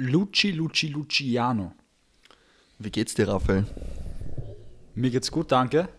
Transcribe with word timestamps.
Luci 0.00 0.52
Luci 0.52 0.88
Luciano. 0.88 1.74
Wie 2.78 2.90
geht's 2.90 3.12
dir, 3.12 3.28
Raphael? 3.28 3.66
Mir 4.94 5.10
geht's 5.10 5.30
gut, 5.30 5.52
danke. 5.52 5.90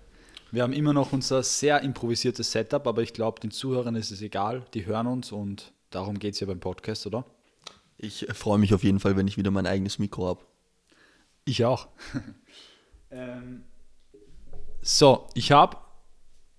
Wir 0.50 0.64
haben 0.64 0.74
immer 0.74 0.92
noch 0.92 1.14
unser 1.14 1.44
sehr 1.44 1.82
improvisiertes 1.82 2.52
Setup, 2.52 2.88
aber 2.88 3.04
ich 3.04 3.14
glaube, 3.14 3.40
den 3.40 3.52
Zuhörern 3.52 3.94
ist 3.96 4.10
es 4.10 4.24
egal. 4.24 4.66
Die 4.74 4.88
hören 4.88 5.06
uns 5.06 5.32
und 5.32 5.72
darum 5.92 6.18
geht 6.18 6.34
es 6.34 6.40
ja 6.40 6.48
beim 6.48 6.60
Podcast, 6.60 7.06
oder? 7.06 7.26
Ich 8.00 8.28
äh, 8.28 8.34
freue 8.34 8.58
mich 8.58 8.74
auf 8.74 8.84
jeden 8.84 9.00
Fall, 9.00 9.16
wenn 9.18 9.28
ich 9.28 9.38
wieder 9.38 9.52
mein 9.52 9.68
eigenes 9.68 10.00
Mikro 10.00 10.26
habe. 10.26 10.42
Ich 11.46 11.64
auch. 11.64 11.88
ähm, 13.12 13.66
so, 14.82 15.28
ich 15.36 15.52
habe, 15.52 15.78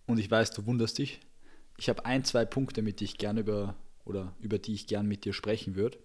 und 0.06 0.18
ich 0.18 0.30
weiß, 0.30 0.52
du 0.52 0.64
wunderst 0.66 0.98
dich, 0.98 1.18
ich 1.76 1.88
habe 1.88 2.06
ein, 2.06 2.24
zwei 2.24 2.44
Punkte, 2.44 2.82
mit 2.82 3.00
die 3.00 3.04
ich 3.04 3.18
gerne 3.18 3.40
über, 3.40 3.74
oder 4.04 4.32
über 4.38 4.58
die 4.58 4.74
ich 4.74 4.86
gerne 4.86 5.08
mit 5.08 5.24
dir 5.24 5.32
sprechen 5.32 5.74
würde. 5.74 5.98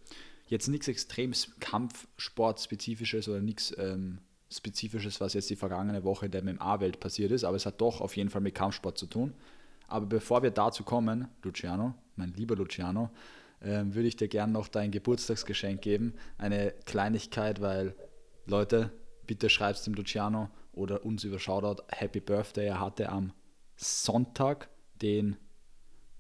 Jetzt 0.48 0.68
nichts 0.68 0.88
extrem 0.88 1.34
Kampfsportspezifisches 1.60 3.28
oder 3.28 3.42
nichts 3.42 3.74
ähm, 3.78 4.20
Spezifisches, 4.50 5.20
was 5.20 5.34
jetzt 5.34 5.50
die 5.50 5.56
vergangene 5.56 6.04
Woche 6.04 6.28
in 6.28 6.32
der 6.32 6.44
MMA-Welt 6.44 7.00
passiert 7.00 7.32
ist, 7.32 7.44
aber 7.44 7.58
es 7.58 7.66
hat 7.66 7.82
doch 7.82 8.00
auf 8.00 8.16
jeden 8.16 8.30
Fall 8.30 8.42
mit 8.42 8.56
Kampfsport 8.56 8.98
zu 8.98 9.08
tun. 9.08 9.34
Aber 9.88 10.06
bevor 10.06 10.44
wir 10.44 10.52
dazu 10.52 10.84
kommen, 10.84 11.28
Luciano, 11.44 11.96
mein 12.16 12.34
lieber 12.34 12.56
Luciano, 12.56 13.10
äh, 13.60 13.84
würde 13.86 14.08
ich 14.08 14.16
dir 14.16 14.28
gerne 14.28 14.54
noch 14.54 14.68
dein 14.68 14.92
Geburtstagsgeschenk 14.92 15.82
geben. 15.82 16.14
Eine 16.38 16.74
Kleinigkeit, 16.86 17.62
weil 17.62 17.96
Leute, 18.46 18.92
bitte 19.26 19.50
schreibst 19.50 19.86
dem 19.86 19.94
Luciano 19.94 20.50
oder 20.74 21.06
uns 21.06 21.24
über 21.24 21.40
Shoutout 21.40 21.84
Happy 21.90 22.20
Birthday. 22.20 22.68
Er 22.68 22.80
hatte 22.80 23.10
am 23.10 23.34
Sonntag 23.76 24.70
den, 25.02 25.38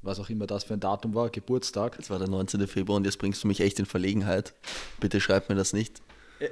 was 0.01 0.19
auch 0.19 0.29
immer 0.29 0.47
das 0.47 0.63
für 0.63 0.73
ein 0.73 0.79
Datum 0.79 1.15
war, 1.15 1.29
Geburtstag. 1.29 1.97
Es 1.99 2.09
war 2.09 2.19
der 2.19 2.27
19. 2.27 2.67
Februar 2.67 2.97
und 2.97 3.05
jetzt 3.05 3.17
bringst 3.17 3.43
du 3.43 3.47
mich 3.47 3.61
echt 3.61 3.79
in 3.79 3.85
Verlegenheit. 3.85 4.53
Bitte 4.99 5.19
schreib 5.19 5.49
mir 5.49 5.55
das 5.55 5.73
nicht. 5.73 6.01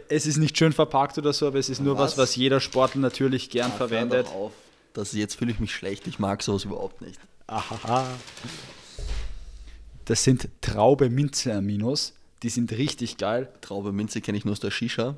Es 0.09 0.25
ist 0.25 0.37
nicht 0.37 0.57
schön 0.57 0.73
verpackt 0.73 1.17
oder 1.17 1.31
so, 1.31 1.47
aber 1.47 1.59
es 1.59 1.69
ist 1.69 1.79
nur 1.79 1.97
was, 1.97 2.13
was, 2.13 2.17
was 2.17 2.35
jeder 2.35 2.59
Sportler 2.59 3.01
natürlich 3.01 3.49
gern 3.49 3.69
ja, 3.69 3.77
verwendet. 3.77 4.27
Auf. 4.27 4.51
Das, 4.93 5.13
jetzt 5.13 5.35
fühle 5.35 5.51
ich 5.51 5.59
mich 5.59 5.75
schlecht, 5.75 6.07
ich 6.07 6.19
mag 6.19 6.41
sowas 6.41 6.63
überhaupt 6.63 7.01
nicht. 7.01 7.19
Aha. 7.47 8.07
Das 10.05 10.23
sind 10.23 10.49
Traube 10.61 11.09
Minze 11.09 11.53
Aminos. 11.53 12.13
Die 12.43 12.49
sind 12.49 12.71
richtig 12.71 13.17
geil. 13.17 13.51
Traube 13.61 13.91
Minze 13.91 14.21
kenne 14.21 14.37
ich 14.37 14.45
nur 14.45 14.53
aus 14.53 14.59
der 14.59 14.71
Shisha. 14.71 15.17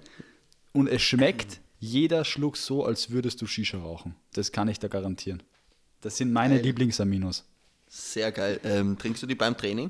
Und 0.74 0.88
es 0.88 1.02
schmeckt 1.02 1.60
jeder 1.80 2.26
Schluck 2.26 2.58
so, 2.58 2.86
als 2.86 3.10
würdest 3.10 3.42
du 3.42 3.48
Shisha 3.48 3.78
rauchen. 3.78 4.16
Das 4.34 4.52
kann 4.52 4.68
ich 4.68 4.80
da 4.80 4.88
garantieren. 4.88 5.44
Das 6.02 6.18
sind 6.18 6.32
meine. 6.32 6.60
Lieblingsaminos. 6.62 7.46
Sehr 7.88 8.32
geil. 8.32 8.60
Ähm, 8.64 8.98
trinkst 8.98 9.24
du 9.24 9.28
die 9.28 9.36
beim 9.36 9.58
Training? 9.58 9.90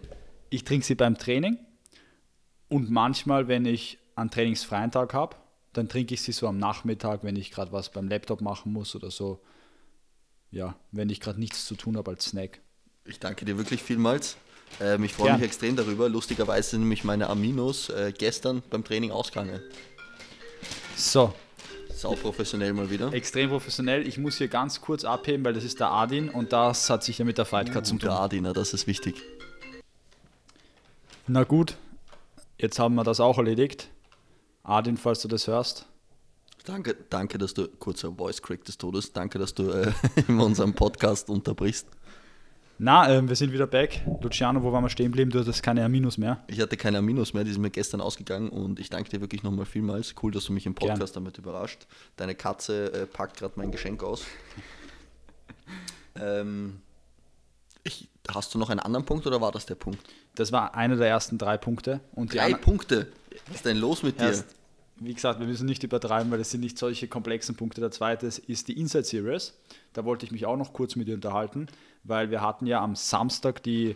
Ich 0.50 0.64
trinke 0.64 0.86
sie 0.86 0.96
beim 0.96 1.18
Training. 1.18 1.58
Und 2.70 2.90
manchmal, 2.90 3.48
wenn 3.48 3.66
ich 3.66 3.98
einen 4.16 4.30
trainingsfreien 4.30 4.92
Tag 4.92 5.14
habe, 5.14 5.36
dann 5.74 5.90
trinke 5.90 6.14
ich 6.14 6.22
sie 6.22 6.32
so 6.32 6.48
am 6.48 6.58
Nachmittag, 6.58 7.24
wenn 7.24 7.36
ich 7.36 7.52
gerade 7.52 7.72
was 7.72 7.92
beim 7.92 8.08
Laptop 8.08 8.42
machen 8.42 8.74
muss 8.74 8.96
oder 8.96 9.12
so. 9.12 9.42
Ja, 10.52 10.76
wenn 10.92 11.10
ich 11.10 11.20
gerade 11.20 11.40
nichts 11.40 11.66
zu 11.66 11.76
tun 11.76 11.98
habe 11.98 12.12
als 12.12 12.26
Snack. 12.26 12.60
Ich 13.06 13.20
danke 13.20 13.46
dir 13.46 13.58
wirklich 13.58 13.84
vielmals. 13.84 14.38
Ähm, 14.82 15.04
ich 15.04 15.14
freue 15.14 15.34
mich 15.34 15.44
extrem 15.44 15.76
darüber. 15.76 16.10
Lustigerweise 16.10 16.72
sind 16.72 16.82
nämlich 16.82 17.04
meine 17.04 17.30
Aminos 17.30 17.90
äh, 17.90 18.14
gestern 18.18 18.64
beim 18.70 18.84
Training 18.84 19.12
ausgegangen. 19.12 19.62
So. 20.96 21.34
Sau 21.98 22.14
professionell 22.14 22.74
mal 22.74 22.92
wieder. 22.92 23.12
Extrem 23.12 23.50
professionell. 23.50 24.08
Ich 24.08 24.20
muss 24.20 24.38
hier 24.38 24.50
ganz 24.50 24.82
kurz 24.82 25.04
abheben, 25.04 25.44
weil 25.44 25.54
das 25.54 25.64
ist 25.64 25.80
der 25.80 25.90
Adin 25.90 26.30
und 26.30 26.54
das 26.54 26.92
hat 26.92 27.04
sich 27.04 27.18
ja 27.18 27.26
mit 27.26 27.40
der 27.40 27.46
Fightcard 27.46 27.86
uh, 27.86 27.90
zu 27.90 27.92
tun. 27.94 28.10
Der 28.10 28.20
Adin, 28.20 28.44
das 28.44 28.76
ist 28.76 28.86
wichtig. 28.86 29.24
Na 31.26 31.44
gut, 31.44 31.76
jetzt 32.60 32.78
haben 32.78 32.94
wir 32.94 33.04
das 33.04 33.20
auch 33.20 33.40
erledigt. 33.40 33.90
Adin, 34.62 34.96
falls 34.98 35.22
du 35.24 35.28
das 35.28 35.48
hörst. 35.48 35.88
Danke, 36.66 36.96
danke, 37.10 37.40
dass 37.40 37.56
du, 37.56 37.68
kurzer 37.68 38.12
Voice 38.12 38.44
Crack 38.44 38.64
des 38.66 38.78
Todes, 38.78 39.12
danke, 39.14 39.40
dass 39.40 39.56
du 39.56 39.72
äh, 39.72 39.92
in 40.28 40.40
unserem 40.40 40.76
Podcast 40.76 41.32
unterbrichst. 41.32 41.88
Na, 42.80 43.12
äh, 43.12 43.28
wir 43.28 43.36
sind 43.36 43.52
wieder 43.52 43.66
back. 43.66 44.02
Luciano, 44.22 44.62
wo 44.62 44.72
waren 44.72 44.84
wir 44.84 44.90
stehen 44.90 45.08
geblieben? 45.08 45.32
Du 45.32 45.40
hattest 45.40 45.64
keine 45.64 45.84
Aminos 45.84 46.18
mehr. 46.18 46.44
Ich 46.48 46.62
hatte 46.62 46.78
keine 46.78 47.00
Aminos 47.00 47.34
mehr, 47.34 47.44
die 47.44 47.52
sind 47.52 47.62
mir 47.62 47.72
gestern 47.72 48.02
ausgegangen 48.02 48.50
und 48.50 48.80
ich 48.80 48.90
danke 48.90 49.10
dir 49.10 49.20
wirklich 49.20 49.42
nochmal 49.42 49.66
vielmals. 49.66 50.14
Cool, 50.22 50.32
dass 50.32 50.46
du 50.46 50.54
mich 50.54 50.66
im 50.68 50.76
Podcast 50.76 51.14
Gern. 51.14 51.24
damit 51.24 51.38
überrascht. 51.40 51.88
Deine 52.18 52.36
Katze 52.36 52.94
äh, 52.94 53.06
packt 53.08 53.38
gerade 53.38 53.54
mein 53.56 53.72
Geschenk 53.72 54.04
aus. 54.04 54.26
ähm, 56.22 56.82
ich, 57.84 58.10
hast 58.30 58.54
du 58.54 58.60
noch 58.60 58.70
einen 58.70 58.80
anderen 58.80 59.06
Punkt 59.06 59.26
oder 59.26 59.42
war 59.42 59.52
das 59.52 59.66
der 59.66 59.76
Punkt? 59.76 60.00
Das 60.36 60.52
war 60.52 60.76
einer 60.76 60.98
der 60.98 61.08
ersten 61.08 61.40
drei 61.40 61.58
Punkte. 61.58 62.00
Und 62.14 62.36
drei 62.36 62.54
Punkte? 62.54 63.08
Was 63.48 63.58
ist 63.58 63.66
denn 63.66 63.78
los 63.78 64.04
mit 64.04 64.20
dir? 64.20 64.44
Wie 65.00 65.14
gesagt, 65.14 65.40
wir 65.40 65.48
müssen 65.48 65.66
nicht 65.66 65.84
übertreiben, 65.84 66.32
weil 66.32 66.40
es 66.40 66.52
sind 66.52 66.62
nicht 66.62 66.78
solche 66.78 67.08
komplexen 67.08 67.56
Punkte. 67.56 67.82
Der 67.82 67.92
zweite 67.92 68.28
ist 68.28 68.68
die 68.68 68.80
Inside 68.80 69.04
Series. 69.04 69.54
Da 69.94 70.06
wollte 70.06 70.26
ich 70.26 70.32
mich 70.32 70.46
auch 70.46 70.58
noch 70.58 70.74
kurz 70.74 70.96
mit 70.96 71.08
dir 71.08 71.16
unterhalten, 71.16 71.68
weil 72.04 72.32
wir 72.32 72.42
hatten 72.42 72.66
ja 72.66 72.82
am 72.82 72.96
Samstag 72.96 73.64
die, 73.64 73.96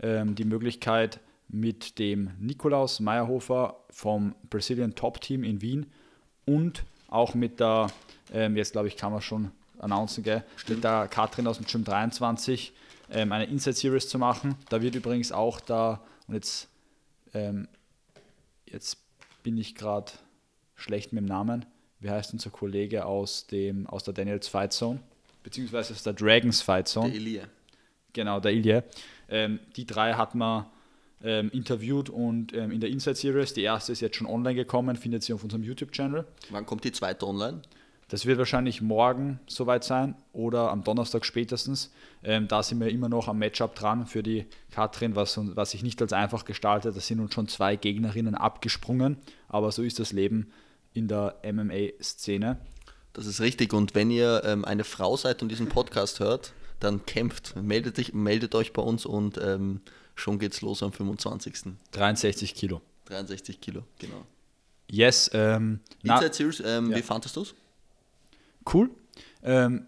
ähm, 0.00 0.34
die 0.34 0.44
Möglichkeit 0.44 1.20
mit 1.48 1.98
dem 1.98 2.30
Nikolaus 2.38 3.00
Meyerhofer 3.00 3.76
vom 3.90 4.34
Brazilian 4.48 4.94
Top 4.94 5.20
Team 5.20 5.44
in 5.44 5.62
Wien 5.62 5.86
und 6.46 6.84
auch 7.08 7.34
mit 7.34 7.60
der, 7.60 7.88
ähm, 8.32 8.56
jetzt 8.56 8.72
glaube 8.72 8.88
ich, 8.88 8.96
kann 8.96 9.12
man 9.12 9.20
schon 9.20 9.50
announcen, 9.78 10.22
gell, 10.22 10.44
mit 10.68 10.84
der 10.84 11.08
Katrin 11.08 11.46
aus 11.46 11.56
dem 11.56 11.66
Gym 11.66 11.84
23 11.84 12.72
ähm, 13.10 13.32
eine 13.32 13.44
Inside 13.44 13.76
Series 13.76 14.08
zu 14.08 14.18
machen. 14.18 14.54
Da 14.68 14.80
wird 14.82 14.94
übrigens 14.94 15.32
auch 15.32 15.60
da, 15.60 16.00
und 16.28 16.34
jetzt, 16.34 16.68
ähm, 17.34 17.68
jetzt 18.66 18.98
bin 19.42 19.58
ich 19.58 19.74
gerade 19.74 20.12
schlecht 20.80 21.12
mit 21.12 21.22
dem 21.22 21.28
Namen. 21.28 21.66
Wie 22.00 22.10
heißt 22.10 22.32
unser 22.32 22.50
Kollege 22.50 23.04
aus, 23.04 23.46
dem, 23.46 23.86
aus 23.86 24.04
der 24.04 24.14
Daniels 24.14 24.48
Fight 24.48 24.72
Zone? 24.72 25.00
Beziehungsweise 25.42 25.92
aus 25.92 26.02
der 26.02 26.14
Dragons 26.14 26.62
Fight 26.62 26.88
Zone. 26.88 27.10
Der 27.10 27.20
Ilie. 27.20 27.48
Genau, 28.12 28.40
der 28.40 28.52
Ilie. 28.52 28.84
Ähm, 29.28 29.60
die 29.76 29.86
drei 29.86 30.14
hat 30.14 30.34
man 30.34 30.66
ähm, 31.22 31.50
interviewt 31.50 32.08
und 32.08 32.54
ähm, 32.54 32.70
in 32.70 32.80
der 32.80 32.90
Inside 32.90 33.16
Series, 33.16 33.52
die 33.52 33.62
erste 33.62 33.92
ist 33.92 34.00
jetzt 34.00 34.16
schon 34.16 34.26
online 34.26 34.54
gekommen, 34.54 34.96
findet 34.96 35.22
sie 35.22 35.32
auf 35.32 35.44
unserem 35.44 35.62
YouTube-Channel. 35.62 36.24
Wann 36.50 36.66
kommt 36.66 36.84
die 36.84 36.92
zweite 36.92 37.26
online? 37.26 37.60
Das 38.08 38.26
wird 38.26 38.38
wahrscheinlich 38.38 38.82
morgen 38.82 39.38
soweit 39.46 39.84
sein 39.84 40.16
oder 40.32 40.70
am 40.72 40.82
Donnerstag 40.82 41.24
spätestens. 41.24 41.92
Ähm, 42.24 42.48
da 42.48 42.62
sind 42.62 42.80
wir 42.80 42.88
immer 42.88 43.08
noch 43.08 43.28
am 43.28 43.38
Matchup 43.38 43.76
dran 43.76 44.04
für 44.06 44.24
die 44.24 44.46
Katrin, 44.72 45.14
was, 45.14 45.38
was 45.54 45.70
sich 45.70 45.84
nicht 45.84 46.02
als 46.02 46.12
einfach 46.12 46.44
gestaltet. 46.44 46.96
Da 46.96 47.00
sind 47.00 47.20
uns 47.20 47.34
schon 47.34 47.46
zwei 47.46 47.76
Gegnerinnen 47.76 48.34
abgesprungen, 48.34 49.16
aber 49.48 49.70
so 49.70 49.82
ist 49.82 50.00
das 50.00 50.12
Leben 50.12 50.50
in 50.92 51.08
der 51.08 51.36
MMA-Szene. 51.44 52.58
Das 53.12 53.26
ist 53.26 53.40
richtig. 53.40 53.72
Und 53.72 53.94
wenn 53.94 54.10
ihr 54.10 54.42
ähm, 54.44 54.64
eine 54.64 54.84
Frau 54.84 55.16
seid 55.16 55.42
und 55.42 55.48
diesen 55.48 55.68
Podcast 55.68 56.20
hört, 56.20 56.52
dann 56.78 57.04
kämpft. 57.06 57.56
Meldet, 57.56 57.98
dich, 57.98 58.14
meldet 58.14 58.54
euch 58.54 58.72
bei 58.72 58.82
uns 58.82 59.06
und 59.06 59.38
ähm, 59.38 59.80
schon 60.14 60.38
geht's 60.38 60.60
los 60.60 60.82
am 60.82 60.92
25. 60.92 61.74
63 61.92 62.54
Kilo. 62.54 62.80
63 63.06 63.60
Kilo, 63.60 63.84
genau. 63.98 64.24
Yes. 64.90 65.30
Ähm, 65.32 65.80
Inside 66.02 66.32
Series, 66.32 66.62
ähm, 66.64 66.90
ja. 66.90 66.96
wie 66.96 67.02
fandest 67.02 67.36
du 67.36 67.42
es? 67.42 67.54
Cool. 68.72 68.90
Ähm, 69.42 69.86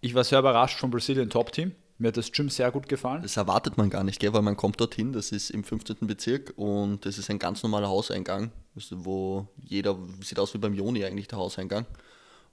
ich 0.00 0.14
war 0.14 0.24
sehr 0.24 0.38
überrascht 0.38 0.78
vom 0.78 0.90
Brazilian 0.90 1.30
Top 1.30 1.52
Team. 1.52 1.72
Mir 2.02 2.08
hat 2.08 2.16
das 2.16 2.32
Gym 2.32 2.48
sehr 2.48 2.72
gut 2.72 2.88
gefallen. 2.88 3.22
Das 3.22 3.36
erwartet 3.36 3.78
man 3.78 3.88
gar 3.88 4.02
nicht, 4.02 4.18
gell? 4.18 4.32
weil 4.32 4.42
man 4.42 4.56
kommt 4.56 4.80
dorthin, 4.80 5.12
das 5.12 5.30
ist 5.30 5.50
im 5.50 5.62
15. 5.62 5.98
Bezirk 6.00 6.52
und 6.56 7.06
das 7.06 7.16
ist 7.16 7.30
ein 7.30 7.38
ganz 7.38 7.62
normaler 7.62 7.88
Hauseingang, 7.88 8.50
wo 8.90 9.46
jeder, 9.62 9.96
sieht 10.20 10.40
aus 10.40 10.52
wie 10.52 10.58
beim 10.58 10.74
Joni 10.74 11.04
eigentlich 11.04 11.28
der 11.28 11.38
Hauseingang. 11.38 11.86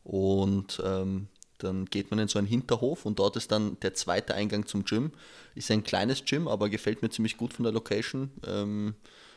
Und 0.03 0.79
ähm, 0.85 1.29
dann 1.57 1.85
geht 1.85 2.11
man 2.11 2.19
in 2.19 2.27
so 2.27 2.37
einen 2.37 2.47
Hinterhof 2.47 3.07
und 3.07 3.17
dort 3.17 3.37
ist 3.37 3.51
dann 3.51 3.79
der 3.79 3.95
zweite 3.95 4.35
Eingang 4.35 4.67
zum 4.67 4.85
Gym. 4.85 5.13
Ist 5.55 5.71
ein 5.71 5.83
kleines 5.83 6.25
Gym, 6.25 6.47
aber 6.47 6.69
gefällt 6.69 7.01
mir 7.01 7.09
ziemlich 7.09 7.35
gut 7.35 7.51
von 7.51 7.63
der 7.63 7.73
Location. 7.73 8.29
Ähm, 8.45 8.93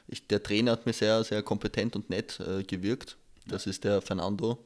ich, 0.08 0.28
der 0.28 0.42
Trainer 0.42 0.72
hat 0.72 0.84
mir 0.84 0.92
sehr, 0.92 1.24
sehr 1.24 1.42
kompetent 1.42 1.96
und 1.96 2.10
nett 2.10 2.38
äh, 2.38 2.64
gewirkt. 2.64 3.16
Das 3.46 3.66
ist 3.66 3.84
der 3.84 4.02
Fernando. 4.02 4.58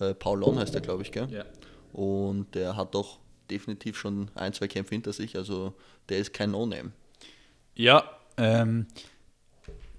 Äh, 0.00 0.14
Paulon 0.14 0.58
heißt 0.58 0.74
der, 0.74 0.80
glaube 0.80 1.04
ich, 1.04 1.12
gell? 1.12 1.28
Ja. 1.30 1.44
Und 1.92 2.56
der 2.56 2.74
hat 2.74 2.96
doch 2.96 3.20
definitiv 3.50 3.98
schon 3.98 4.30
ein, 4.34 4.52
zwei 4.52 4.68
Kämpfe 4.68 4.94
hinter 4.94 5.12
sich. 5.12 5.36
Also 5.36 5.74
der 6.08 6.18
ist 6.18 6.32
kein 6.32 6.50
No-Name. 6.50 6.92
Ja, 7.74 8.04
ähm, 8.36 8.86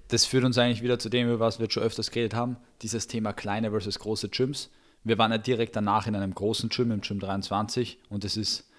das 0.08 0.26
führt 0.26 0.44
uns 0.44 0.58
eigentlich 0.58 0.82
wieder 0.82 0.98
zu 0.98 1.08
dem, 1.08 1.28
über 1.28 1.40
was 1.40 1.58
wir 1.58 1.70
schon 1.70 1.82
öfters 1.82 2.10
geredet 2.10 2.34
haben, 2.34 2.56
dieses 2.82 3.06
Thema 3.06 3.32
kleine 3.32 3.70
versus 3.70 3.98
große 3.98 4.28
Gyms. 4.28 4.70
Wir 5.04 5.18
waren 5.18 5.32
ja 5.32 5.38
direkt 5.38 5.74
danach 5.74 6.06
in 6.06 6.14
einem 6.14 6.34
großen 6.34 6.68
Gym, 6.68 6.90
im 6.90 7.00
Gym 7.00 7.18
23 7.18 7.98
und 8.08 8.24
das 8.24 8.36
ist, 8.36 8.70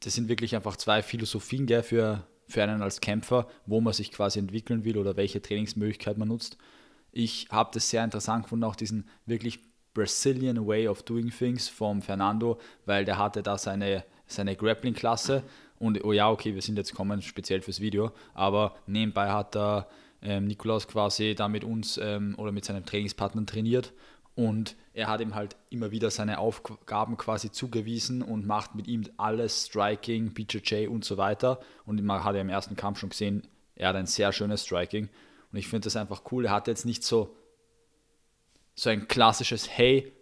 das 0.00 0.14
sind 0.14 0.28
wirklich 0.28 0.54
einfach 0.54 0.76
zwei 0.76 1.02
Philosophien 1.02 1.66
gell, 1.66 1.82
für, 1.82 2.26
für 2.46 2.62
einen 2.62 2.80
als 2.80 3.00
Kämpfer, 3.00 3.48
wo 3.66 3.80
man 3.80 3.92
sich 3.92 4.12
quasi 4.12 4.38
entwickeln 4.38 4.84
will 4.84 4.98
oder 4.98 5.16
welche 5.16 5.42
Trainingsmöglichkeit 5.42 6.16
man 6.16 6.28
nutzt. 6.28 6.56
Ich 7.12 7.48
habe 7.50 7.70
das 7.74 7.90
sehr 7.90 8.04
interessant 8.04 8.44
gefunden, 8.44 8.64
auch 8.64 8.76
diesen 8.76 9.08
wirklich 9.26 9.60
Brazilian 9.96 10.66
Way 10.66 10.88
of 10.88 11.02
Doing 11.04 11.30
Things 11.30 11.68
vom 11.68 12.02
Fernando, 12.02 12.60
weil 12.84 13.06
der 13.06 13.16
hatte 13.16 13.42
da 13.42 13.56
seine, 13.56 14.04
seine 14.26 14.54
Grappling-Klasse 14.54 15.42
und 15.78 16.04
oh 16.04 16.12
ja, 16.12 16.30
okay, 16.30 16.54
wir 16.54 16.60
sind 16.60 16.76
jetzt 16.76 16.94
kommen 16.94 17.22
speziell 17.22 17.62
fürs 17.62 17.80
Video, 17.80 18.12
aber 18.34 18.76
nebenbei 18.86 19.30
hat 19.30 19.56
er 19.56 19.88
ähm, 20.20 20.44
Nikolaus 20.46 20.86
quasi 20.86 21.34
da 21.34 21.48
mit 21.48 21.64
uns 21.64 21.98
ähm, 21.98 22.34
oder 22.36 22.52
mit 22.52 22.66
seinem 22.66 22.84
Trainingspartner 22.84 23.46
trainiert 23.46 23.94
und 24.34 24.76
er 24.92 25.08
hat 25.08 25.22
ihm 25.22 25.34
halt 25.34 25.56
immer 25.70 25.90
wieder 25.90 26.10
seine 26.10 26.38
Aufgaben 26.38 27.16
quasi 27.16 27.50
zugewiesen 27.50 28.20
und 28.20 28.46
macht 28.46 28.74
mit 28.74 28.86
ihm 28.86 29.04
alles, 29.16 29.64
Striking, 29.64 30.34
BJJ 30.34 30.88
und 30.88 31.06
so 31.06 31.16
weiter. 31.16 31.58
Und 31.86 32.04
man 32.04 32.22
hat 32.22 32.34
ja 32.34 32.42
im 32.42 32.50
ersten 32.50 32.76
Kampf 32.76 33.00
schon 33.00 33.08
gesehen, 33.08 33.46
er 33.76 33.88
hat 33.88 33.96
ein 33.96 34.06
sehr 34.06 34.32
schönes 34.32 34.62
Striking. 34.62 35.08
Und 35.52 35.58
ich 35.58 35.68
finde 35.68 35.84
das 35.84 35.96
einfach 35.96 36.20
cool. 36.30 36.44
Er 36.44 36.50
hat 36.50 36.68
jetzt 36.68 36.84
nicht 36.84 37.02
so, 37.02 37.34
so 38.76 38.90
ein 38.90 39.08
klassisches, 39.08 39.68
hey, 39.68 40.12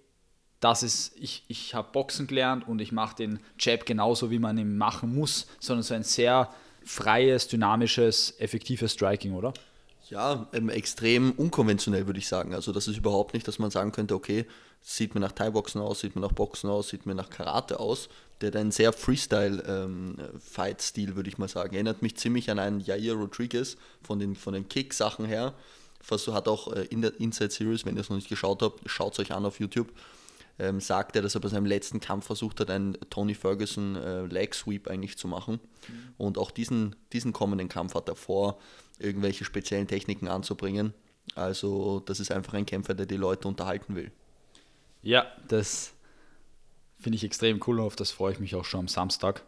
das 0.60 0.82
ist, 0.82 1.14
ich, 1.16 1.44
ich 1.48 1.74
habe 1.74 1.92
Boxen 1.92 2.26
gelernt 2.26 2.66
und 2.66 2.80
ich 2.80 2.90
mache 2.90 3.16
den 3.16 3.40
Jab 3.58 3.84
genauso, 3.84 4.30
wie 4.30 4.38
man 4.38 4.56
ihn 4.56 4.78
machen 4.78 5.14
muss, 5.14 5.46
sondern 5.60 5.82
so 5.82 5.92
ein 5.92 6.04
sehr 6.04 6.48
freies, 6.84 7.48
dynamisches, 7.48 8.34
effektives 8.38 8.92
Striking, 8.92 9.34
oder? 9.34 9.52
Ja, 10.08 10.46
ähm, 10.52 10.68
extrem 10.68 11.32
unkonventionell 11.32 12.06
würde 12.06 12.18
ich 12.18 12.28
sagen. 12.28 12.54
Also 12.54 12.72
das 12.72 12.86
ist 12.88 12.96
überhaupt 12.96 13.34
nicht, 13.34 13.46
dass 13.48 13.58
man 13.58 13.70
sagen 13.70 13.92
könnte, 13.92 14.14
okay, 14.14 14.46
sieht 14.80 15.14
mir 15.14 15.20
nach 15.20 15.32
Thai-Boxen 15.32 15.80
aus, 15.80 16.00
sieht 16.00 16.14
mir 16.14 16.22
nach 16.22 16.32
Boxen 16.32 16.70
aus, 16.70 16.88
sieht 16.88 17.06
mir 17.06 17.14
nach 17.14 17.30
Karate 17.30 17.80
aus. 17.80 18.10
Der 18.40 18.48
hat 18.48 18.56
einen 18.56 18.70
sehr 18.70 18.92
Freestyle-Fight-Stil, 18.92 21.08
ähm, 21.08 21.16
würde 21.16 21.30
ich 21.30 21.38
mal 21.38 21.48
sagen. 21.48 21.74
Erinnert 21.74 22.02
mich 22.02 22.16
ziemlich 22.16 22.50
an 22.50 22.58
einen 22.58 22.80
Jair 22.80 23.14
Rodriguez 23.14 23.78
von 24.02 24.18
den, 24.18 24.36
von 24.36 24.52
den 24.52 24.68
Kick-Sachen 24.68 25.24
her. 25.24 25.54
Hat 26.10 26.48
auch 26.48 26.72
äh, 26.72 26.84
in 26.84 27.02
der 27.02 27.18
Inside 27.20 27.50
Series, 27.50 27.84
wenn 27.84 27.96
ihr 27.96 28.00
es 28.00 28.10
noch 28.10 28.16
nicht 28.16 28.28
geschaut 28.28 28.62
habt, 28.62 28.80
schaut 28.88 29.14
es 29.14 29.18
euch 29.18 29.32
an 29.32 29.44
auf 29.44 29.60
YouTube 29.60 29.92
ähm, 30.58 30.80
sagt 30.80 31.16
er, 31.16 31.22
dass 31.22 31.34
er 31.34 31.40
bei 31.40 31.48
seinem 31.48 31.66
letzten 31.66 32.00
Kampf 32.00 32.26
versucht 32.26 32.60
hat, 32.60 32.70
einen 32.70 32.96
Tony 33.10 33.34
Ferguson 33.34 33.96
äh, 33.96 34.26
Leg 34.26 34.54
Sweep 34.54 34.88
eigentlich 34.88 35.18
zu 35.18 35.26
machen. 35.26 35.60
Mhm. 35.88 36.14
Und 36.16 36.38
auch 36.38 36.50
diesen, 36.50 36.94
diesen 37.12 37.32
kommenden 37.32 37.68
Kampf 37.68 37.94
hat 37.94 38.08
er 38.08 38.16
vor, 38.16 38.58
irgendwelche 38.98 39.44
speziellen 39.44 39.88
Techniken 39.88 40.28
anzubringen. 40.28 40.94
Also 41.34 42.00
das 42.00 42.20
ist 42.20 42.30
einfach 42.30 42.54
ein 42.54 42.66
Kämpfer, 42.66 42.94
der 42.94 43.06
die 43.06 43.16
Leute 43.16 43.48
unterhalten 43.48 43.96
will. 43.96 44.12
Ja, 45.02 45.26
das 45.48 45.92
finde 47.00 47.16
ich 47.16 47.24
extrem 47.24 47.60
cool 47.66 47.80
und 47.80 47.86
auf 47.86 47.96
das 47.96 48.12
freue 48.12 48.32
ich 48.32 48.40
mich 48.40 48.54
auch 48.54 48.64
schon 48.64 48.80
am 48.80 48.88
Samstag. 48.88 49.42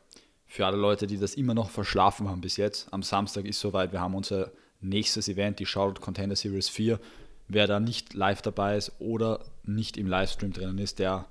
Für 0.48 0.66
alle 0.66 0.76
Leute, 0.76 1.06
die 1.06 1.18
das 1.18 1.34
immer 1.34 1.54
noch 1.54 1.70
verschlafen 1.70 2.28
haben 2.28 2.40
bis 2.40 2.56
jetzt, 2.56 2.92
am 2.92 3.02
Samstag 3.02 3.44
ist 3.44 3.60
soweit, 3.60 3.92
wir 3.92 4.00
haben 4.00 4.14
unser 4.14 4.50
nächstes 4.88 5.28
Event, 5.28 5.58
die 5.58 5.66
Charlotte 5.66 6.00
Contender 6.00 6.36
Series 6.36 6.68
4. 6.68 6.98
Wer 7.48 7.66
da 7.66 7.80
nicht 7.80 8.14
live 8.14 8.42
dabei 8.42 8.76
ist 8.76 8.92
oder 8.98 9.44
nicht 9.64 9.96
im 9.96 10.06
Livestream 10.06 10.52
drinnen 10.52 10.78
ist, 10.78 10.98
der 10.98 11.26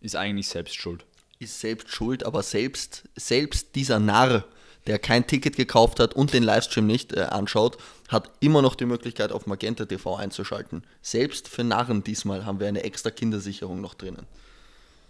ist 0.00 0.16
eigentlich 0.16 0.48
selbst 0.48 0.74
schuld. 0.74 1.04
Ist 1.38 1.60
selbst 1.60 1.90
schuld, 1.90 2.24
aber 2.24 2.42
selbst, 2.42 3.08
selbst 3.16 3.74
dieser 3.74 3.98
Narr, 3.98 4.44
der 4.86 4.98
kein 4.98 5.26
Ticket 5.26 5.56
gekauft 5.56 6.00
hat 6.00 6.14
und 6.14 6.32
den 6.32 6.42
Livestream 6.42 6.86
nicht 6.86 7.12
äh, 7.12 7.20
anschaut, 7.20 7.78
hat 8.08 8.30
immer 8.40 8.62
noch 8.62 8.74
die 8.74 8.86
Möglichkeit, 8.86 9.30
auf 9.30 9.46
Magenta 9.46 9.84
TV 9.84 10.16
einzuschalten. 10.16 10.84
Selbst 11.02 11.48
für 11.48 11.64
Narren 11.64 12.02
diesmal 12.02 12.44
haben 12.44 12.60
wir 12.60 12.66
eine 12.66 12.82
extra 12.82 13.10
Kindersicherung 13.10 13.80
noch 13.80 13.94
drinnen. 13.94 14.26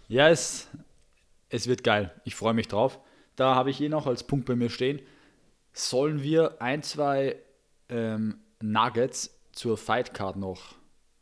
Ja, 0.07 0.29
es, 0.29 0.67
es 1.49 1.67
wird 1.67 1.83
geil. 1.83 2.11
Ich 2.25 2.35
freue 2.35 2.53
mich 2.53 2.67
drauf. 2.67 2.99
Da 3.35 3.55
habe 3.55 3.71
ich 3.71 3.81
eh 3.81 3.89
noch 3.89 4.07
als 4.07 4.23
Punkt 4.23 4.45
bei 4.45 4.55
mir 4.55 4.69
stehen. 4.69 4.99
Sollen 5.73 6.21
wir 6.21 6.61
ein, 6.61 6.83
zwei 6.83 7.37
ähm, 7.91 8.39
Nuggets 8.61 9.37
zur 9.51 9.77
Fightcard 9.77 10.37
noch 10.37 10.75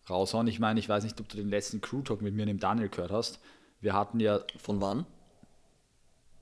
raushauen. 0.10 0.48
Ich 0.48 0.60
meine, 0.60 0.80
ich 0.80 0.88
weiß 0.88 1.04
nicht, 1.04 1.20
ob 1.20 1.28
du 1.30 1.38
den 1.38 1.50
letzten 1.50 1.82
Crew 1.82 2.02
Talk 2.02 2.22
mit 2.22 2.34
mir 2.34 2.44
und 2.44 2.48
dem 2.48 2.60
Daniel 2.60 2.90
gehört 2.90 3.12
hast. 3.12 3.40
Wir 3.82 3.94
hatten 3.94 4.20
ja. 4.20 4.42
Von 4.58 4.82
wann? 4.82 5.06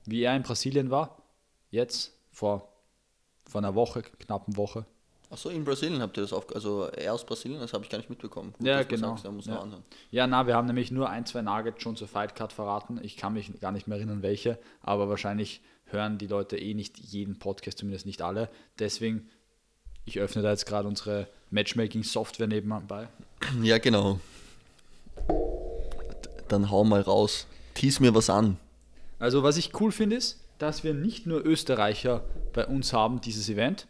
Wie 0.04 0.22
er 0.22 0.36
in 0.36 0.42
Brasilien 0.42 0.90
war. 0.90 1.22
Jetzt, 1.70 2.12
vor, 2.30 2.72
vor 3.44 3.60
einer 3.60 3.74
Woche, 3.74 4.02
knappen 4.02 4.56
Woche. 4.56 4.86
Achso, 5.30 5.50
in 5.50 5.64
Brasilien 5.64 6.00
habt 6.00 6.16
ihr 6.16 6.22
das 6.22 6.32
auf, 6.32 6.54
also 6.54 6.84
er 6.84 7.12
aus 7.12 7.26
Brasilien, 7.26 7.60
das 7.60 7.74
habe 7.74 7.84
ich 7.84 7.90
gar 7.90 7.98
nicht 7.98 8.08
mitbekommen. 8.08 8.54
Gut, 8.56 8.66
ja, 8.66 8.82
genau. 8.82 9.16
Sagst, 9.18 9.46
ja. 9.46 9.66
ja, 10.10 10.26
na, 10.26 10.46
wir 10.46 10.56
haben 10.56 10.66
nämlich 10.66 10.90
nur 10.90 11.10
ein, 11.10 11.26
zwei 11.26 11.42
Nuggets 11.42 11.82
schon 11.82 11.96
zur 11.96 12.08
Fightcard 12.08 12.54
verraten. 12.54 12.98
Ich 13.02 13.18
kann 13.18 13.34
mich 13.34 13.60
gar 13.60 13.72
nicht 13.72 13.86
mehr 13.86 13.98
erinnern, 13.98 14.22
welche, 14.22 14.58
aber 14.80 15.10
wahrscheinlich 15.10 15.60
hören 15.84 16.16
die 16.16 16.26
Leute 16.26 16.56
eh 16.56 16.72
nicht 16.72 16.98
jeden 16.98 17.38
Podcast, 17.38 17.78
zumindest 17.78 18.06
nicht 18.06 18.22
alle. 18.22 18.48
Deswegen, 18.78 19.28
ich 20.08 20.18
öffne 20.18 20.42
da 20.42 20.50
jetzt 20.50 20.66
gerade 20.66 20.88
unsere 20.88 21.28
Matchmaking-Software 21.50 22.46
nebenbei. 22.46 23.08
Ja, 23.62 23.78
genau. 23.78 24.20
Dann 26.48 26.70
hau 26.70 26.84
mal 26.84 27.00
raus. 27.00 27.46
Tease 27.74 28.02
mir 28.02 28.14
was 28.14 28.30
an. 28.30 28.56
Also, 29.18 29.42
was 29.42 29.56
ich 29.56 29.78
cool 29.80 29.92
finde, 29.92 30.16
ist, 30.16 30.40
dass 30.58 30.82
wir 30.82 30.94
nicht 30.94 31.26
nur 31.26 31.44
Österreicher 31.44 32.24
bei 32.52 32.66
uns 32.66 32.92
haben, 32.92 33.20
dieses 33.20 33.48
Event. 33.48 33.86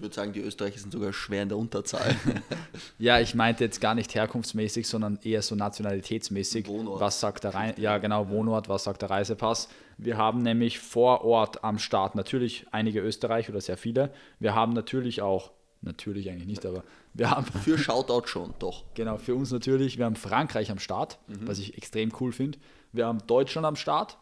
Ich 0.00 0.02
würde 0.02 0.14
sagen, 0.14 0.32
die 0.32 0.40
Österreicher 0.40 0.78
sind 0.78 0.94
sogar 0.94 1.12
schwer 1.12 1.42
in 1.42 1.50
der 1.50 1.58
Unterzahl. 1.58 2.16
ja, 2.98 3.20
ich 3.20 3.34
meinte 3.34 3.64
jetzt 3.64 3.82
gar 3.82 3.94
nicht 3.94 4.14
herkunftsmäßig, 4.14 4.88
sondern 4.88 5.18
eher 5.22 5.42
so 5.42 5.54
nationalitätsmäßig. 5.54 6.68
Wohnort. 6.68 7.02
Was 7.02 7.20
sagt 7.20 7.44
der 7.44 7.52
Reise? 7.52 7.78
Ja, 7.78 7.98
genau, 7.98 8.30
Wohnort, 8.30 8.70
was 8.70 8.84
sagt 8.84 9.02
der 9.02 9.10
Reisepass? 9.10 9.68
Wir 9.98 10.16
haben 10.16 10.40
nämlich 10.40 10.78
vor 10.78 11.22
Ort 11.22 11.64
am 11.64 11.78
Start 11.78 12.14
natürlich 12.14 12.64
einige 12.70 13.00
Österreicher 13.00 13.50
oder 13.50 13.60
sehr 13.60 13.76
viele. 13.76 14.10
Wir 14.38 14.54
haben 14.54 14.72
natürlich 14.72 15.20
auch 15.20 15.50
Natürlich 15.82 16.28
eigentlich 16.28 16.46
nicht, 16.46 16.66
aber 16.66 16.84
wir 17.14 17.30
haben. 17.30 17.46
Für 17.64 17.78
Shoutout 17.78 18.26
schon, 18.26 18.52
doch. 18.58 18.84
Genau, 18.92 19.16
für 19.16 19.34
uns 19.34 19.50
natürlich. 19.50 19.96
Wir 19.96 20.04
haben 20.04 20.14
Frankreich 20.14 20.70
am 20.70 20.78
Start, 20.78 21.18
mhm. 21.26 21.48
was 21.48 21.58
ich 21.58 21.74
extrem 21.78 22.12
cool 22.20 22.32
finde. 22.32 22.58
Wir 22.92 23.06
haben 23.06 23.26
Deutschland 23.26 23.66
am 23.66 23.76
Start. 23.76 24.18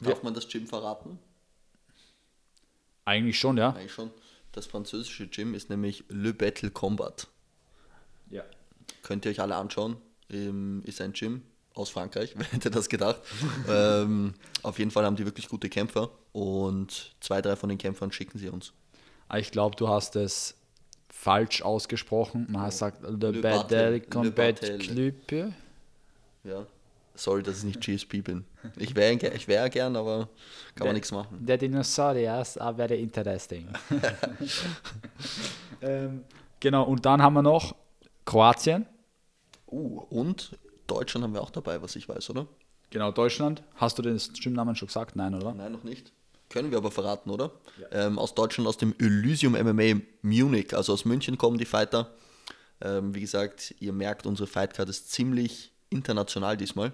Darf 0.00 0.22
man 0.22 0.32
das 0.32 0.48
Gym 0.48 0.66
verraten? 0.66 1.18
Eigentlich 3.04 3.38
schon, 3.38 3.58
ja. 3.58 3.74
Eigentlich 3.74 3.92
schon. 3.92 4.10
Das 4.56 4.64
französische 4.64 5.26
Gym 5.26 5.52
ist 5.52 5.68
nämlich 5.68 6.04
Le 6.08 6.32
Battle 6.32 6.70
Combat. 6.70 7.28
Ja. 8.30 8.42
Könnt 9.02 9.26
ihr 9.26 9.30
euch 9.30 9.40
alle 9.40 9.54
anschauen. 9.54 9.98
Ähm, 10.30 10.82
ist 10.86 11.02
ein 11.02 11.12
Gym 11.12 11.42
aus 11.74 11.90
Frankreich, 11.90 12.32
wer 12.36 12.46
hätte 12.46 12.70
das 12.70 12.88
gedacht. 12.88 13.20
ähm, 13.68 14.32
auf 14.62 14.78
jeden 14.78 14.90
Fall 14.90 15.04
haben 15.04 15.14
die 15.14 15.26
wirklich 15.26 15.50
gute 15.50 15.68
Kämpfer 15.68 16.08
und 16.32 17.14
zwei, 17.20 17.42
drei 17.42 17.54
von 17.54 17.68
den 17.68 17.76
Kämpfern 17.76 18.10
schicken 18.12 18.38
sie 18.38 18.48
uns. 18.48 18.72
Ah, 19.28 19.36
ich 19.36 19.50
glaube, 19.50 19.76
du 19.76 19.88
hast 19.88 20.16
es 20.16 20.54
falsch 21.10 21.60
ausgesprochen. 21.60 22.46
Man 22.48 22.62
hat 22.62 22.70
gesagt, 22.70 23.02
Le, 23.02 23.30
Le 23.30 23.40
Battle 23.42 24.00
Combat 24.00 24.58
Club. 24.78 25.52
Ja, 26.44 26.66
sorry, 27.16 27.42
dass 27.42 27.58
ich 27.58 27.64
nicht 27.64 27.80
GSP 27.80 28.22
bin. 28.22 28.44
Ich 28.76 28.94
wäre 28.94 29.12
ich 29.12 29.48
wär 29.48 29.68
gern, 29.70 29.96
aber 29.96 30.18
kann 30.18 30.28
der, 30.76 30.86
man 30.86 30.94
nichts 30.94 31.12
machen. 31.12 31.44
Der 31.44 31.58
Dinosauriers 31.58 32.58
are 32.58 32.74
very 32.74 33.00
interesting. 33.00 33.68
ähm, 35.82 36.24
genau, 36.60 36.84
und 36.84 37.04
dann 37.04 37.22
haben 37.22 37.34
wir 37.34 37.42
noch 37.42 37.74
Kroatien. 38.24 38.86
Uh, 39.68 40.00
und 40.10 40.56
Deutschland 40.86 41.24
haben 41.24 41.34
wir 41.34 41.42
auch 41.42 41.50
dabei, 41.50 41.82
was 41.82 41.96
ich 41.96 42.08
weiß, 42.08 42.30
oder? 42.30 42.46
Genau, 42.90 43.10
Deutschland. 43.10 43.62
Hast 43.74 43.98
du 43.98 44.02
den 44.02 44.18
Streamnamen 44.18 44.76
schon 44.76 44.86
gesagt? 44.86 45.16
Nein, 45.16 45.34
oder? 45.34 45.52
Nein, 45.52 45.72
noch 45.72 45.82
nicht. 45.82 46.12
Können 46.48 46.70
wir 46.70 46.78
aber 46.78 46.92
verraten, 46.92 47.30
oder? 47.30 47.50
Ja. 47.80 48.06
Ähm, 48.06 48.18
aus 48.18 48.34
Deutschland, 48.34 48.68
aus 48.68 48.76
dem 48.76 48.94
Elysium 48.98 49.54
MMA 49.54 50.00
Munich, 50.22 50.74
also 50.76 50.92
aus 50.92 51.04
München 51.04 51.36
kommen 51.36 51.58
die 51.58 51.64
Fighter. 51.64 52.12
Ähm, 52.80 53.14
wie 53.14 53.20
gesagt, 53.20 53.74
ihr 53.80 53.92
merkt, 53.92 54.26
unsere 54.26 54.46
Fightcard 54.46 54.88
ist 54.88 55.10
ziemlich 55.10 55.72
international 55.90 56.56
diesmal. 56.56 56.92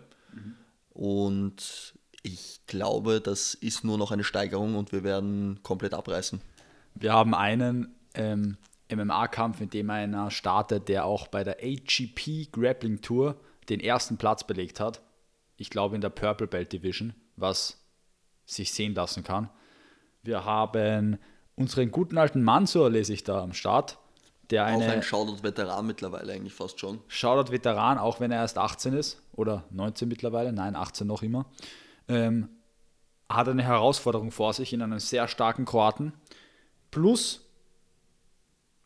Und 1.03 1.95
ich 2.23 2.61
glaube, 2.69 3.21
das 3.21 3.55
ist 3.55 3.83
nur 3.83 3.99
noch 3.99 4.13
eine 4.13 4.23
Steigerung 4.23 4.77
und 4.77 4.93
wir 4.93 5.03
werden 5.03 5.59
komplett 5.65 5.95
abreißen. 5.95 6.41
Wir 6.95 7.13
haben 7.13 7.35
einen 7.35 7.97
ähm, 8.15 8.57
MMA-Kampf, 8.89 9.59
mit 9.59 9.75
dem 9.75 9.91
einer 9.91 10.31
startet, 10.31 10.89
der 10.89 11.05
auch 11.05 11.27
bei 11.27 11.43
der 11.43 11.57
AGP 11.61 12.53
Grappling 12.53 13.01
Tour 13.01 13.35
den 13.69 13.81
ersten 13.81 14.17
Platz 14.17 14.47
belegt 14.47 14.79
hat. 14.79 15.03
Ich 15.57 15.71
glaube 15.71 15.97
in 15.97 16.03
der 16.03 16.11
Purple 16.11 16.47
Belt 16.47 16.73
Division, 16.73 17.15
was 17.35 17.85
sich 18.47 18.73
sehen 18.73 18.95
lassen 18.95 19.25
kann. 19.25 19.51
Wir 20.23 20.45
haben 20.45 21.19
unseren 21.57 21.91
guten 21.91 22.17
alten 22.17 22.45
Mansur, 22.45 22.89
lese 22.89 23.13
ich 23.13 23.25
da 23.25 23.43
am 23.43 23.55
Start. 23.55 23.99
Der 24.51 24.65
eine, 24.67 24.85
auch 24.85 24.91
ein 24.91 25.03
Shoutout-Veteran 25.03 25.87
mittlerweile 25.87 26.33
eigentlich 26.33 26.53
fast 26.53 26.79
schon. 26.81 27.01
Shoutout-Veteran, 27.09 27.99
auch 27.99 28.21
wenn 28.21 28.31
er 28.31 28.41
erst 28.41 28.59
18 28.59 28.93
ist 28.93 29.23
oder 29.33 29.65
19 29.71 30.09
mittlerweile, 30.09 30.53
nein, 30.53 30.77
18 30.77 31.07
noch 31.07 31.23
immer. 31.23 31.47
Ähm, 32.09 32.49
hat 33.29 33.49
eine 33.49 33.63
Herausforderung 33.63 34.31
vor 34.31 34.53
sich 34.53 34.73
in 34.73 34.83
einem 34.83 34.99
sehr 34.99 35.27
starken 35.29 35.65
Kroaten. 35.65 36.13
Plus, 36.91 37.49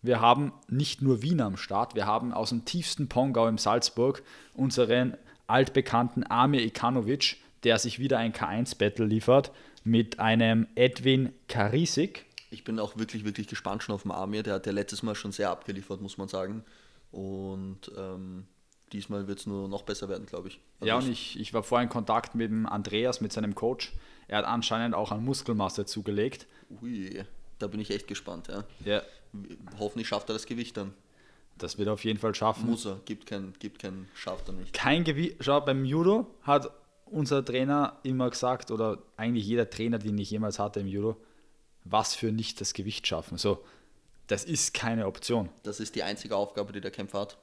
wir 0.02 0.20
haben 0.20 0.52
nicht 0.68 1.02
nur 1.02 1.22
Wien 1.22 1.40
am 1.40 1.56
Start, 1.56 1.94
wir 1.96 2.06
haben 2.06 2.32
aus 2.32 2.50
dem 2.50 2.64
tiefsten 2.64 3.08
Pongau 3.08 3.48
im 3.48 3.58
Salzburg 3.58 4.22
unseren 4.54 5.16
altbekannten 5.48 6.28
Amir 6.30 6.62
Ikanovic, 6.62 7.38
der 7.64 7.78
sich 7.78 7.98
wieder 7.98 8.18
ein 8.18 8.32
K1-Battle 8.32 9.06
liefert 9.06 9.50
mit 9.82 10.18
einem 10.20 10.66
Edwin 10.74 11.32
Karisik. 11.48 12.25
Ich 12.50 12.64
bin 12.64 12.78
auch 12.78 12.96
wirklich, 12.96 13.24
wirklich 13.24 13.48
gespannt 13.48 13.82
schon 13.82 13.94
auf 13.94 14.02
den 14.02 14.12
Amir. 14.12 14.42
Der 14.42 14.54
hat 14.54 14.66
ja 14.66 14.72
letztes 14.72 15.02
Mal 15.02 15.14
schon 15.14 15.32
sehr 15.32 15.50
abgeliefert, 15.50 16.00
muss 16.00 16.18
man 16.18 16.28
sagen. 16.28 16.64
Und 17.10 17.90
ähm, 17.96 18.46
diesmal 18.92 19.26
wird 19.26 19.40
es 19.40 19.46
nur 19.46 19.68
noch 19.68 19.82
besser 19.82 20.08
werden, 20.08 20.26
glaube 20.26 20.48
ich. 20.48 20.60
Also 20.80 20.88
ja, 20.88 20.96
und 20.96 21.08
ich, 21.08 21.38
ich 21.38 21.52
war 21.54 21.62
vorher 21.62 21.84
in 21.84 21.88
Kontakt 21.90 22.34
mit 22.34 22.50
dem 22.50 22.66
Andreas, 22.66 23.20
mit 23.20 23.32
seinem 23.32 23.54
Coach. 23.54 23.92
Er 24.28 24.38
hat 24.38 24.44
anscheinend 24.44 24.94
auch 24.94 25.12
an 25.12 25.24
Muskelmasse 25.24 25.86
zugelegt. 25.86 26.46
Ui, 26.82 27.24
da 27.58 27.66
bin 27.66 27.80
ich 27.80 27.90
echt 27.90 28.06
gespannt. 28.06 28.48
Ja. 28.48 28.64
ja. 28.84 29.02
Hoffentlich 29.78 30.08
schafft 30.08 30.30
er 30.30 30.34
das 30.34 30.46
Gewicht 30.46 30.76
dann. 30.76 30.94
Das 31.58 31.78
wird 31.78 31.88
er 31.88 31.94
auf 31.94 32.04
jeden 32.04 32.18
Fall 32.18 32.34
schaffen. 32.34 32.66
Muss 32.66 32.84
er, 32.84 33.00
gibt 33.04 33.26
kein, 33.26 33.54
gibt 33.58 33.80
kein, 33.80 34.08
schafft 34.14 34.48
er 34.48 34.54
nicht. 34.54 34.72
Kein 34.72 35.04
Gewicht. 35.04 35.36
Schau, 35.40 35.60
beim 35.60 35.84
Judo 35.84 36.26
hat 36.42 36.70
unser 37.06 37.44
Trainer 37.44 37.98
immer 38.02 38.28
gesagt, 38.28 38.70
oder 38.70 38.98
eigentlich 39.16 39.46
jeder 39.46 39.70
Trainer, 39.70 39.98
den 39.98 40.18
ich 40.18 40.30
jemals 40.30 40.58
hatte 40.58 40.80
im 40.80 40.86
Judo, 40.86 41.16
was 41.88 42.14
für 42.14 42.32
nicht 42.32 42.60
das 42.60 42.72
Gewicht 42.72 43.06
schaffen. 43.06 43.38
So, 43.38 43.64
das 44.26 44.44
ist 44.44 44.74
keine 44.74 45.06
Option. 45.06 45.48
Das 45.62 45.80
ist 45.80 45.94
die 45.94 46.02
einzige 46.02 46.36
Aufgabe, 46.36 46.72
die 46.72 46.80
der 46.80 46.90
Kämpfer 46.90 47.20
hat. 47.20 47.38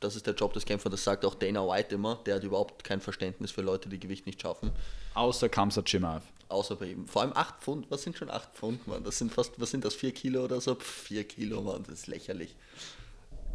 Das 0.00 0.16
ist 0.16 0.26
der 0.26 0.34
Job 0.34 0.52
des 0.52 0.64
Kämpfers, 0.64 0.90
das 0.90 1.04
sagt 1.04 1.24
auch 1.24 1.36
Dana 1.36 1.60
White 1.60 1.94
immer. 1.94 2.16
Der 2.26 2.36
hat 2.36 2.42
überhaupt 2.42 2.82
kein 2.82 3.00
Verständnis 3.00 3.52
für 3.52 3.62
Leute, 3.62 3.88
die 3.88 4.00
Gewicht 4.00 4.26
nicht 4.26 4.42
schaffen. 4.42 4.72
Außer 5.14 5.48
Kamsa 5.48 5.82
Chimaev. 5.84 6.24
Außer 6.48 6.74
bei 6.74 6.86
ihm. 6.86 7.06
Vor 7.06 7.22
allem 7.22 7.32
8 7.34 7.62
Pfund. 7.62 7.90
Was 7.90 8.02
sind 8.02 8.18
schon 8.18 8.28
8 8.28 8.52
Pfund, 8.52 8.86
Mann? 8.88 9.04
Das 9.04 9.18
sind 9.18 9.32
fast, 9.32 9.60
was 9.60 9.70
sind 9.70 9.84
das, 9.84 9.94
4 9.94 10.12
Kilo 10.12 10.44
oder 10.44 10.60
so? 10.60 10.74
4 10.74 11.24
Kilo, 11.24 11.62
Mann, 11.62 11.84
das 11.84 12.00
ist 12.00 12.06
lächerlich. 12.08 12.56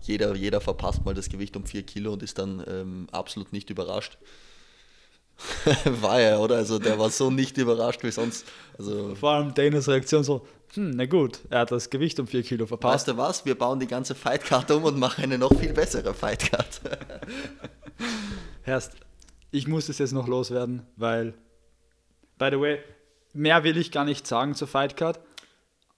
Jeder, 0.04 0.36
jeder 0.36 0.62
verpasst 0.62 1.04
mal 1.04 1.14
das 1.14 1.28
Gewicht 1.28 1.58
um 1.58 1.66
4 1.66 1.84
Kilo 1.84 2.14
und 2.14 2.24
ist 2.24 2.38
dann 2.38 2.64
ähm, 2.66 3.08
absolut 3.12 3.52
nicht 3.52 3.70
überrascht. 3.70 4.18
war 6.02 6.20
er, 6.20 6.40
oder? 6.40 6.56
Also 6.56 6.80
der 6.80 6.98
war 6.98 7.10
so 7.10 7.30
nicht 7.30 7.58
überrascht 7.58 8.04
wie 8.04 8.12
sonst. 8.12 8.46
Also, 8.78 9.16
Vor 9.16 9.32
allem 9.32 9.54
Danas 9.54 9.88
Reaktion 9.88 10.24
so, 10.24 10.46
hm, 10.74 10.92
na 10.92 11.06
gut, 11.06 11.40
er 11.50 11.60
hat 11.60 11.72
das 11.72 11.90
Gewicht 11.90 12.20
um 12.20 12.28
4 12.28 12.44
Kilo 12.44 12.66
verpasst. 12.66 12.94
weißt 12.94 13.08
du 13.10 13.18
was? 13.18 13.46
Wir 13.46 13.56
bauen 13.56 13.80
die 13.80 13.88
ganze 13.88 14.16
Fightcard 14.16 14.70
um 14.72 14.84
und 14.84 15.00
machen 15.00 15.24
eine 15.24 15.38
noch 15.38 15.54
viel 15.58 15.74
bessere 15.74 16.14
Fightcard. 16.14 16.82
Herst, 18.64 18.94
ich 19.52 19.68
muss 19.68 19.90
es 19.90 19.98
jetzt 19.98 20.12
noch 20.12 20.28
loswerden, 20.28 20.86
weil, 20.96 21.34
by 22.38 22.50
the 22.52 22.60
way, 22.60 22.80
mehr 23.34 23.64
will 23.64 23.78
ich 23.78 23.92
gar 23.92 24.06
nicht 24.06 24.28
sagen 24.28 24.56
zur 24.56 24.68
Fightcard. 24.68 25.20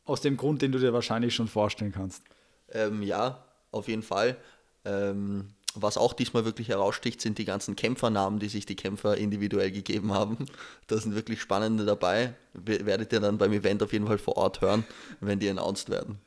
Aus 0.05 0.21
dem 0.21 0.37
Grund, 0.37 0.61
den 0.61 0.71
du 0.71 0.79
dir 0.79 0.91
wahrscheinlich 0.93 1.35
schon 1.35 1.47
vorstellen 1.47 1.91
kannst. 1.91 2.23
Ähm, 2.71 3.03
ja, 3.03 3.43
auf 3.71 3.87
jeden 3.87 4.01
Fall. 4.01 4.37
Ähm, 4.85 5.49
was 5.75 5.97
auch 5.97 6.13
diesmal 6.13 6.45
wirklich 6.45 6.69
heraussticht, 6.69 7.21
sind 7.21 7.37
die 7.37 7.45
ganzen 7.45 7.75
Kämpfernamen, 7.75 8.39
die 8.39 8.49
sich 8.49 8.65
die 8.65 8.75
Kämpfer 8.75 9.17
individuell 9.17 9.71
gegeben 9.71 10.13
haben. 10.13 10.45
Da 10.87 10.97
sind 10.97 11.15
wirklich 11.15 11.41
spannende 11.41 11.85
dabei. 11.85 12.33
Werdet 12.53 13.13
ihr 13.13 13.19
dann 13.19 13.37
beim 13.37 13.53
Event 13.53 13.83
auf 13.83 13.93
jeden 13.93 14.07
Fall 14.07 14.17
vor 14.17 14.37
Ort 14.37 14.61
hören, 14.61 14.85
wenn 15.19 15.39
die 15.39 15.49
announced 15.49 15.89
werden. 15.89 16.19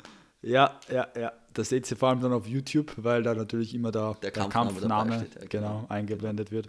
Ja, 0.43 0.79
ja, 0.91 1.09
ja. 1.19 1.33
Das 1.53 1.69
seht 1.69 1.91
ihr 1.91 1.97
vor 1.97 2.09
allem 2.09 2.21
dann 2.21 2.33
auf 2.33 2.47
YouTube, 2.47 2.93
weil 2.97 3.23
da 3.23 3.35
natürlich 3.35 3.75
immer 3.75 3.93
da 3.93 4.15
Der 4.15 4.31
der, 4.31 4.33
Kampfname 4.33 4.71
Kampfname, 4.71 5.19
steht, 5.19 5.35
ja, 5.35 5.47
genau. 5.49 5.69
genau. 5.69 5.87
eingeblendet 5.89 6.51
wird. 6.51 6.69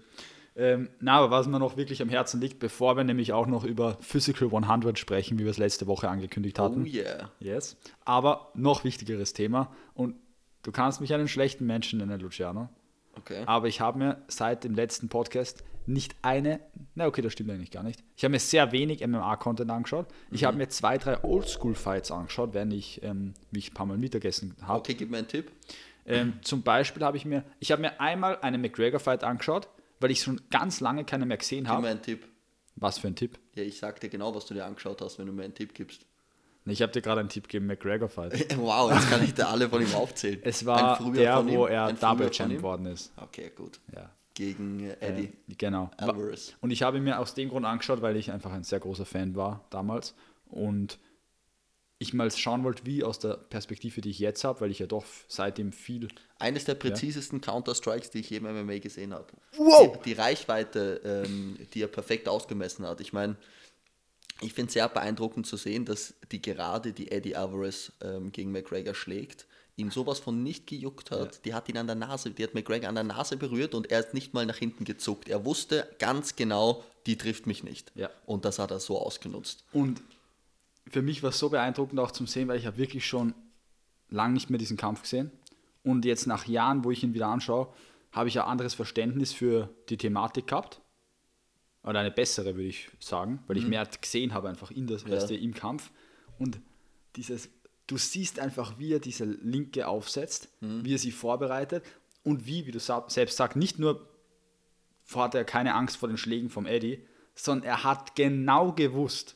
Ähm, 0.56 0.90
na, 1.00 1.14
aber 1.18 1.32
was 1.32 1.48
mir 1.48 1.58
noch 1.58 1.78
wirklich 1.78 2.02
am 2.02 2.10
Herzen 2.10 2.40
liegt, 2.40 2.60
bevor 2.60 2.96
wir 2.96 3.04
nämlich 3.04 3.34
auch 3.34 3.48
noch 3.48 3.64
über 3.64 3.98
Physical 4.02 4.50
100 4.54 5.00
sprechen, 5.00 5.40
wie 5.40 5.46
wir 5.46 5.52
es 5.52 5.58
letzte 5.58 5.88
Woche 5.88 6.10
angekündigt 6.10 6.60
hatten. 6.60 6.84
Oh 6.84 6.86
yeah. 6.86 7.32
Yes. 7.40 7.76
Aber 8.06 8.52
noch 8.54 8.84
wichtigeres 8.84 9.34
Thema 9.34 9.72
und 9.96 10.16
du 10.64 10.72
kannst 10.72 11.02
mich 11.02 11.14
einen 11.14 11.28
schlechten 11.28 11.66
Menschen 11.66 12.00
nennen, 12.00 12.20
Luciano. 12.20 12.70
Okay. 13.16 13.44
Aber 13.46 13.68
ich 13.68 13.80
habe 13.80 14.00
mir 14.00 14.24
seit 14.28 14.64
dem 14.64 14.74
letzten 14.74 15.08
Podcast 15.08 15.64
nicht 15.86 16.16
eine, 16.22 16.60
na 16.96 17.08
okay, 17.08 17.22
das 17.22 17.34
stimmt 17.34 17.52
eigentlich 17.52 17.72
gar 17.72 17.84
nicht. 17.84 18.04
Ich 18.16 18.24
habe 18.24 18.32
mir 18.32 18.40
sehr 18.40 18.72
wenig 18.72 19.06
MMA-Content 19.06 19.70
angeschaut. 19.70 20.08
Ich 20.32 20.46
habe 20.46 20.58
mir 20.58 20.70
zwei, 20.70 20.98
drei 20.98 21.24
Oldschool-Fights 21.24 22.12
angeschaut, 22.12 22.54
während 22.54 22.74
ich, 22.74 23.04
ähm, 23.04 23.34
wie 23.52 23.60
ich 23.60 23.72
ein 23.72 23.74
paar 23.74 23.86
Mal 23.86 23.98
Mittagessen 23.98 24.56
habe. 24.62 24.80
Okay, 24.80 24.94
gib 24.94 25.12
mir 25.12 25.18
einen 25.18 25.28
Tipp. 25.28 25.52
Ähm, 26.06 26.34
zum 26.42 26.64
Beispiel 26.64 27.04
habe 27.04 27.18
ich 27.18 27.26
mir, 27.26 27.44
ich 27.60 27.72
habe 27.72 27.82
mir 27.82 28.00
einmal 28.02 28.40
einen 28.42 28.62
McGregor-Fight 28.62 29.24
angeschaut, 29.24 29.68
weil 30.00 30.12
ich 30.12 30.22
schon 30.22 30.42
ganz 30.50 30.80
lange 30.80 31.06
keine 31.06 31.26
mehr 31.26 31.38
gesehen 31.38 31.64
Gib 31.66 31.68
mir 31.70 31.74
habe. 31.78 31.88
einen 31.88 32.02
Tipp. 32.02 32.28
Was 32.76 32.98
für 32.98 33.08
ein 33.08 33.16
Tipp? 33.16 33.38
Ja, 33.56 33.64
ich 33.64 33.78
sag 33.78 34.00
dir 34.00 34.10
genau, 34.10 34.34
was 34.34 34.46
du 34.46 34.54
dir 34.54 34.66
angeschaut 34.66 35.02
hast, 35.02 35.20
wenn 35.20 35.28
du 35.28 35.34
mir 35.34 35.44
einen 35.44 35.54
Tipp 35.54 35.74
gibst. 35.74 36.06
Ich 36.66 36.82
habe 36.82 36.92
dir 36.92 37.02
gerade 37.02 37.20
einen 37.20 37.30
Tipp 37.30 37.44
gegeben, 37.48 37.68
McGregor-Fight. 37.68 38.56
Wow, 38.58 38.92
jetzt 38.92 39.10
kann 39.10 39.24
ich 39.24 39.34
dir 39.34 39.48
alle 39.48 39.70
von 39.70 39.82
ihm 39.82 39.94
aufzählen. 39.96 40.40
Es 40.44 40.66
war 40.66 40.98
der, 41.12 41.38
von 41.38 41.50
ihm, 41.50 41.58
wo 41.58 41.66
er 41.66 41.92
Double 41.94 42.30
Champ 42.32 42.54
ihm. 42.54 42.62
worden 42.62 42.86
ist. 42.86 43.12
Okay, 43.18 43.52
gut. 43.56 43.80
Ja. 43.94 44.10
Gegen 44.34 44.80
äh, 44.80 44.96
Eddie. 45.00 45.32
Äh, 45.50 45.56
genau. 45.58 45.92
Alvarez. 45.98 46.54
Und 46.62 46.72
ich 46.72 46.82
habe 46.82 46.98
ihn 46.98 47.04
mir 47.04 47.20
aus 47.20 47.34
dem 47.34 47.50
Grund 47.50 47.66
angeschaut, 47.66 48.02
weil 48.02 48.16
ich 48.16 48.32
einfach 48.32 48.52
ein 48.52 48.64
sehr 48.64 48.80
großer 48.80 49.06
Fan 49.06 49.36
war 49.36 49.66
damals. 49.70 50.16
Und 50.46 51.00
ich 52.00 52.14
mal 52.14 52.30
schauen 52.32 52.64
wollte, 52.64 52.86
wie 52.86 53.04
aus 53.04 53.20
der 53.20 53.36
Perspektive, 53.36 54.02
die 54.02 54.10
ich 54.10 54.20
jetzt 54.20 54.44
habe, 54.44 54.62
weil 54.62 54.72
ich 54.72 54.80
ja 54.80 54.88
doch 54.88 55.06
seitdem 55.28 55.72
viel. 55.72 56.10
Eines 56.38 56.66
der 56.66 56.76
präzisesten 56.76 57.42
Counter-Strikes, 57.42 58.10
die 58.10 58.20
ich 58.20 58.30
je 58.30 58.38
im 58.38 58.44
MMA 58.44 58.80
gesehen 58.80 59.14
habe. 59.14 59.28
Wow! 59.58 59.98
Die, 59.98 60.10
die 60.10 60.14
Reichweite, 60.14 61.02
ähm, 61.26 61.58
die 61.74 61.82
er 61.82 61.88
perfekt 61.88 62.28
ausgemessen 62.28 62.86
hat. 62.86 63.00
Ich 63.02 63.14
meine, 63.14 63.38
ich 64.42 64.54
finde 64.54 64.68
es 64.68 64.74
sehr 64.74 64.90
beeindruckend 64.90 65.48
zu 65.48 65.58
sehen, 65.58 65.86
dass 65.86 66.16
die 66.32 66.42
Gerade, 66.42 66.94
die 66.94 67.12
Eddie 67.12 67.36
Alvarez 67.36 67.92
ähm, 68.02 68.32
gegen 68.32 68.52
McGregor 68.52 68.94
schlägt, 68.94 69.46
ihn 69.76 69.90
sowas 69.90 70.20
von 70.20 70.44
nicht 70.44 70.68
gejuckt 70.68 71.12
hat. 71.12 71.46
Die 71.46 71.54
hat 71.54 71.68
ihn 71.70 71.78
an 71.78 71.88
der 71.88 71.96
Nase, 71.96 72.32
die 72.32 72.44
hat 72.44 72.54
McGregor 72.54 72.90
an 72.90 72.96
der 72.96 73.04
Nase 73.04 73.38
berührt 73.38 73.74
und 73.74 73.92
er 73.92 74.00
ist 74.00 74.14
nicht 74.14 74.34
mal 74.34 74.46
nach 74.46 74.58
hinten 74.58 74.86
gezuckt. 74.86 75.30
Er 75.30 75.46
wusste 75.46 75.88
ganz 76.00 76.36
genau, 76.36 76.84
die 77.06 77.18
trifft 77.18 77.48
mich 77.48 77.64
nicht. 77.64 77.92
Ja. 77.96 78.10
Und 78.26 78.46
das 78.46 78.60
hat 78.60 78.72
er 78.72 78.80
so 78.80 79.00
ausgenutzt. 79.00 79.64
Und 79.72 80.02
für 80.88 81.02
mich 81.02 81.24
war 81.24 81.30
es 81.30 81.40
so 81.40 81.50
beeindruckend 81.50 82.00
auch 82.00 82.12
zum 82.12 82.28
Sehen, 82.28 82.48
weil 82.48 82.60
ich 82.60 82.66
habe 82.66 82.78
wirklich 82.78 83.08
schon 83.08 83.34
lange 84.10 84.34
nicht 84.34 84.50
mehr 84.50 84.60
diesen 84.60 84.78
Kampf 84.78 85.02
gesehen. 85.04 85.32
Und 85.84 86.06
jetzt 86.06 86.28
nach 86.28 86.48
Jahren, 86.48 86.84
wo 86.84 86.92
ich 86.92 87.04
ihn 87.04 87.14
wieder 87.14 87.28
anschaue, 87.28 87.68
habe 88.12 88.30
ich 88.30 88.40
ein 88.40 88.48
anderes 88.48 88.76
Verständnis 88.76 89.34
für 89.34 89.70
die 89.90 89.98
Thematik 89.98 90.48
gehabt. 90.48 90.80
Oder 91.84 92.00
eine 92.00 92.12
bessere, 92.12 92.56
würde 92.56 92.70
ich 92.70 92.90
sagen, 93.00 93.44
weil 93.48 93.58
ich 93.58 93.68
mehr 93.68 93.86
gesehen 93.86 94.34
habe 94.34 94.48
einfach 94.48 94.72
in 94.72 94.88
das, 94.88 95.08
weißt 95.08 95.30
du, 95.30 95.36
im 95.36 95.54
Kampf. 95.54 95.92
Und 96.40 96.60
dieses, 97.18 97.50
du 97.88 97.98
siehst 97.98 98.40
einfach, 98.40 98.80
wie 98.80 98.94
er 98.94 99.00
diese 99.00 99.26
Linke 99.26 99.88
aufsetzt, 99.88 100.50
wie 100.62 100.94
er 100.94 100.98
sie 100.98 101.12
vorbereitet 101.12 101.84
und 102.24 102.46
wie, 102.48 102.66
wie 102.66 102.72
du 102.72 102.80
selbst 102.80 103.36
sagst, 103.36 103.58
nicht 103.58 103.80
nur 103.80 104.08
hat 105.14 105.36
er 105.36 105.44
keine 105.44 105.76
Angst 105.76 105.98
vor 105.98 106.08
den 106.08 106.18
Schlägen 106.18 106.50
vom 106.50 106.66
Eddie, 106.66 107.06
sondern 107.36 107.68
er 107.68 107.84
hat 107.84 108.16
genau 108.16 108.72
gewusst, 108.72 109.36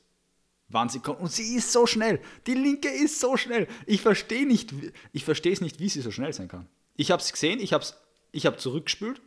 wann 0.69 0.89
sie 0.89 0.99
kommt. 0.99 1.19
Und 1.19 1.31
sie 1.31 1.55
ist 1.55 1.71
so 1.71 1.85
schnell. 1.85 2.21
Die 2.45 2.53
Linke 2.53 2.89
ist 2.89 3.19
so 3.19 3.37
schnell. 3.37 3.67
Ich 3.85 4.01
verstehe 4.01 4.47
nicht, 4.47 4.73
ich 5.11 5.25
verstehe 5.25 5.53
es 5.53 5.61
nicht, 5.61 5.79
wie 5.79 5.89
sie 5.89 6.01
so 6.01 6.11
schnell 6.11 6.33
sein 6.33 6.47
kann. 6.47 6.67
Ich 6.95 7.11
habe 7.11 7.21
es 7.21 7.31
gesehen, 7.31 7.59
ich 7.59 7.73
habe 7.73 7.85
ich 8.31 8.45
hab 8.45 8.59
zurückgespült 8.59 9.21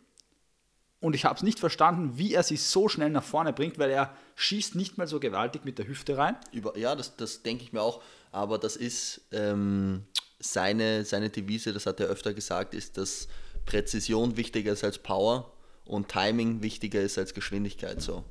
und 1.00 1.14
ich 1.14 1.24
habe 1.24 1.36
es 1.36 1.42
nicht 1.42 1.58
verstanden, 1.58 2.18
wie 2.18 2.34
er 2.34 2.42
sie 2.42 2.56
so 2.56 2.88
schnell 2.88 3.10
nach 3.10 3.24
vorne 3.24 3.52
bringt, 3.52 3.78
weil 3.78 3.90
er 3.90 4.14
schießt 4.36 4.74
nicht 4.74 4.98
mal 4.98 5.06
so 5.06 5.18
gewaltig 5.18 5.64
mit 5.64 5.78
der 5.78 5.88
Hüfte 5.88 6.18
rein. 6.18 6.36
Über, 6.52 6.76
ja, 6.76 6.94
das, 6.94 7.16
das 7.16 7.42
denke 7.42 7.64
ich 7.64 7.72
mir 7.72 7.82
auch. 7.82 8.02
Aber 8.32 8.58
das 8.58 8.76
ist 8.76 9.22
ähm, 9.32 10.04
seine, 10.38 11.04
seine 11.04 11.30
Devise, 11.30 11.72
das 11.72 11.86
hat 11.86 12.00
er 12.00 12.06
öfter 12.06 12.34
gesagt, 12.34 12.74
ist, 12.74 12.98
dass 12.98 13.28
Präzision 13.64 14.36
wichtiger 14.36 14.72
ist 14.72 14.84
als 14.84 14.98
Power 14.98 15.52
und 15.86 16.08
Timing 16.08 16.62
wichtiger 16.62 17.00
ist 17.00 17.16
als 17.18 17.32
Geschwindigkeit. 17.32 18.02
So. 18.02 18.24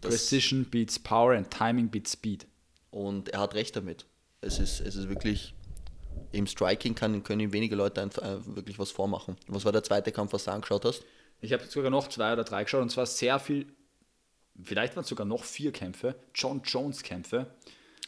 Das, 0.00 0.10
Precision 0.10 0.64
beats 0.64 0.98
Power 0.98 1.34
and 1.34 1.50
Timing 1.50 1.90
beats 1.90 2.12
Speed. 2.12 2.46
und 2.90 3.28
er 3.30 3.40
hat 3.40 3.54
recht 3.54 3.76
damit. 3.76 4.04
Es 4.40 4.58
ist, 4.58 4.80
es 4.80 4.96
ist 4.96 5.08
wirklich, 5.08 5.54
im 6.32 6.46
Striking 6.46 6.94
kann, 6.94 7.22
können 7.22 7.40
ihm 7.40 7.52
wenige 7.52 7.76
Leute 7.76 8.02
einfach, 8.02 8.22
äh, 8.22 8.56
wirklich 8.56 8.78
was 8.78 8.90
vormachen. 8.90 9.36
Was 9.46 9.64
war 9.64 9.72
der 9.72 9.82
zweite 9.82 10.12
Kampf, 10.12 10.32
was 10.32 10.44
du 10.44 10.50
angeschaut 10.50 10.84
hast? 10.84 11.04
Ich 11.40 11.52
habe 11.52 11.64
sogar 11.66 11.90
noch 11.90 12.08
zwei 12.08 12.32
oder 12.32 12.44
drei 12.44 12.64
geschaut 12.64 12.82
und 12.82 12.90
zwar 12.90 13.06
sehr 13.06 13.38
viel, 13.38 13.66
vielleicht 14.62 14.96
waren 14.96 15.02
es 15.02 15.08
sogar 15.08 15.26
noch 15.26 15.44
vier 15.44 15.72
Kämpfe, 15.72 16.14
John 16.34 16.62
Jones 16.64 17.02
Kämpfe. 17.02 17.46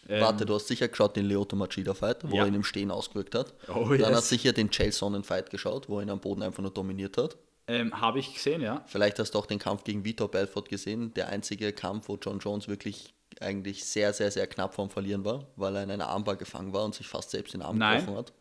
Warte, 0.08 0.46
du 0.46 0.54
hast 0.54 0.68
sicher 0.68 0.88
geschaut 0.88 1.16
den 1.16 1.26
Lyoto 1.26 1.54
Machida 1.54 1.92
Fight, 1.92 2.18
wo 2.22 2.36
Ja. 2.36 2.42
er 2.42 2.48
ihn 2.48 2.54
im 2.54 2.64
Stehen 2.64 2.90
ausgewirkt 2.90 3.34
hat. 3.34 3.52
Oh, 3.68 3.84
Dann 3.90 3.98
yes. 3.98 4.08
hast 4.08 4.30
du 4.30 4.36
sicher 4.36 4.52
den 4.54 4.70
Chael 4.70 4.90
Sonnen 4.92 5.22
Fight 5.22 5.50
geschaut, 5.50 5.88
wo 5.88 5.98
er 5.98 6.04
ihn 6.04 6.10
am 6.10 6.20
Boden 6.20 6.42
einfach 6.42 6.62
nur 6.62 6.72
dominiert 6.72 7.18
hat. 7.18 7.36
Ähm, 7.66 8.00
habe 8.00 8.18
ich 8.18 8.32
gesehen, 8.32 8.62
ja. 8.62 8.82
Vielleicht 8.86 9.18
hast 9.18 9.32
du 9.32 9.38
auch 9.38 9.44
den 9.44 9.58
Kampf 9.58 9.84
gegen 9.84 10.04
Vitor 10.04 10.30
Belfort 10.30 10.64
gesehen, 10.70 11.12
der 11.12 11.28
einzige 11.28 11.74
Kampf, 11.74 12.08
wo 12.08 12.16
John 12.16 12.38
Jones 12.38 12.68
wirklich 12.68 13.12
eigentlich 13.40 13.84
sehr, 13.84 14.14
sehr, 14.14 14.30
sehr 14.30 14.46
knapp 14.46 14.72
vorm 14.74 14.88
Verlieren 14.88 15.26
war, 15.26 15.46
weil 15.56 15.76
er 15.76 15.82
in 15.82 15.90
einer 15.90 16.06
Armbar 16.08 16.36
gefangen 16.36 16.72
war 16.72 16.84
und 16.86 16.94
sich 16.94 17.06
fast 17.06 17.30
selbst 17.30 17.52
den 17.52 17.60
Arm 17.60 17.76
Nein. 17.76 17.98
gebrochen 17.98 18.16
hat. 18.18 18.32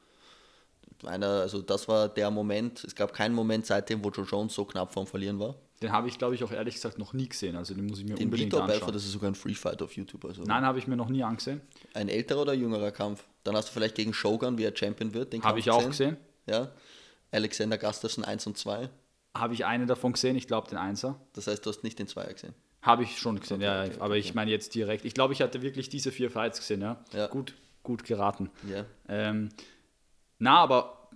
Einer, 1.05 1.27
also 1.41 1.61
das 1.61 1.87
war 1.87 2.09
der 2.09 2.31
Moment, 2.31 2.83
es 2.83 2.95
gab 2.95 3.13
keinen 3.13 3.35
Moment 3.35 3.65
seitdem, 3.65 4.03
wo 4.03 4.09
John 4.09 4.25
Jones 4.25 4.53
so 4.53 4.65
knapp 4.65 4.93
vorm 4.93 5.07
Verlieren 5.07 5.39
war. 5.39 5.55
Den 5.81 5.91
habe 5.91 6.07
ich, 6.07 6.17
glaube 6.17 6.33
ich, 6.33 6.43
auch 6.43 6.51
ehrlich 6.51 6.73
gesagt 6.75 6.97
noch 6.97 7.13
nie 7.13 7.29
gesehen. 7.29 7.55
Also 7.55 7.75
den 7.75 7.85
muss 7.85 7.99
ich 7.99 8.05
mir 8.05 8.15
Den 8.15 8.25
unbedingt 8.25 8.51
Vitor 8.51 8.63
anschauen. 8.63 8.79
Belfort, 8.79 8.95
das 8.95 9.05
ist 9.05 9.11
sogar 9.11 9.29
ein 9.29 9.35
Free 9.35 9.53
Fight 9.53 9.81
auf 9.83 9.95
YouTube. 9.95 10.25
Also 10.25 10.41
Nein, 10.43 10.63
habe 10.65 10.79
ich 10.79 10.87
mir 10.87 10.95
noch 10.95 11.09
nie 11.09 11.23
angesehen. 11.23 11.61
ein 11.93 12.09
älterer 12.09 12.41
oder 12.41 12.53
jüngerer 12.53 12.91
Kampf. 12.91 13.23
Dann 13.43 13.55
hast 13.55 13.69
du 13.69 13.73
vielleicht 13.73 13.93
gegen 13.95 14.13
Shogun, 14.13 14.57
wie 14.57 14.63
er 14.63 14.75
Champion 14.75 15.13
wird, 15.13 15.33
den 15.33 15.43
Habe 15.43 15.59
ich 15.59 15.69
auch 15.69 15.85
gesehen. 15.85 16.17
Ja. 16.47 16.71
Alexander 17.31 17.77
Gustafsson 17.77 18.23
1 18.23 18.47
und 18.47 18.57
2. 18.57 18.89
Habe 19.35 19.53
ich 19.53 19.65
einen 19.65 19.85
davon 19.87 20.13
gesehen, 20.13 20.35
ich 20.35 20.47
glaube 20.47 20.67
den 20.69 20.79
Einser. 20.79 21.19
Das 21.33 21.45
heißt, 21.45 21.63
du 21.65 21.69
hast 21.69 21.83
nicht 21.83 21.99
den 21.99 22.07
Zweier 22.07 22.33
gesehen. 22.33 22.53
Habe 22.81 23.03
ich 23.03 23.19
schon 23.19 23.39
gesehen, 23.39 23.57
Okay, 23.57 23.65
ja. 23.65 23.83
okay, 23.83 23.95
aber 23.99 24.11
okay. 24.11 24.19
ich 24.19 24.33
meine 24.33 24.49
jetzt 24.49 24.73
direkt. 24.73 25.05
Ich 25.05 25.13
glaube, 25.13 25.33
ich 25.33 25.41
hatte 25.41 25.61
wirklich 25.61 25.89
diese 25.89 26.11
vier 26.11 26.31
Fights 26.31 26.59
gesehen, 26.59 26.81
ja. 26.81 27.03
Ja. 27.13 27.27
Gut, 27.27 27.53
gut 27.83 28.03
geraten. 28.03 28.49
Ja. 28.67 28.85
Ähm, 29.09 29.49
na, 30.39 30.57
aber 30.57 31.09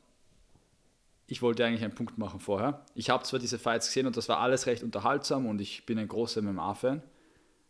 ich 1.28 1.42
wollte 1.42 1.66
eigentlich 1.66 1.84
einen 1.84 1.96
Punkt 1.96 2.18
machen 2.18 2.40
vorher. 2.40 2.86
Ich 2.94 3.10
habe 3.10 3.24
zwar 3.24 3.40
diese 3.40 3.58
Fights 3.58 3.88
gesehen 3.88 4.06
und 4.06 4.18
das 4.18 4.28
war 4.28 4.40
alles 4.40 4.66
recht 4.66 4.84
unterhaltsam 4.84 5.46
und 5.46 5.62
ich 5.62 5.86
bin 5.86 5.98
ein 5.98 6.08
großer 6.08 6.42
MMA-Fan, 6.42 7.02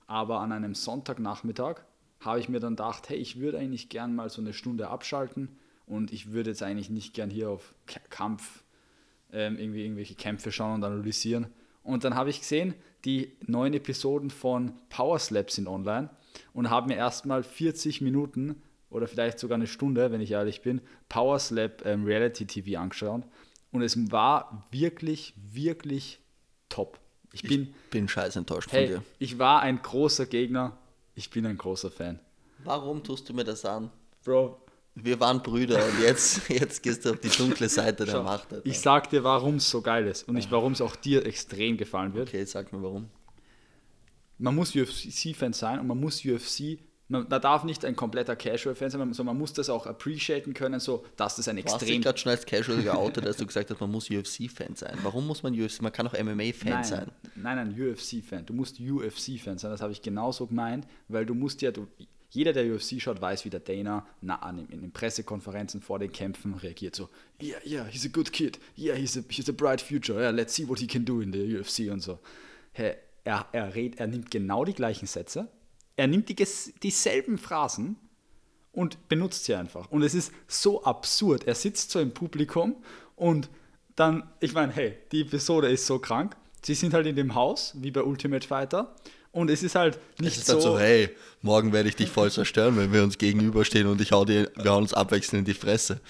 aber 0.08 0.40
an 0.40 0.52
einem 0.52 0.74
Sonntagnachmittag 0.74 1.82
habe 2.20 2.40
ich 2.40 2.50
mir 2.50 2.60
dann 2.60 2.76
gedacht, 2.76 3.10
hey, 3.10 3.18
ich 3.18 3.40
würde 3.40 3.60
eigentlich 3.60 3.90
gern 3.90 4.16
mal 4.16 4.30
so 4.30 4.42
eine 4.42 4.54
Stunde 4.54 4.90
abschalten 4.90 5.50
und 5.86 6.12
ich 6.12 6.32
würde 6.32 6.52
jetzt 6.52 6.64
eigentlich 6.64 6.90
nicht 6.90 7.14
gern 7.14 7.30
hier 7.30 7.50
auf 7.50 7.76
Kampf 8.10 8.64
ähm, 9.32 9.58
irgendwie 9.58 9.84
irgendwelche 9.84 10.16
Kämpfe 10.16 10.52
schauen 10.52 10.76
und 10.76 10.84
analysieren. 10.84 11.48
Und 11.84 12.04
dann 12.04 12.16
habe 12.16 12.30
ich 12.30 12.40
gesehen, 12.40 12.76
die 13.06 13.32
neuen 13.46 13.74
Episoden 13.74 14.30
von 14.30 14.74
Power 14.90 15.20
Slap 15.20 15.50
sind 15.50 15.68
online 15.68 16.10
und 16.54 16.70
habe 16.70 16.88
mir 16.88 16.96
erstmal 16.96 17.44
40 17.44 18.02
Minuten 18.02 18.62
oder 18.92 19.08
vielleicht 19.08 19.40
sogar 19.40 19.56
eine 19.56 19.68
Stunde, 19.68 20.12
wenn 20.12 20.22
ich 20.22 20.32
ehrlich 20.32 20.62
bin, 20.62 20.82
Power 21.10 21.40
Slap 21.40 21.84
ähm, 21.86 22.06
Reality 22.06 22.46
TV 22.46 22.80
angeschaut. 22.80 23.24
Und 23.72 23.82
es 23.82 24.12
war 24.12 24.68
wirklich, 24.72 25.34
wirklich 25.38 26.20
top. 26.70 27.00
Ich 27.32 27.42
bin, 27.42 27.74
ich 27.86 27.90
bin 27.90 28.08
scheiß 28.08 28.36
enttäuscht 28.36 28.72
hey, 28.72 28.88
von 28.88 28.96
dir. 28.96 29.04
Ich 29.18 29.40
war 29.40 29.62
ein 29.62 29.82
großer 29.82 30.26
Gegner. 30.26 30.78
Ich 31.16 31.30
bin 31.30 31.46
ein 31.46 31.58
großer 31.58 31.90
Fan. 31.90 32.20
Warum 32.64 33.04
tust 33.04 33.30
du 33.30 33.34
mir 33.34 33.46
das 33.46 33.64
an? 33.66 33.90
Bro. 34.24 34.62
Wir 34.94 35.22
waren 35.22 35.42
Brüder 35.42 35.84
und 35.86 36.02
jetzt, 36.02 36.50
jetzt 36.50 36.84
gehst 36.84 37.06
du 37.06 37.12
auf 37.12 37.20
die 37.20 37.30
dunkle 37.30 37.70
Seite 37.70 38.04
der 38.04 38.12
Schau, 38.12 38.24
Macht. 38.24 38.52
Alter. 38.52 38.66
Ich 38.66 38.80
sag 38.80 39.10
dir, 39.10 39.24
warum 39.24 39.56
es 39.56 39.70
so 39.70 39.82
geil 39.82 40.06
ist 40.06 40.28
und 40.28 40.36
nicht, 40.36 40.52
warum 40.52 40.74
es 40.74 40.82
auch 40.82 40.98
dir 40.98 41.26
extrem 41.26 41.78
gefallen 41.78 42.14
wird. 42.14 42.28
Okay, 42.28 42.44
sag 42.44 42.74
mir 42.74 42.84
warum. 42.84 43.10
Man 44.38 44.54
muss 44.54 44.76
UFC-Fan 44.76 45.54
sein 45.54 45.80
und 45.80 45.88
man 45.88 45.98
muss 45.98 46.26
UFC 46.26 46.80
man, 47.12 47.28
man, 47.30 47.42
darf 47.42 47.64
nicht 47.64 47.84
ein 47.86 47.96
kompletter 47.96 48.36
Casual-Fan 48.36 48.90
sein, 48.90 49.14
sondern 49.14 49.36
man 49.36 49.38
muss 49.38 49.54
das 49.54 49.70
auch 49.70 49.86
appreciaten 49.86 50.54
können, 50.54 50.80
so 50.80 51.06
dass 51.18 51.36
das 51.36 51.48
ein 51.48 51.58
du 51.58 51.64
hast 51.64 51.74
extrem. 51.74 51.96
dich 51.96 52.02
gerade 52.02 52.18
schon 52.18 52.32
als 52.32 52.46
Casual 52.46 52.82
geoutet, 52.82 53.26
dass 53.26 53.38
du 53.38 53.46
gesagt 53.46 53.70
hast, 53.70 53.80
man 53.80 53.92
muss 53.92 54.10
UFC-Fan 54.10 54.76
sein. 54.76 54.98
Warum 55.04 55.28
muss 55.28 55.44
man 55.44 55.54
UFC? 55.54 55.82
Man 55.82 55.92
kann 55.92 56.08
auch 56.08 56.14
MMA-Fan 56.14 56.84
sein. 56.84 57.12
Nein, 57.36 57.58
nein, 57.58 57.76
UFC-Fan. 57.80 58.46
Du 58.46 58.54
musst 58.54 58.80
UFC-Fan 58.80 59.58
sein. 59.58 59.72
Das 59.72 59.82
habe 59.82 59.92
ich 59.92 60.02
genauso 60.02 60.48
gemeint, 60.48 60.88
weil 61.10 61.26
du 61.26 61.34
musst 61.34 61.62
ja, 61.62 61.72
du, 61.72 61.88
jeder, 62.30 62.54
der 62.54 62.74
UFC 62.74 63.02
schaut, 63.02 63.22
weiß, 63.22 63.44
wie 63.44 63.50
der 63.50 63.60
Dana 63.60 64.08
na, 64.22 64.50
in 64.50 64.82
den 64.82 64.92
Pressekonferenzen 64.92 65.82
vor 65.82 66.00
den 66.00 66.12
Kämpfen 66.12 66.54
reagiert. 66.54 66.96
So, 66.96 67.10
yeah, 67.42 67.60
yeah, 67.66 67.86
he's 67.86 68.06
a 68.06 68.10
good 68.10 68.32
kid. 68.32 68.58
Yeah, 68.78 68.96
he's 68.96 69.18
a, 69.18 69.22
he's 69.30 69.50
a 69.50 69.54
bright 69.54 69.82
future. 69.82 70.20
Yeah, 70.20 70.32
let's 70.32 70.56
see 70.56 70.68
what 70.68 70.80
he 70.80 70.88
can 70.88 71.04
do 71.04 71.22
in 71.22 71.34
the 71.34 71.58
UFC 71.58 71.92
und 71.92 72.02
so. 72.02 72.20
Hey, 72.72 72.96
er, 73.26 73.46
er, 73.52 73.76
red, 73.76 74.00
er 74.00 74.08
nimmt 74.08 74.32
genau 74.32 74.64
die 74.64 74.74
gleichen 74.74 75.08
Sätze, 75.08 75.50
er 75.96 76.08
nimmt 76.08 76.30
die, 76.30 76.36
dieselben 76.84 77.38
Phrasen 77.38 77.96
und 78.72 79.08
benutzt 79.10 79.46
sie 79.46 79.56
einfach. 79.56 79.92
Und 79.92 80.04
es 80.04 80.14
ist 80.14 80.32
so 80.48 80.84
absurd. 80.84 81.46
Er 81.46 81.56
sitzt 81.56 81.92
so 81.92 82.00
im 82.00 82.14
Publikum 82.14 82.76
und 83.16 83.50
dann, 83.96 84.24
ich 84.40 84.54
meine, 84.54 84.72
hey, 84.72 84.98
die 85.12 85.22
Episode 85.22 85.70
ist 85.70 85.86
so 85.86 86.00
krank. 86.00 86.36
Sie 86.64 86.76
sind 86.76 86.94
halt 86.94 87.08
in 87.08 87.16
dem 87.16 87.36
Haus, 87.36 87.74
wie 87.78 87.92
bei 87.92 88.04
Ultimate 88.04 88.48
Fighter. 88.48 88.96
Und 89.34 89.50
es 89.50 89.64
ist 89.64 89.76
halt 89.76 89.98
nicht 90.20 90.34
es 90.34 90.40
ist 90.40 90.48
so. 90.48 90.54
Halt 90.54 90.62
so, 90.64 90.80
hey, 90.80 91.10
morgen 91.42 91.72
werde 91.72 91.88
ich 91.88 91.96
dich 91.96 92.10
voll 92.10 92.30
zerstören, 92.30 92.76
wenn 92.76 92.92
wir 92.92 93.02
uns 93.02 93.18
gegenüberstehen 93.18 93.88
und 93.88 94.02
ich 94.02 94.12
hau 94.12 94.26
dir, 94.26 94.52
wir 94.56 94.72
hauen 94.72 94.84
uns 94.84 94.94
abwechselnd 94.94 95.40
in 95.40 95.46
die 95.46 95.58
Fresse. 95.58 96.02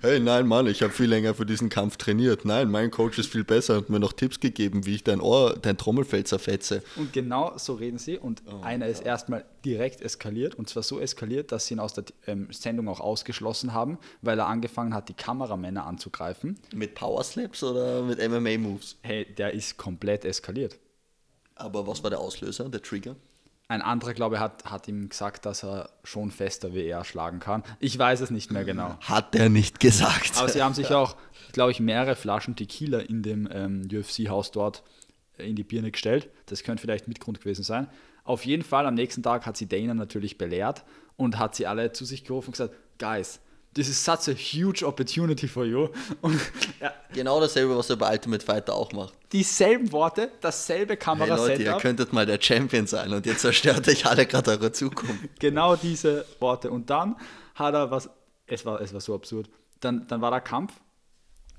Hey, 0.00 0.18
nein, 0.18 0.46
Mann, 0.46 0.66
ich 0.66 0.82
habe 0.82 0.90
viel 0.90 1.08
länger 1.08 1.34
für 1.34 1.44
diesen 1.44 1.68
Kampf 1.68 1.98
trainiert. 1.98 2.46
Nein, 2.46 2.70
mein 2.70 2.90
Coach 2.90 3.18
ist 3.18 3.30
viel 3.30 3.44
besser 3.44 3.78
und 3.78 3.90
mir 3.90 4.00
noch 4.00 4.14
Tipps 4.14 4.40
gegeben, 4.40 4.86
wie 4.86 4.94
ich 4.94 5.04
dein 5.04 5.20
Ohr, 5.20 5.58
dein 5.60 5.76
Trommelfell 5.76 6.24
zerfetze. 6.24 6.82
Und 6.96 7.12
genau 7.12 7.52
so 7.58 7.74
reden 7.74 7.98
sie. 7.98 8.16
Und 8.16 8.42
oh, 8.50 8.62
einer 8.62 8.86
ist 8.86 9.04
erstmal 9.04 9.44
direkt 9.62 10.00
eskaliert. 10.00 10.54
Und 10.54 10.70
zwar 10.70 10.82
so 10.82 11.00
eskaliert, 11.00 11.52
dass 11.52 11.66
sie 11.66 11.74
ihn 11.74 11.80
aus 11.80 11.92
der 11.92 12.04
ähm, 12.26 12.48
Sendung 12.50 12.88
auch 12.88 13.00
ausgeschlossen 13.00 13.74
haben, 13.74 13.98
weil 14.22 14.38
er 14.38 14.46
angefangen 14.46 14.94
hat, 14.94 15.10
die 15.10 15.14
Kameramänner 15.14 15.84
anzugreifen. 15.86 16.58
Mit 16.74 16.94
Powerslaps 16.94 17.62
oder 17.62 18.02
mit 18.02 18.18
MMA-Moves? 18.18 18.96
Hey, 19.02 19.26
der 19.36 19.52
ist 19.52 19.76
komplett 19.76 20.24
eskaliert. 20.24 20.78
Aber 21.60 21.86
was 21.86 22.02
war 22.02 22.10
der 22.10 22.20
Auslöser, 22.20 22.68
der 22.68 22.82
Trigger? 22.82 23.16
Ein 23.68 23.82
anderer, 23.82 24.14
glaube 24.14 24.34
ich, 24.34 24.40
hat, 24.40 24.64
hat 24.64 24.88
ihm 24.88 25.08
gesagt, 25.08 25.46
dass 25.46 25.62
er 25.62 25.90
schon 26.02 26.32
fester 26.32 26.74
wie 26.74 26.86
er 26.86 27.04
schlagen 27.04 27.38
kann. 27.38 27.62
Ich 27.78 27.96
weiß 27.96 28.20
es 28.20 28.30
nicht 28.30 28.50
mehr 28.50 28.64
genau. 28.64 28.96
Hat 29.00 29.36
er 29.36 29.48
nicht 29.48 29.78
gesagt. 29.78 30.38
Aber 30.38 30.48
sie 30.48 30.60
haben 30.60 30.74
sich 30.74 30.90
auch, 30.92 31.14
glaube 31.52 31.70
ich, 31.70 31.78
mehrere 31.78 32.16
Flaschen 32.16 32.56
Tequila 32.56 32.98
in 32.98 33.22
dem 33.22 33.48
ähm, 33.52 33.88
UFC-Haus 33.92 34.50
dort 34.50 34.82
in 35.38 35.54
die 35.54 35.62
Birne 35.62 35.92
gestellt. 35.92 36.30
Das 36.46 36.64
könnte 36.64 36.80
vielleicht 36.80 37.06
Mitgrund 37.06 37.38
gewesen 37.40 37.62
sein. 37.62 37.86
Auf 38.24 38.44
jeden 38.44 38.64
Fall, 38.64 38.86
am 38.86 38.94
nächsten 38.94 39.22
Tag 39.22 39.46
hat 39.46 39.56
sie 39.56 39.68
Dana 39.68 39.94
natürlich 39.94 40.36
belehrt 40.36 40.84
und 41.16 41.38
hat 41.38 41.54
sie 41.54 41.66
alle 41.66 41.92
zu 41.92 42.04
sich 42.04 42.24
gerufen 42.24 42.48
und 42.48 42.52
gesagt, 42.52 42.74
Guys, 42.98 43.40
this 43.74 43.88
is 43.88 44.02
such 44.02 44.28
a 44.28 44.32
huge 44.32 44.82
opportunity 44.82 45.46
for 45.46 45.64
you. 45.64 45.88
Und, 46.20 46.40
ja, 46.80 46.92
genau 47.12 47.40
dasselbe, 47.40 47.76
was 47.76 47.90
er 47.90 47.96
bei 47.96 48.12
Ultimate 48.12 48.44
Fighter 48.44 48.74
auch 48.74 48.92
macht. 48.92 49.14
Dieselben 49.32 49.90
Worte, 49.92 50.30
dasselbe 50.40 50.96
kamera 50.96 51.36
hey 51.36 51.36
Leute, 51.36 51.62
ihr 51.62 51.74
könntet 51.74 52.12
mal 52.12 52.26
der 52.26 52.40
Champion 52.40 52.86
sein 52.86 53.12
und 53.12 53.26
jetzt 53.26 53.40
zerstört 53.40 53.86
euch 53.88 54.06
alle 54.06 54.26
gerade 54.26 54.50
eure 54.52 54.72
Zukunft. 54.72 55.28
Genau 55.38 55.76
diese 55.76 56.26
Worte. 56.40 56.70
Und 56.70 56.90
dann 56.90 57.16
hat 57.54 57.74
er 57.74 57.90
was, 57.90 58.10
es 58.46 58.64
war, 58.66 58.80
es 58.80 58.92
war 58.92 59.00
so 59.00 59.14
absurd, 59.14 59.48
dann, 59.80 60.06
dann 60.08 60.20
war 60.20 60.30
der 60.30 60.40
Kampf. 60.40 60.72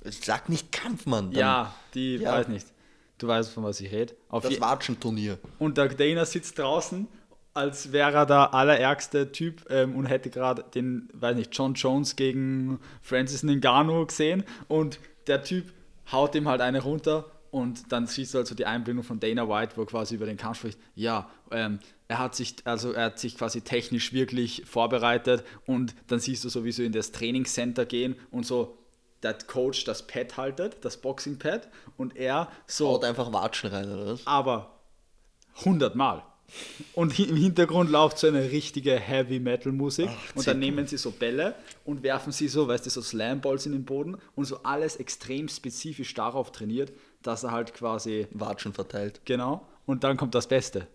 Sag 0.03 0.49
nicht 0.49 0.71
Kampf, 0.71 1.05
Mann. 1.05 1.31
Dann, 1.31 1.39
ja, 1.39 1.75
die, 1.93 2.17
ja. 2.17 2.33
weiß 2.33 2.47
nicht. 2.47 2.67
Du 3.17 3.27
weißt, 3.27 3.51
von 3.51 3.63
was 3.63 3.79
ich 3.79 3.91
rede. 3.91 4.15
das 4.31 4.59
Watschenturnier. 4.59 5.37
Und 5.59 5.77
der 5.77 5.89
Dana 5.89 6.25
sitzt 6.25 6.57
draußen 6.57 7.07
als 7.53 7.91
wäre 7.91 8.13
er 8.13 8.25
der 8.25 8.53
allerärgste 8.53 9.31
Typ 9.31 9.65
ähm, 9.69 9.95
und 9.95 10.05
hätte 10.05 10.29
gerade 10.29 10.63
den, 10.73 11.09
weiß 11.13 11.35
nicht, 11.35 11.55
John 11.55 11.73
Jones 11.73 12.15
gegen 12.15 12.79
Francis 13.01 13.43
Ngannou 13.43 14.05
gesehen 14.05 14.43
und 14.67 14.99
der 15.27 15.43
Typ 15.43 15.71
haut 16.11 16.35
ihm 16.35 16.47
halt 16.47 16.61
eine 16.61 16.81
runter 16.81 17.25
und 17.51 17.91
dann 17.91 18.07
siehst 18.07 18.33
du 18.33 18.37
also 18.37 18.55
die 18.55 18.65
Einblendung 18.65 19.03
von 19.03 19.19
Dana 19.19 19.47
White, 19.47 19.75
wo 19.75 19.85
quasi 19.85 20.15
über 20.15 20.25
den 20.25 20.37
Kampf 20.37 20.59
spricht. 20.59 20.79
Ja, 20.95 21.29
ähm, 21.51 21.79
er 22.07 22.19
hat 22.19 22.35
sich, 22.35 22.55
also 22.63 22.93
er 22.93 23.05
hat 23.05 23.19
sich 23.19 23.37
quasi 23.37 23.61
technisch 23.61 24.13
wirklich 24.13 24.63
vorbereitet 24.65 25.43
und 25.65 25.93
dann 26.07 26.19
siehst 26.19 26.43
du 26.45 26.49
so, 26.49 26.63
wie 26.63 26.71
sie 26.71 26.85
in 26.85 26.93
das 26.93 27.11
Trainingscenter 27.11 27.85
gehen 27.85 28.15
und 28.31 28.45
so 28.45 28.77
der 29.21 29.33
Coach 29.33 29.83
das 29.83 30.07
Pad 30.07 30.37
haltet, 30.37 30.83
das 30.83 30.97
Boxing-Pad 30.97 31.69
und 31.97 32.15
er 32.15 32.49
so. 32.65 32.89
Haut 32.89 33.03
einfach 33.03 33.31
Watschen 33.31 33.69
rein, 33.69 33.91
oder 33.91 34.13
was? 34.13 34.25
Aber 34.25 34.79
100 35.59 35.95
Mal. 35.95 36.23
Und 36.93 37.17
im 37.19 37.35
Hintergrund 37.35 37.89
läuft 37.89 38.17
so 38.17 38.27
eine 38.27 38.51
richtige 38.51 38.99
Heavy 38.99 39.39
Metal 39.39 39.71
Musik. 39.71 40.09
Ach, 40.11 40.35
und 40.35 40.47
dann 40.47 40.59
nehmen 40.59 40.87
sie 40.87 40.97
so 40.97 41.11
Bälle 41.11 41.55
und 41.85 42.03
werfen 42.03 42.31
sie 42.31 42.47
so, 42.47 42.67
weißt 42.67 42.85
du, 42.85 42.89
so 42.89 43.01
Slam-Balls 43.01 43.65
in 43.65 43.71
den 43.71 43.85
Boden 43.85 44.17
und 44.35 44.45
so 44.45 44.63
alles 44.63 44.97
extrem 44.97 45.47
spezifisch 45.47 46.13
darauf 46.13 46.51
trainiert, 46.51 46.91
dass 47.21 47.43
er 47.43 47.51
halt 47.51 47.73
quasi. 47.73 48.27
Watschen 48.31 48.73
verteilt. 48.73 49.21
Genau. 49.25 49.65
Und 49.85 50.03
dann 50.03 50.17
kommt 50.17 50.35
das 50.35 50.47
Beste. 50.47 50.87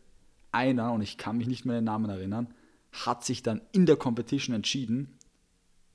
Einer, 0.52 0.92
und 0.92 1.02
ich 1.02 1.18
kann 1.18 1.36
mich 1.36 1.46
nicht 1.46 1.64
mehr 1.64 1.76
den 1.76 1.84
Namen 1.84 2.10
erinnern, 2.10 2.54
hat 2.92 3.24
sich 3.24 3.42
dann 3.42 3.60
in 3.72 3.86
der 3.86 3.96
Competition 3.96 4.54
entschieden, 4.54 5.18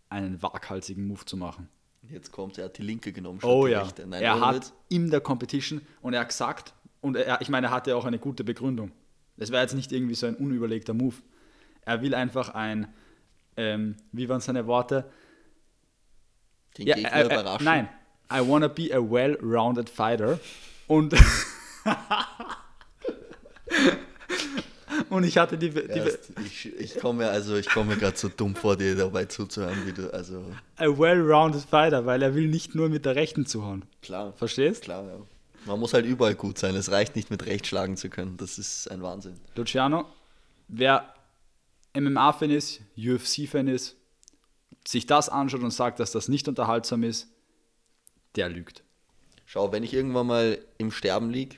einen 0.09 0.41
waghalsigen 0.41 1.07
Move 1.07 1.25
zu 1.25 1.37
machen. 1.37 1.69
Jetzt 2.09 2.31
kommt, 2.31 2.57
er 2.57 2.65
hat 2.65 2.77
die 2.77 2.83
linke 2.83 3.13
genommen. 3.13 3.39
Oh 3.43 3.67
ja. 3.67 3.87
Nein, 4.05 4.21
er 4.21 4.39
hat 4.39 4.73
in 4.89 5.09
der 5.09 5.21
Competition 5.21 5.81
und 6.01 6.13
er 6.13 6.21
hat 6.21 6.29
gesagt, 6.29 6.73
und 6.99 7.15
er, 7.15 7.41
ich 7.41 7.49
meine, 7.49 7.67
er 7.67 7.71
hatte 7.71 7.95
auch 7.95 8.05
eine 8.05 8.19
gute 8.19 8.43
Begründung 8.43 8.91
das 9.41 9.51
war 9.51 9.59
jetzt 9.59 9.73
nicht 9.73 9.91
irgendwie 9.91 10.13
so 10.13 10.27
ein 10.27 10.35
unüberlegter 10.35 10.93
Move. 10.93 11.15
Er 11.83 12.03
will 12.03 12.13
einfach 12.13 12.49
ein, 12.49 12.87
ähm, 13.57 13.95
wie 14.11 14.29
waren 14.29 14.39
seine 14.39 14.67
Worte? 14.67 15.09
Den 16.77 16.85
ja, 16.85 16.93
Gegner 16.93 17.11
äh, 17.11 17.21
äh, 17.21 17.25
überraschen. 17.25 17.65
Nein, 17.65 17.89
I 18.31 18.47
wanna 18.47 18.67
be 18.67 18.93
a 18.93 18.99
well-rounded 18.99 19.89
fighter. 19.89 20.39
Und, 20.85 21.15
und 25.09 25.23
ich 25.23 25.39
hatte 25.39 25.57
die. 25.57 25.71
die 25.71 25.87
ja, 25.87 26.05
ich, 26.45 26.79
ich 26.79 26.99
komme 26.99 27.27
also 27.27 27.55
ich 27.55 27.67
komme 27.67 27.97
gerade 27.97 28.17
so 28.17 28.29
dumm 28.29 28.55
vor, 28.55 28.77
dir 28.77 28.95
dabei 28.95 29.25
zuzuhören, 29.25 29.87
wie 29.87 29.91
du. 29.91 30.13
Also 30.13 30.45
a 30.77 30.85
well-rounded 30.85 31.63
fighter, 31.63 32.05
weil 32.05 32.21
er 32.21 32.35
will 32.35 32.47
nicht 32.47 32.75
nur 32.75 32.89
mit 32.89 33.05
der 33.05 33.15
Rechten 33.15 33.47
zuhauen. 33.47 33.85
Klar. 34.03 34.33
Verstehst? 34.33 34.83
Klar, 34.83 35.03
ja. 35.03 35.17
Man 35.65 35.79
muss 35.79 35.93
halt 35.93 36.05
überall 36.05 36.35
gut 36.35 36.57
sein. 36.57 36.75
Es 36.75 36.91
reicht 36.91 37.15
nicht 37.15 37.29
mit 37.29 37.45
Recht 37.45 37.67
schlagen 37.67 37.97
zu 37.97 38.09
können. 38.09 38.37
Das 38.37 38.57
ist 38.57 38.89
ein 38.89 39.01
Wahnsinn. 39.01 39.39
Luciano, 39.55 40.05
wer 40.67 41.13
MMA-Fan 41.93 42.49
ist, 42.49 42.81
UFC-Fan 42.97 43.67
ist, 43.67 43.95
sich 44.87 45.05
das 45.05 45.29
anschaut 45.29 45.61
und 45.61 45.71
sagt, 45.71 45.99
dass 45.99 46.11
das 46.11 46.27
nicht 46.27 46.47
unterhaltsam 46.47 47.03
ist, 47.03 47.27
der 48.35 48.49
lügt. 48.49 48.83
Schau, 49.45 49.71
wenn 49.71 49.83
ich 49.83 49.93
irgendwann 49.93 50.27
mal 50.27 50.59
im 50.77 50.91
Sterben 50.91 51.29
liege, 51.29 51.57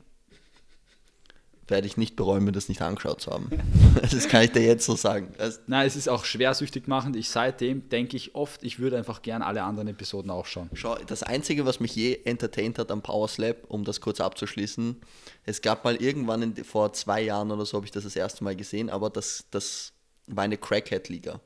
werde 1.68 1.88
ich 1.88 1.98
nicht 1.98 2.16
bereuen, 2.16 2.44
mir 2.44 2.52
das 2.52 2.68
nicht 2.68 2.82
angeschaut 2.82 3.22
zu 3.22 3.32
haben. 3.32 3.50
das 4.02 4.28
kann 4.28 4.44
ich 4.44 4.52
dir 4.52 4.64
jetzt 4.64 4.86
so 4.86 4.96
sagen. 4.96 5.34
Das 5.38 5.62
Nein, 5.68 5.88
es 5.88 5.96
ist 5.96 6.10
auch 6.10 6.26
schwersüchtig 6.26 6.88
machend. 6.88 7.16
Ich 7.16 7.30
seitdem 7.30 7.90
denke 7.90 8.18
ich 8.18 8.36
oft, 8.36 8.64
ich 8.64 8.80
würde 8.80 8.98
einfach 8.98 9.22
gern 9.22 9.42
alle 9.42 9.64
anderen 9.64 9.88
Episoden 9.88 10.30
auch 10.30 10.46
schauen. 10.46 10.70
Schau, 10.74 10.96
das 10.96 11.24
Einzige, 11.24 11.66
was 11.66 11.80
mich 11.80 11.96
je 11.96 12.20
entertained 12.26 12.80
hat 12.80 12.92
am 12.92 13.02
Power 13.02 13.28
Slap, 13.28 13.66
um 13.70 13.84
das 13.84 14.02
kurz 14.02 14.20
abzuschließen, 14.20 14.98
es 15.46 15.62
gab 15.62 15.84
mal 15.86 15.96
irgendwann 15.96 16.42
in, 16.42 16.64
vor 16.64 16.94
zwei 16.94 17.22
Jahren 17.22 17.52
oder 17.52 17.66
so, 17.66 17.78
habe 17.78 17.86
ich 17.86 17.92
das 17.92 18.04
das 18.04 18.16
erste 18.16 18.44
Mal 18.44 18.56
gesehen, 18.56 18.90
aber 18.90 19.10
das, 19.10 19.46
das 19.52 19.94
war 20.28 20.44
eine 20.44 20.58
Crackhead-Liga. 20.58 21.40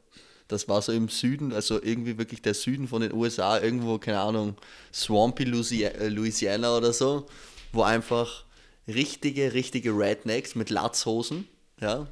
Das 0.47 0.69
war 0.69 0.81
so 0.81 0.93
im 0.93 1.09
Süden, 1.09 1.51
also 1.51 1.81
irgendwie 1.81 2.17
wirklich 2.17 2.41
der 2.41 2.53
Süden 2.53 2.87
von 2.87 3.01
den 3.01 3.13
USA, 3.13 3.59
irgendwo, 3.59 3.97
keine 3.97 4.21
Ahnung, 4.21 4.55
Swampy 4.93 5.43
Louisiana 5.43 6.77
oder 6.77 6.93
so, 6.93 7.27
wo 7.73 7.83
einfach 7.83 8.46
richtige, 8.87 9.53
richtige 9.53 9.91
Rednecks 9.91 10.55
mit 10.55 10.69
Latzhosen, 10.69 11.47
ja, 11.79 12.07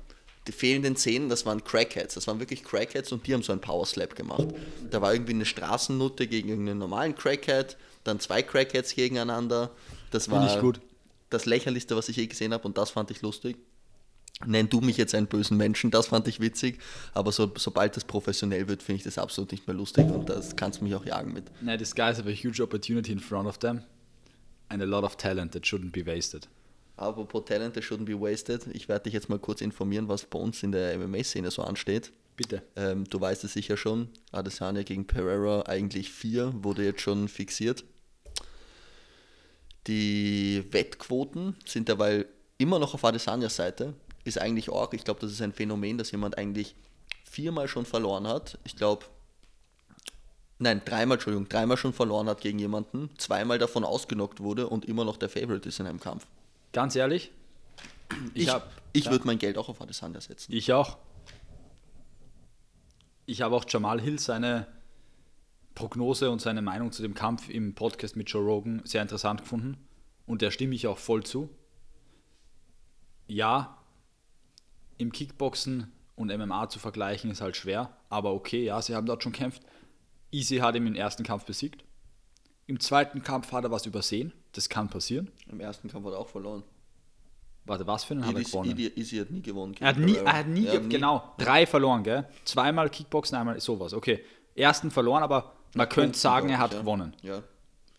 die 0.47 0.51
fehlenden 0.51 0.95
Zähne, 0.95 1.27
das 1.27 1.45
waren 1.45 1.63
Crackheads. 1.63 2.13
Das 2.13 2.27
waren 2.27 2.39
wirklich 2.39 2.63
Crackheads 2.63 3.11
und 3.11 3.25
die 3.25 3.33
haben 3.33 3.41
so 3.41 3.51
einen 3.51 3.61
Power 3.61 3.85
Slap 3.85 4.15
gemacht. 4.15 4.47
Da 4.91 5.01
war 5.01 5.13
irgendwie 5.13 5.33
eine 5.33 5.45
Straßennutte 5.45 6.27
gegen 6.27 6.51
einen 6.51 6.77
normalen 6.77 7.15
Crackhead, 7.15 7.77
dann 8.03 8.19
zwei 8.19 8.43
Crackheads 8.43 8.93
gegeneinander. 8.93 9.71
Das 10.11 10.29
war 10.29 10.45
ich 10.53 10.61
gut. 10.61 10.79
das 11.29 11.45
lächerlichste, 11.45 11.95
was 11.95 12.09
ich 12.09 12.17
je 12.17 12.27
gesehen 12.27 12.53
habe 12.53 12.67
und 12.67 12.77
das 12.77 12.91
fand 12.91 13.09
ich 13.11 13.21
lustig. 13.21 13.57
Nenn 14.45 14.67
du 14.69 14.81
mich 14.81 14.97
jetzt 14.97 15.15
einen 15.15 15.27
bösen 15.27 15.55
Menschen, 15.55 15.91
das 15.91 16.07
fand 16.07 16.27
ich 16.27 16.41
witzig, 16.41 16.79
aber 17.13 17.31
so, 17.31 17.51
sobald 17.55 17.95
das 17.95 18.03
professionell 18.03 18.67
wird, 18.67 18.83
finde 18.83 18.97
ich 18.97 19.03
das 19.03 19.17
absolut 19.17 19.51
nicht 19.53 19.65
mehr 19.65 19.75
lustig 19.75 20.05
und 20.07 20.27
das 20.27 20.57
kannst 20.57 20.81
du 20.81 20.83
mich 20.83 20.93
auch 20.93 21.05
jagen 21.05 21.31
mit. 21.31 21.45
No, 21.61 21.77
this 21.77 21.95
guys 21.95 22.17
have 22.17 22.29
a 22.29 22.33
huge 22.33 22.61
opportunity 22.61 23.13
in 23.13 23.19
front 23.19 23.47
of 23.47 23.59
them 23.59 23.81
and 24.67 24.81
a 24.81 24.85
lot 24.85 25.05
of 25.05 25.15
talent 25.15 25.53
that 25.53 25.63
shouldn't 25.63 25.93
be 25.93 26.05
wasted. 26.05 26.47
Apropos 26.97 27.43
Talent, 27.45 27.73
that 27.73 27.83
shouldn't 27.83 28.05
be 28.05 28.19
wasted. 28.19 28.67
Ich 28.73 28.87
werde 28.87 29.03
dich 29.03 29.13
jetzt 29.13 29.29
mal 29.29 29.39
kurz 29.39 29.61
informieren, 29.61 30.07
was 30.07 30.25
bei 30.25 30.39
uns 30.39 30.63
in 30.63 30.71
der 30.71 30.97
MMA-Szene 30.97 31.51
so 31.51 31.61
ansteht. 31.63 32.11
Bitte. 32.37 32.63
Ähm, 32.75 33.05
du 33.09 33.19
weißt 33.19 33.43
es 33.43 33.53
sicher 33.53 33.77
schon. 33.77 34.09
Adesanya 34.31 34.83
gegen 34.83 35.05
Pereira, 35.05 35.63
eigentlich 35.63 36.11
vier, 36.11 36.53
wurde 36.55 36.83
jetzt 36.83 37.01
schon 37.01 37.27
fixiert. 37.27 37.83
Die 39.87 40.63
Wettquoten 40.71 41.55
sind 41.65 41.89
derweil 41.89 42.25
immer 42.57 42.79
noch 42.79 42.93
auf 42.93 43.05
Adesanyas 43.05 43.55
Seite. 43.55 43.93
Ist 44.23 44.39
eigentlich 44.39 44.69
auch, 44.69 44.91
ich 44.93 45.03
glaube, 45.03 45.19
das 45.19 45.31
ist 45.31 45.41
ein 45.41 45.53
Phänomen, 45.53 45.97
dass 45.97 46.11
jemand 46.11 46.37
eigentlich 46.37 46.75
viermal 47.23 47.67
schon 47.67 47.85
verloren 47.85 48.27
hat. 48.27 48.57
Ich 48.63 48.75
glaube, 48.75 49.05
nein, 50.57 50.81
dreimal, 50.83 51.15
Entschuldigung, 51.15 51.47
dreimal 51.47 51.77
schon 51.77 51.93
verloren 51.93 52.27
hat 52.27 52.41
gegen 52.41 52.57
jemanden, 52.57 53.09
zweimal 53.17 53.59
davon 53.59 53.83
ausgenockt 53.83 54.39
wurde 54.39 54.67
und 54.67 54.85
immer 54.85 55.05
noch 55.05 55.17
der 55.17 55.29
Favorite 55.29 55.69
ist 55.69 55.79
in 55.79 55.85
einem 55.85 55.99
Kampf. 55.99 56.25
Ganz 56.75 56.97
ehrlich, 56.97 57.31
Ich, 58.33 58.49
ich 58.91 59.05
ja. 59.05 59.11
würde 59.11 59.25
mein 59.25 59.39
Geld 59.39 59.57
auch 59.57 59.69
auf 59.69 59.81
Adesanya 59.81 60.19
setzen. 60.19 60.51
Ich 60.51 60.73
auch. 60.73 60.97
Ich 63.25 63.41
habe 63.41 63.55
auch 63.55 63.63
Jamal 63.65 64.01
Hill 64.01 64.19
seine 64.19 64.67
Prognose 65.73 66.29
und 66.29 66.41
seine 66.41 66.61
Meinung 66.61 66.91
zu 66.91 67.01
dem 67.01 67.13
Kampf 67.13 67.47
im 67.47 67.75
Podcast 67.75 68.17
mit 68.17 68.29
Joe 68.29 68.43
Rogan 68.43 68.81
sehr 68.83 69.01
interessant 69.01 69.43
gefunden. 69.43 69.77
Und 70.25 70.41
der 70.41 70.51
stimme 70.51 70.75
ich 70.75 70.85
auch 70.87 70.97
voll 70.97 71.23
zu. 71.23 71.49
Ja, 73.25 73.81
im 74.97 75.13
Kickboxen 75.13 75.93
und 76.17 76.27
MMA 76.27 76.67
zu 76.67 76.79
vergleichen 76.79 77.31
ist 77.31 77.39
halt 77.39 77.55
schwer. 77.55 77.95
Aber 78.09 78.33
okay, 78.33 78.65
ja, 78.65 78.81
sie 78.81 78.95
haben 78.95 79.05
dort 79.05 79.23
schon 79.23 79.31
kämpft. 79.31 79.63
Easy 80.29 80.57
hat 80.57 80.75
ihn 80.75 80.87
im 80.87 80.95
ersten 80.95 81.23
Kampf 81.23 81.45
besiegt. 81.45 81.85
Im 82.67 82.81
zweiten 82.81 83.23
Kampf 83.23 83.53
hat 83.53 83.63
er 83.63 83.71
was 83.71 83.85
übersehen. 83.85 84.33
Das 84.55 84.69
kann 84.69 84.89
passieren. 84.89 85.29
Im 85.51 85.59
ersten 85.59 85.89
Kampf 85.89 86.05
hat 86.05 86.13
er 86.13 86.19
auch 86.19 86.29
verloren. 86.29 86.63
Warte, 87.65 87.85
was 87.87 88.03
für 88.03 88.13
einen 88.13 88.25
hat 88.25 88.35
er 88.35 88.43
gewonnen? 88.43 88.77
Easy, 88.77 88.91
Easy 88.95 89.17
hat 89.17 89.31
nie 89.31 89.41
gewonnen. 89.41 89.75
Er 89.79 89.87
hat 89.89 89.97
nie, 89.97 90.15
er 90.15 90.33
hat 90.33 90.47
nie, 90.47 90.65
Ja, 90.65 90.79
genau, 90.79 91.33
drei 91.37 91.65
verloren, 91.65 92.03
gell? 92.03 92.25
Zweimal 92.45 92.89
Kickboxen, 92.89 93.37
einmal 93.37 93.59
sowas. 93.59 93.93
Okay, 93.93 94.23
ersten 94.55 94.91
verloren, 94.91 95.23
aber 95.23 95.53
man 95.73 95.89
könnte 95.89 96.17
sagen, 96.17 96.49
er 96.49 96.59
hat 96.59 96.73
ja. 96.73 96.79
gewonnen. 96.79 97.13
Ja. 97.23 97.41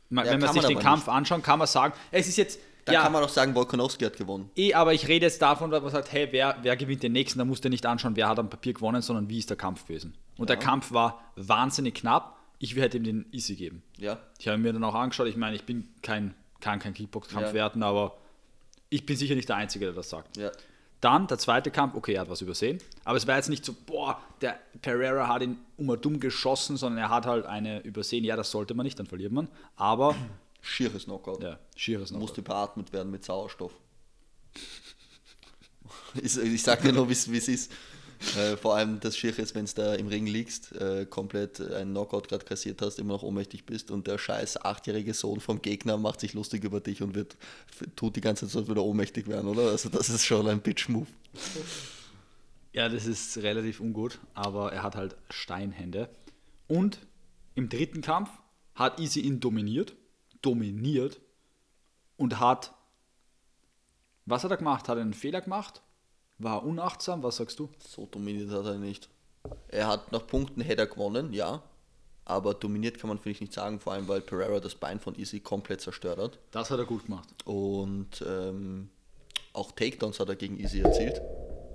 Man, 0.08 0.24
Ja, 0.24 0.32
wenn 0.32 0.40
man 0.40 0.52
sich 0.52 0.62
man 0.62 0.70
den 0.70 0.78
Kampf 0.78 1.08
anschaut, 1.08 1.42
kann 1.42 1.58
man 1.58 1.66
sagen, 1.66 1.94
es 2.12 2.28
ist 2.28 2.36
jetzt, 2.36 2.60
Da 2.84 2.92
ja, 2.92 3.02
kann 3.02 3.12
man 3.12 3.24
auch 3.24 3.28
sagen, 3.28 3.54
Volkanovski 3.56 4.04
hat 4.04 4.16
gewonnen. 4.16 4.48
eh, 4.54 4.72
aber 4.72 4.94
ich 4.94 5.08
rede 5.08 5.26
jetzt 5.26 5.42
davon, 5.42 5.70
dass 5.72 5.82
man 5.82 5.90
sagt, 5.90 6.12
hey, 6.12 6.28
wer, 6.30 6.56
wer 6.62 6.76
gewinnt 6.76 7.02
den 7.02 7.10
nächsten? 7.12 7.40
Da 7.40 7.44
musst 7.44 7.64
du 7.64 7.68
nicht 7.68 7.84
anschauen, 7.84 8.14
wer 8.14 8.28
hat 8.28 8.38
am 8.38 8.48
Papier 8.48 8.72
gewonnen, 8.72 9.02
sondern 9.02 9.28
wie 9.28 9.38
ist 9.38 9.50
der 9.50 9.56
Kampf 9.56 9.86
gewesen. 9.88 10.14
Und 10.38 10.48
der 10.48 10.56
Kampf 10.58 10.92
war 10.92 11.20
wahnsinnig 11.34 11.94
knapp. 11.96 12.36
Ich 12.60 12.76
hätte 12.76 12.98
ihm 12.98 13.04
den 13.04 13.26
Easy 13.32 13.56
geben. 13.56 13.82
Ja. 13.98 14.18
Ich 14.38 14.46
habe 14.46 14.58
mir 14.58 14.72
dann 14.72 14.84
auch 14.84 14.94
angeschaut, 14.94 15.26
ich 15.26 15.36
meine, 15.36 15.56
ich 15.56 15.64
bin 15.64 15.88
kein, 16.02 16.34
kann 16.66 16.78
kein 16.80 16.94
Kickbox-Kampf 16.94 17.48
Ja. 17.48 17.54
werten, 17.54 17.82
aber 17.82 18.16
ich 18.90 19.06
bin 19.06 19.16
sicher 19.16 19.34
nicht 19.36 19.48
der 19.48 19.56
Einzige, 19.56 19.84
der 19.86 19.94
das 19.94 20.10
sagt. 20.10 20.36
Ja. 20.36 20.50
Dann 21.00 21.26
der 21.28 21.38
zweite 21.38 21.70
Kampf, 21.70 21.94
okay, 21.94 22.14
er 22.14 22.22
hat 22.22 22.30
was 22.30 22.40
übersehen, 22.40 22.78
aber 23.04 23.16
es 23.16 23.26
war 23.26 23.36
jetzt 23.36 23.48
nicht 23.48 23.64
so, 23.64 23.72
boah, 23.86 24.20
der 24.40 24.58
Pereira 24.82 25.28
hat 25.28 25.42
ihn 25.42 25.58
immer 25.76 25.96
dumm 25.96 26.18
geschossen, 26.20 26.76
sondern 26.76 26.98
er 27.04 27.10
hat 27.10 27.26
halt 27.26 27.44
eine 27.46 27.80
übersehen. 27.80 28.24
Ja, 28.24 28.34
das 28.34 28.50
sollte 28.50 28.74
man 28.74 28.84
nicht, 28.84 28.98
dann 28.98 29.06
verliert 29.06 29.32
man. 29.32 29.48
Aber, 29.76 30.14
Schieres 30.62 31.04
Knockout. 31.04 31.42
ja, 31.44 31.58
schieres 31.76 32.10
noch. 32.10 32.18
Musste 32.18 32.42
beatmet 32.42 32.92
werden 32.92 33.12
mit 33.12 33.24
Sauerstoff. 33.24 33.72
ich, 36.14 36.36
ich 36.36 36.62
sag 36.62 36.82
dir 36.82 36.92
nur, 36.92 37.08
wie 37.08 37.12
es 37.12 37.26
ist. 37.48 37.70
Äh, 38.36 38.56
vor 38.56 38.76
allem 38.76 39.00
das 39.00 39.16
Schier 39.16 39.38
ist, 39.38 39.54
wenn 39.54 39.66
du 39.66 39.72
da 39.74 39.94
im 39.94 40.08
Ring 40.08 40.26
liegst, 40.26 40.72
äh, 40.72 41.06
komplett 41.06 41.60
einen 41.60 41.92
Knockout 41.92 42.28
gerade 42.28 42.44
kassiert 42.44 42.82
hast, 42.82 42.98
immer 42.98 43.14
noch 43.14 43.22
ohnmächtig 43.22 43.64
bist 43.64 43.90
und 43.90 44.06
der 44.06 44.18
scheiß 44.18 44.64
achtjährige 44.64 45.14
Sohn 45.14 45.40
vom 45.40 45.62
Gegner 45.62 45.96
macht 45.96 46.20
sich 46.20 46.34
lustig 46.34 46.64
über 46.64 46.80
dich 46.80 47.02
und 47.02 47.14
wird 47.14 47.36
tut 47.94 48.16
die 48.16 48.20
ganze 48.20 48.46
Zeit 48.46 48.52
so, 48.52 48.58
als 48.60 48.68
würde 48.68 48.80
er 48.80 48.84
ohnmächtig 48.84 49.28
werden, 49.28 49.48
oder? 49.48 49.70
Also 49.70 49.88
das 49.88 50.08
ist 50.08 50.24
schon 50.24 50.48
ein 50.48 50.60
Bitch-Move. 50.60 51.06
Ja, 52.72 52.88
das 52.88 53.06
ist 53.06 53.38
relativ 53.38 53.80
ungut, 53.80 54.18
aber 54.34 54.72
er 54.72 54.82
hat 54.82 54.96
halt 54.96 55.16
Steinhände. 55.30 56.08
Und 56.68 56.98
im 57.54 57.68
dritten 57.68 58.02
Kampf 58.02 58.30
hat 58.74 59.00
Easy 59.00 59.20
ihn 59.20 59.40
dominiert, 59.40 59.94
dominiert 60.42 61.20
und 62.16 62.38
hat, 62.38 62.74
was 64.26 64.44
hat 64.44 64.50
er 64.50 64.58
gemacht? 64.58 64.88
Hat 64.88 64.98
er 64.98 65.02
einen 65.02 65.14
Fehler 65.14 65.40
gemacht? 65.40 65.82
War 66.38 66.58
er 66.58 66.64
unachtsam? 66.64 67.22
Was 67.22 67.36
sagst 67.36 67.58
du? 67.58 67.68
So 67.86 68.06
dominiert 68.06 68.50
hat 68.50 68.66
er 68.66 68.78
nicht. 68.78 69.08
Er 69.68 69.88
hat 69.88 70.12
nach 70.12 70.26
Punkten 70.26 70.60
hätte 70.60 70.82
er 70.82 70.86
gewonnen, 70.86 71.32
ja. 71.32 71.62
Aber 72.24 72.54
dominiert 72.54 72.98
kann 72.98 73.08
man, 73.08 73.18
finde 73.18 73.30
ich, 73.30 73.40
nicht 73.40 73.52
sagen, 73.52 73.78
vor 73.78 73.92
allem 73.92 74.08
weil 74.08 74.20
Pereira 74.20 74.58
das 74.58 74.74
Bein 74.74 74.98
von 74.98 75.14
Easy 75.16 75.40
komplett 75.40 75.80
zerstört 75.80 76.18
hat. 76.18 76.38
Das 76.50 76.70
hat 76.70 76.78
er 76.78 76.84
gut 76.84 77.06
gemacht. 77.06 77.28
Und 77.44 78.24
ähm, 78.26 78.90
auch 79.52 79.70
Takedowns 79.72 80.18
hat 80.18 80.28
er 80.28 80.36
gegen 80.36 80.58
Easy 80.58 80.80
erzielt, 80.80 81.22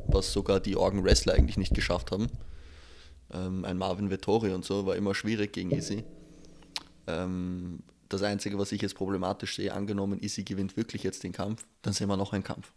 was 0.08 0.34
sogar 0.34 0.60
die 0.60 0.76
Organ 0.76 1.04
Wrestler 1.04 1.34
eigentlich 1.36 1.58
nicht 1.58 1.74
geschafft 1.74 2.12
haben. 2.12 2.28
Ähm, 3.34 3.64
ein 3.64 3.78
Marvin 3.78 4.10
Vettori 4.10 4.54
und 4.54 4.66
so 4.66 4.86
war 4.86 4.98
immer 4.98 5.16
schwierig 5.16 5.54
gegen 5.54 5.72
Easy. 5.72 6.04
Ähm, 7.08 7.80
das 8.10 8.22
Einzige, 8.22 8.60
was 8.60 8.74
ich 8.74 8.82
jetzt 8.82 8.96
problematisch 8.96 9.56
sehe, 9.56 9.74
angenommen, 9.74 10.22
Easy 10.22 10.44
gewinnt 10.44 10.76
wirklich 10.76 11.04
jetzt 11.04 11.24
den 11.24 11.32
Kampf, 11.32 11.66
dann 11.82 11.94
sehen 11.94 12.10
wir 12.10 12.18
noch 12.18 12.34
einen 12.34 12.44
Kampf. 12.44 12.74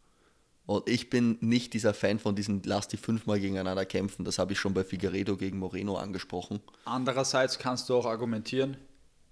Und 0.67 0.89
ich 0.89 1.11
bin 1.11 1.37
nicht 1.41 1.75
dieser 1.75 1.93
Fan 1.93 2.19
von 2.19 2.35
diesen 2.35 2.63
Lass 2.65 2.89
die 2.89 2.97
fünfmal 2.97 3.39
gegeneinander 3.39 3.85
kämpfen. 3.85 4.25
Das 4.25 4.39
habe 4.39 4.53
ich 4.53 4.59
schon 4.59 4.73
bei 4.73 4.83
Figueredo 4.83 5.37
gegen 5.37 5.59
Moreno 5.59 5.97
angesprochen. 5.97 6.61
Andererseits 6.87 7.59
kannst 7.59 7.89
du 7.89 7.97
auch 7.97 8.07
argumentieren, 8.07 8.79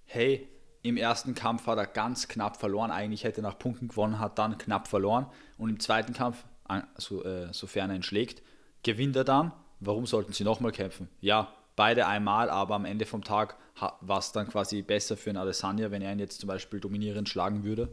hey, 0.05 0.49
im 0.83 0.97
ersten 0.97 1.35
Kampf 1.35 1.67
hat 1.67 1.79
er 1.79 1.87
ganz 1.87 2.29
knapp 2.29 2.59
verloren, 2.59 2.91
eigentlich 2.91 3.25
hätte 3.25 3.41
er 3.41 3.45
nach 3.45 3.59
Punkten 3.59 3.89
gewonnen, 3.89 4.19
hat 4.19 4.39
dann 4.39 4.59
knapp 4.59 4.89
verloren 4.89 5.27
und 5.57 5.71
im 5.71 5.81
zweiten 5.81 6.13
Kampf, 6.13 6.45
also, 6.65 7.25
äh, 7.25 7.53
sofern 7.53 7.91
er 7.91 7.97
ihn 7.97 8.03
schlägt, 8.03 8.43
gewinnt 8.83 9.17
er 9.17 9.25
dann. 9.25 9.53
Warum 9.79 10.07
sollten 10.07 10.33
sie 10.33 10.45
nochmal 10.45 10.73
kämpfen? 10.73 11.09
Ja, 11.21 11.53
beide 11.77 12.07
einmal, 12.07 12.51
aber 12.51 12.75
am 12.75 12.85
Ende 12.85 13.07
vom 13.07 13.23
Tag 13.23 13.57
war 14.01 14.19
es 14.19 14.33
dann 14.33 14.49
quasi 14.49 14.83
besser 14.83 15.17
für 15.17 15.31
einen 15.31 15.39
Adesanya, 15.39 15.91
wenn 15.91 16.03
er 16.03 16.13
ihn 16.13 16.19
jetzt 16.19 16.41
zum 16.41 16.49
Beispiel 16.49 16.81
dominierend 16.81 17.29
schlagen 17.29 17.65
würde. 17.65 17.89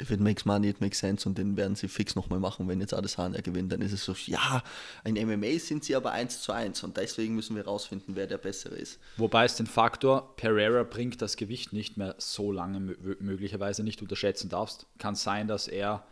If 0.00 0.10
it 0.10 0.18
makes 0.18 0.44
money, 0.44 0.68
it 0.68 0.80
makes 0.80 0.98
sense 0.98 1.28
und 1.28 1.38
den 1.38 1.56
werden 1.56 1.76
sie 1.76 1.86
fix 1.86 2.16
nochmal 2.16 2.40
machen, 2.40 2.66
wenn 2.66 2.80
jetzt 2.80 2.92
Adesanya 2.92 3.40
gewinnt. 3.42 3.70
Dann 3.70 3.80
ist 3.80 3.92
es 3.92 4.04
so, 4.04 4.12
ja, 4.26 4.60
in 5.04 5.14
MMA 5.14 5.58
sind 5.60 5.84
sie 5.84 5.94
aber 5.94 6.10
1 6.10 6.42
zu 6.42 6.50
1 6.50 6.82
und 6.82 6.96
deswegen 6.96 7.36
müssen 7.36 7.54
wir 7.54 7.64
rausfinden, 7.64 8.16
wer 8.16 8.26
der 8.26 8.38
Bessere 8.38 8.74
ist. 8.74 8.98
Wobei 9.16 9.44
es 9.44 9.54
den 9.54 9.66
Faktor, 9.68 10.34
Pereira 10.34 10.82
bringt 10.82 11.22
das 11.22 11.36
Gewicht 11.36 11.72
nicht 11.72 11.96
mehr 11.96 12.16
so 12.18 12.50
lange 12.50 12.78
mö- 12.78 13.16
möglicherweise 13.22 13.84
nicht 13.84 14.02
unterschätzen 14.02 14.48
darfst. 14.48 14.86
Kann 14.98 15.14
sein, 15.14 15.46
dass 15.46 15.68
er 15.68 16.04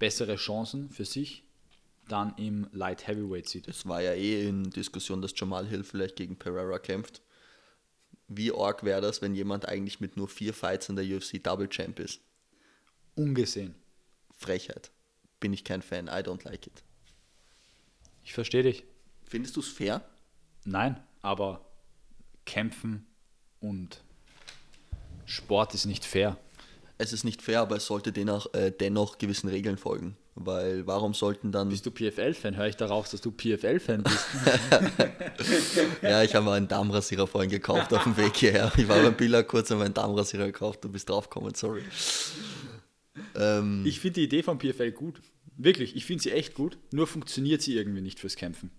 bessere 0.00 0.34
Chancen 0.34 0.90
für 0.90 1.04
sich 1.04 1.44
dann 2.08 2.34
im 2.38 2.66
Light 2.72 3.06
Heavyweight 3.06 3.48
sieht. 3.48 3.68
Es 3.68 3.86
war 3.86 4.02
ja 4.02 4.14
eh 4.14 4.48
in 4.48 4.70
Diskussion, 4.70 5.22
dass 5.22 5.32
Jamal 5.36 5.68
Hill 5.68 5.84
vielleicht 5.84 6.16
gegen 6.16 6.36
Pereira 6.36 6.80
kämpft. 6.80 7.22
Wie 8.26 8.52
arg 8.52 8.82
wäre 8.82 9.00
das, 9.00 9.22
wenn 9.22 9.36
jemand 9.36 9.68
eigentlich 9.68 10.00
mit 10.00 10.16
nur 10.16 10.26
vier 10.26 10.52
Fights 10.54 10.88
in 10.88 10.96
der 10.96 11.04
UFC 11.04 11.40
Double 11.40 11.68
Champ 11.68 12.00
ist? 12.00 12.20
Ungesehen. 13.14 13.74
Frechheit. 14.36 14.90
Bin 15.40 15.52
ich 15.52 15.64
kein 15.64 15.82
Fan, 15.82 16.06
I 16.06 16.22
don't 16.22 16.44
like 16.44 16.66
it. 16.66 16.82
Ich 18.24 18.32
verstehe 18.32 18.62
dich. 18.62 18.84
Findest 19.24 19.56
du 19.56 19.60
es 19.60 19.68
fair? 19.68 20.02
Nein, 20.64 21.02
aber 21.20 21.64
kämpfen 22.44 23.06
und 23.60 24.02
Sport 25.26 25.74
ist 25.74 25.86
nicht 25.86 26.04
fair. 26.04 26.36
Es 26.98 27.12
ist 27.12 27.24
nicht 27.24 27.42
fair, 27.42 27.60
aber 27.60 27.76
es 27.76 27.86
sollte 27.86 28.12
dennoch, 28.12 28.52
äh, 28.54 28.70
dennoch 28.70 29.18
gewissen 29.18 29.48
Regeln 29.48 29.76
folgen. 29.76 30.16
Weil 30.34 30.86
warum 30.86 31.14
sollten 31.14 31.52
dann. 31.52 31.68
Bist 31.68 31.84
du 31.84 31.90
PFL-Fan? 31.90 32.56
Höre 32.56 32.68
ich 32.68 32.76
darauf, 32.76 33.08
dass 33.10 33.20
du 33.20 33.30
PFL-Fan 33.30 34.02
bist? 34.02 34.26
Ja, 36.02 36.22
ich 36.22 36.34
habe 36.34 36.44
mal 36.44 36.56
einen 36.56 36.68
Darmrasierer 36.68 37.26
vorhin 37.26 37.50
gekauft 37.50 37.92
auf 37.92 38.04
dem 38.04 38.16
Weg 38.16 38.36
hierher. 38.36 38.70
Ich 38.76 38.88
war 38.88 39.00
beim 39.00 39.14
Billa 39.14 39.42
kurz 39.42 39.70
und 39.70 39.78
meinen 39.78 39.94
Darmrasierer 39.94 40.46
gekauft, 40.46 40.84
du 40.84 40.88
bist 40.88 41.08
draufgekommen, 41.08 41.54
sorry. 41.54 41.82
Ähm, 43.34 43.84
Ich 43.86 44.00
finde 44.00 44.14
die 44.20 44.24
Idee 44.24 44.42
von 44.42 44.58
PFL 44.58 44.92
gut. 44.92 45.20
Wirklich, 45.56 45.96
ich 45.96 46.04
finde 46.04 46.22
sie 46.22 46.30
echt 46.32 46.54
gut. 46.54 46.78
Nur 46.92 47.06
funktioniert 47.06 47.62
sie 47.62 47.76
irgendwie 47.76 48.00
nicht 48.00 48.18
fürs 48.18 48.36
Kämpfen. 48.36 48.70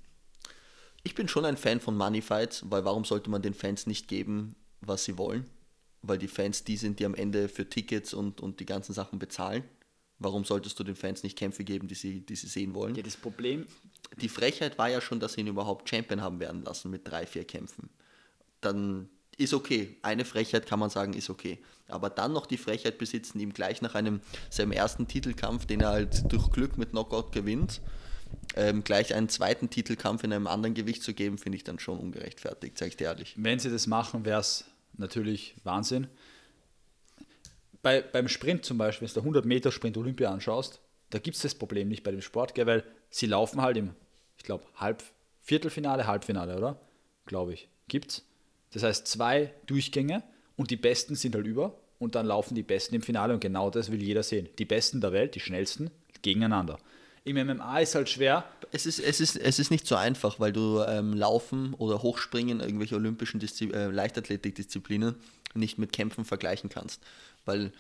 ich 1.03 1.15
bin 1.15 1.27
schon 1.27 1.45
ein 1.45 1.57
Fan 1.57 1.79
von 1.81 1.95
Money 1.97 2.21
Fights, 2.21 2.63
weil 2.69 2.85
warum 2.85 3.03
sollte 3.05 3.29
man 3.29 3.41
den 3.41 3.53
Fans 3.53 3.85
nicht 3.87 4.07
geben, 4.07 4.55
was 4.81 5.03
sie 5.05 5.17
wollen? 5.17 5.45
Weil 6.01 6.17
die 6.17 6.27
Fans 6.27 6.63
die 6.63 6.77
sind, 6.77 6.99
die 6.99 7.05
am 7.05 7.13
Ende 7.15 7.47
für 7.49 7.69
Tickets 7.69 8.13
und, 8.13 8.41
und 8.41 8.59
die 8.59 8.65
ganzen 8.65 8.93
Sachen 8.93 9.19
bezahlen. 9.19 9.63
Warum 10.19 10.45
solltest 10.45 10.79
du 10.79 10.83
den 10.83 10.95
Fans 10.95 11.23
nicht 11.23 11.37
Kämpfe 11.37 11.63
geben, 11.63 11.87
die 11.87 11.95
sie, 11.95 12.21
die 12.21 12.35
sie 12.35 12.47
sehen 12.47 12.73
wollen? 12.73 12.95
Ja, 12.95 13.03
das 13.03 13.17
Problem. 13.17 13.65
Die 14.21 14.29
Frechheit 14.29 14.77
war 14.77 14.89
ja 14.89 15.01
schon, 15.01 15.19
dass 15.19 15.33
sie 15.33 15.41
ihn 15.41 15.47
überhaupt 15.47 15.89
Champion 15.89 16.21
haben 16.21 16.39
werden 16.39 16.63
lassen 16.63 16.89
mit 16.91 17.07
drei, 17.07 17.25
vier 17.25 17.45
Kämpfen. 17.45 17.89
Dann 18.61 19.09
ist 19.37 19.53
okay. 19.53 19.97
Eine 20.01 20.25
Frechheit 20.25 20.65
kann 20.65 20.79
man 20.79 20.89
sagen, 20.89 21.13
ist 21.13 21.29
okay. 21.29 21.59
Aber 21.87 22.09
dann 22.09 22.33
noch 22.33 22.45
die 22.45 22.57
Frechheit 22.57 22.97
besitzen, 22.97 23.39
ihm 23.39 23.53
gleich 23.53 23.81
nach 23.81 23.95
einem 23.95 24.21
seinem 24.49 24.71
ersten 24.71 25.07
Titelkampf, 25.07 25.65
den 25.65 25.81
er 25.81 25.89
halt 25.89 26.31
durch 26.31 26.51
Glück 26.51 26.77
mit 26.77 26.91
Knockout 26.91 27.31
gewinnt, 27.31 27.81
ähm, 28.55 28.83
gleich 28.83 29.13
einen 29.13 29.29
zweiten 29.29 29.69
Titelkampf 29.69 30.23
in 30.23 30.33
einem 30.33 30.47
anderen 30.47 30.73
Gewicht 30.73 31.03
zu 31.03 31.13
geben, 31.13 31.37
finde 31.37 31.57
ich 31.57 31.63
dann 31.63 31.79
schon 31.79 31.99
ungerechtfertigt, 31.99 32.77
sage 32.77 32.89
ich 32.89 32.97
dir 32.97 33.05
ehrlich. 33.05 33.33
Wenn 33.37 33.59
sie 33.59 33.69
das 33.69 33.87
machen, 33.87 34.25
wäre 34.25 34.39
es 34.39 34.65
natürlich 34.97 35.55
Wahnsinn. 35.63 36.07
Bei, 37.81 38.01
beim 38.01 38.27
Sprint 38.27 38.63
zum 38.63 38.77
Beispiel, 38.77 39.07
wenn 39.07 39.13
du 39.13 39.19
100 39.19 39.45
Meter 39.45 39.71
Sprint 39.71 39.97
Olympia 39.97 40.31
anschaust, 40.31 40.79
da 41.09 41.19
gibt 41.19 41.35
es 41.35 41.43
das 41.43 41.53
Problem 41.53 41.89
nicht 41.89 42.03
bei 42.03 42.11
dem 42.11 42.21
Sport, 42.21 42.55
gell, 42.55 42.65
weil 42.65 42.83
sie 43.09 43.25
laufen 43.25 43.61
halt 43.61 43.77
im, 43.77 43.91
ich 44.37 44.43
glaube, 44.43 44.65
Halb, 44.75 45.03
Viertelfinale, 45.41 46.07
Halbfinale, 46.07 46.57
oder? 46.57 46.79
Glaube 47.25 47.53
ich. 47.53 47.67
Gibt's. 47.87 48.23
Das 48.73 48.83
heißt, 48.83 49.07
zwei 49.07 49.53
Durchgänge 49.65 50.23
und 50.55 50.71
die 50.71 50.75
Besten 50.75 51.15
sind 51.15 51.35
halt 51.35 51.45
über 51.45 51.77
und 51.99 52.15
dann 52.15 52.25
laufen 52.25 52.55
die 52.55 52.63
Besten 52.63 52.95
im 52.95 53.01
Finale 53.01 53.33
und 53.33 53.39
genau 53.39 53.69
das 53.69 53.91
will 53.91 54.01
jeder 54.01 54.23
sehen. 54.23 54.49
Die 54.59 54.65
Besten 54.65 54.99
der 54.99 55.13
Welt, 55.13 55.35
die 55.35 55.39
schnellsten, 55.39 55.91
gegeneinander. 56.21 56.79
Im 57.25 57.37
MMA 57.37 57.79
ist 57.79 57.95
halt 57.95 58.09
schwer. 58.09 58.43
Es 58.71 58.85
ist, 58.85 58.99
es 58.99 59.21
ist, 59.21 59.37
es 59.37 59.57
ist 59.57 59.71
nicht 59.71 59.87
so 59.87 59.95
einfach, 59.95 60.39
weil 60.39 60.51
du 60.51 60.81
ähm, 60.81 61.13
Laufen 61.13 61.73
oder 61.75 62.01
Hochspringen, 62.01 62.59
irgendwelche 62.59 62.95
olympischen 62.95 63.39
Diszi 63.39 63.69
äh, 63.71 63.87
Leichtathletikdisziplinen 63.87 65.15
nicht 65.53 65.77
mit 65.77 65.93
Kämpfen 65.93 66.25
vergleichen 66.25 66.69
kannst. 66.69 67.01
Weil 67.45 67.71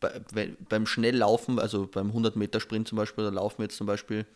bei, 0.00 0.54
beim 0.68 0.86
Schnelllaufen, 0.86 1.58
also 1.58 1.86
beim 1.86 2.10
100-Meter-Sprint 2.10 2.88
zum 2.88 2.96
Beispiel, 2.96 3.24
oder 3.24 3.34
Laufen 3.34 3.62
jetzt 3.62 3.76
zum 3.76 3.86
Beispiel, 3.86 4.26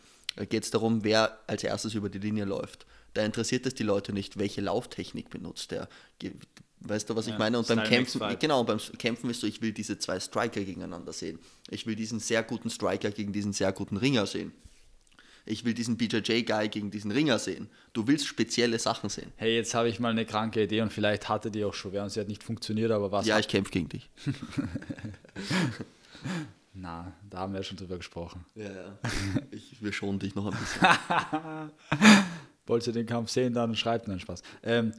geht 0.46 0.64
es 0.64 0.70
darum, 0.70 1.04
wer 1.04 1.38
als 1.46 1.64
erstes 1.64 1.94
über 1.94 2.08
die 2.08 2.18
Linie 2.18 2.44
läuft. 2.44 2.86
Da 3.14 3.24
interessiert 3.24 3.66
es 3.66 3.74
die 3.74 3.82
Leute 3.82 4.12
nicht, 4.12 4.38
welche 4.38 4.60
Lauftechnik 4.60 5.30
benutzt 5.30 5.70
der. 5.70 5.88
Weißt 6.80 7.10
du, 7.10 7.16
was 7.16 7.26
ich 7.26 7.32
ja, 7.32 7.38
meine? 7.38 7.58
Und 7.58 7.66
beim 7.66 7.82
Kämpfen, 7.82 8.20
genau, 8.38 8.62
beim 8.64 8.78
Kämpfen 8.98 9.30
ist 9.30 9.40
so, 9.40 9.46
ich 9.46 9.62
will 9.62 9.72
diese 9.72 9.98
zwei 9.98 10.20
Striker 10.20 10.62
gegeneinander 10.62 11.12
sehen. 11.12 11.38
Ich 11.70 11.86
will 11.86 11.96
diesen 11.96 12.20
sehr 12.20 12.42
guten 12.42 12.70
Striker 12.70 13.10
gegen 13.10 13.32
diesen 13.32 13.52
sehr 13.52 13.72
guten 13.72 13.96
Ringer 13.96 14.26
sehen. 14.26 14.52
Ich 15.44 15.64
will 15.64 15.72
diesen 15.72 15.96
BJJ-Guy 15.96 16.68
gegen 16.68 16.90
diesen 16.90 17.10
Ringer 17.10 17.38
sehen. 17.38 17.70
Du 17.94 18.06
willst 18.06 18.26
spezielle 18.26 18.78
Sachen 18.78 19.08
sehen. 19.08 19.32
Hey, 19.36 19.56
jetzt 19.56 19.74
habe 19.74 19.88
ich 19.88 19.98
mal 19.98 20.10
eine 20.10 20.26
kranke 20.26 20.62
Idee 20.62 20.82
und 20.82 20.92
vielleicht 20.92 21.30
hatte 21.30 21.50
die 21.50 21.64
auch 21.64 21.72
schon 21.72 21.92
wer 21.92 22.04
und 22.04 22.10
sie 22.10 22.20
hat 22.20 22.28
nicht 22.28 22.44
funktioniert, 22.44 22.90
aber 22.90 23.10
was. 23.10 23.26
Ja, 23.26 23.38
ich 23.38 23.48
kämpfe 23.48 23.72
gegen 23.72 23.88
dich. 23.88 24.10
Na, 26.72 27.12
da 27.28 27.38
haben 27.38 27.52
wir 27.52 27.60
ja 27.60 27.64
schon 27.64 27.76
drüber 27.76 27.96
gesprochen. 27.96 28.44
Ja, 28.54 28.70
ja. 28.70 28.98
Ich, 29.50 29.82
wir 29.82 29.92
schonen 29.92 30.18
dich 30.18 30.34
noch 30.34 30.46
ein 30.46 30.58
bisschen. 30.58 31.72
Wollt 32.66 32.86
ihr 32.86 32.92
den 32.92 33.06
Kampf 33.06 33.30
sehen, 33.30 33.54
dann 33.54 33.74
schreibt 33.74 34.08
einen 34.08 34.20
Spaß. 34.20 34.42
Ähm, 34.62 34.92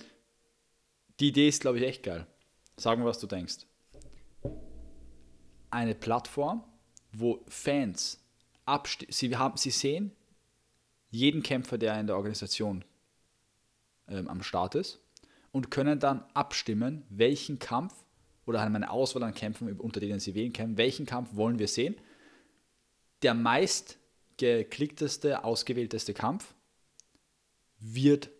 die 1.20 1.30
Idee 1.30 1.48
ist, 1.48 1.62
glaube 1.62 1.78
ich, 1.78 1.86
echt 1.86 2.04
geil. 2.04 2.26
Sag 2.78 2.98
mir, 2.98 3.06
was 3.06 3.20
du 3.20 3.28
denkst. 3.28 3.66
Eine 5.70 5.96
Plattform, 5.96 6.64
wo 7.12 7.44
Fans 7.48 8.20
sie, 9.10 9.36
haben, 9.36 9.58
sie 9.58 9.72
sehen 9.72 10.12
jeden 11.10 11.44
Kämpfer, 11.44 11.78
der 11.78 12.00
in 12.00 12.08
der 12.08 12.16
Organisation 12.16 12.84
ähm, 14.08 14.28
am 14.28 14.44
Start 14.44 14.76
ist 14.76 15.00
und 15.52 15.72
können 15.72 16.00
dann 16.00 16.24
abstimmen, 16.34 17.04
welchen 17.10 17.60
Kampf 17.60 17.94
oder 18.50 18.62
haben 18.62 18.76
eine 18.76 18.90
Auswahl 18.90 19.22
an 19.24 19.36
Kämpfen, 19.36 19.80
unter 19.80 20.00
denen 20.00 20.20
sie 20.20 20.34
wählen 20.34 20.52
können, 20.52 20.76
welchen 20.76 21.06
Kampf 21.06 21.36
wollen 21.36 21.60
wir 21.60 21.68
sehen. 21.68 21.96
Der 23.22 23.36
meist 23.36 23.98
geklickteste, 24.38 25.44
ausgewählteste 25.44 26.16
Kampf 26.16 26.56
wird 27.80 28.32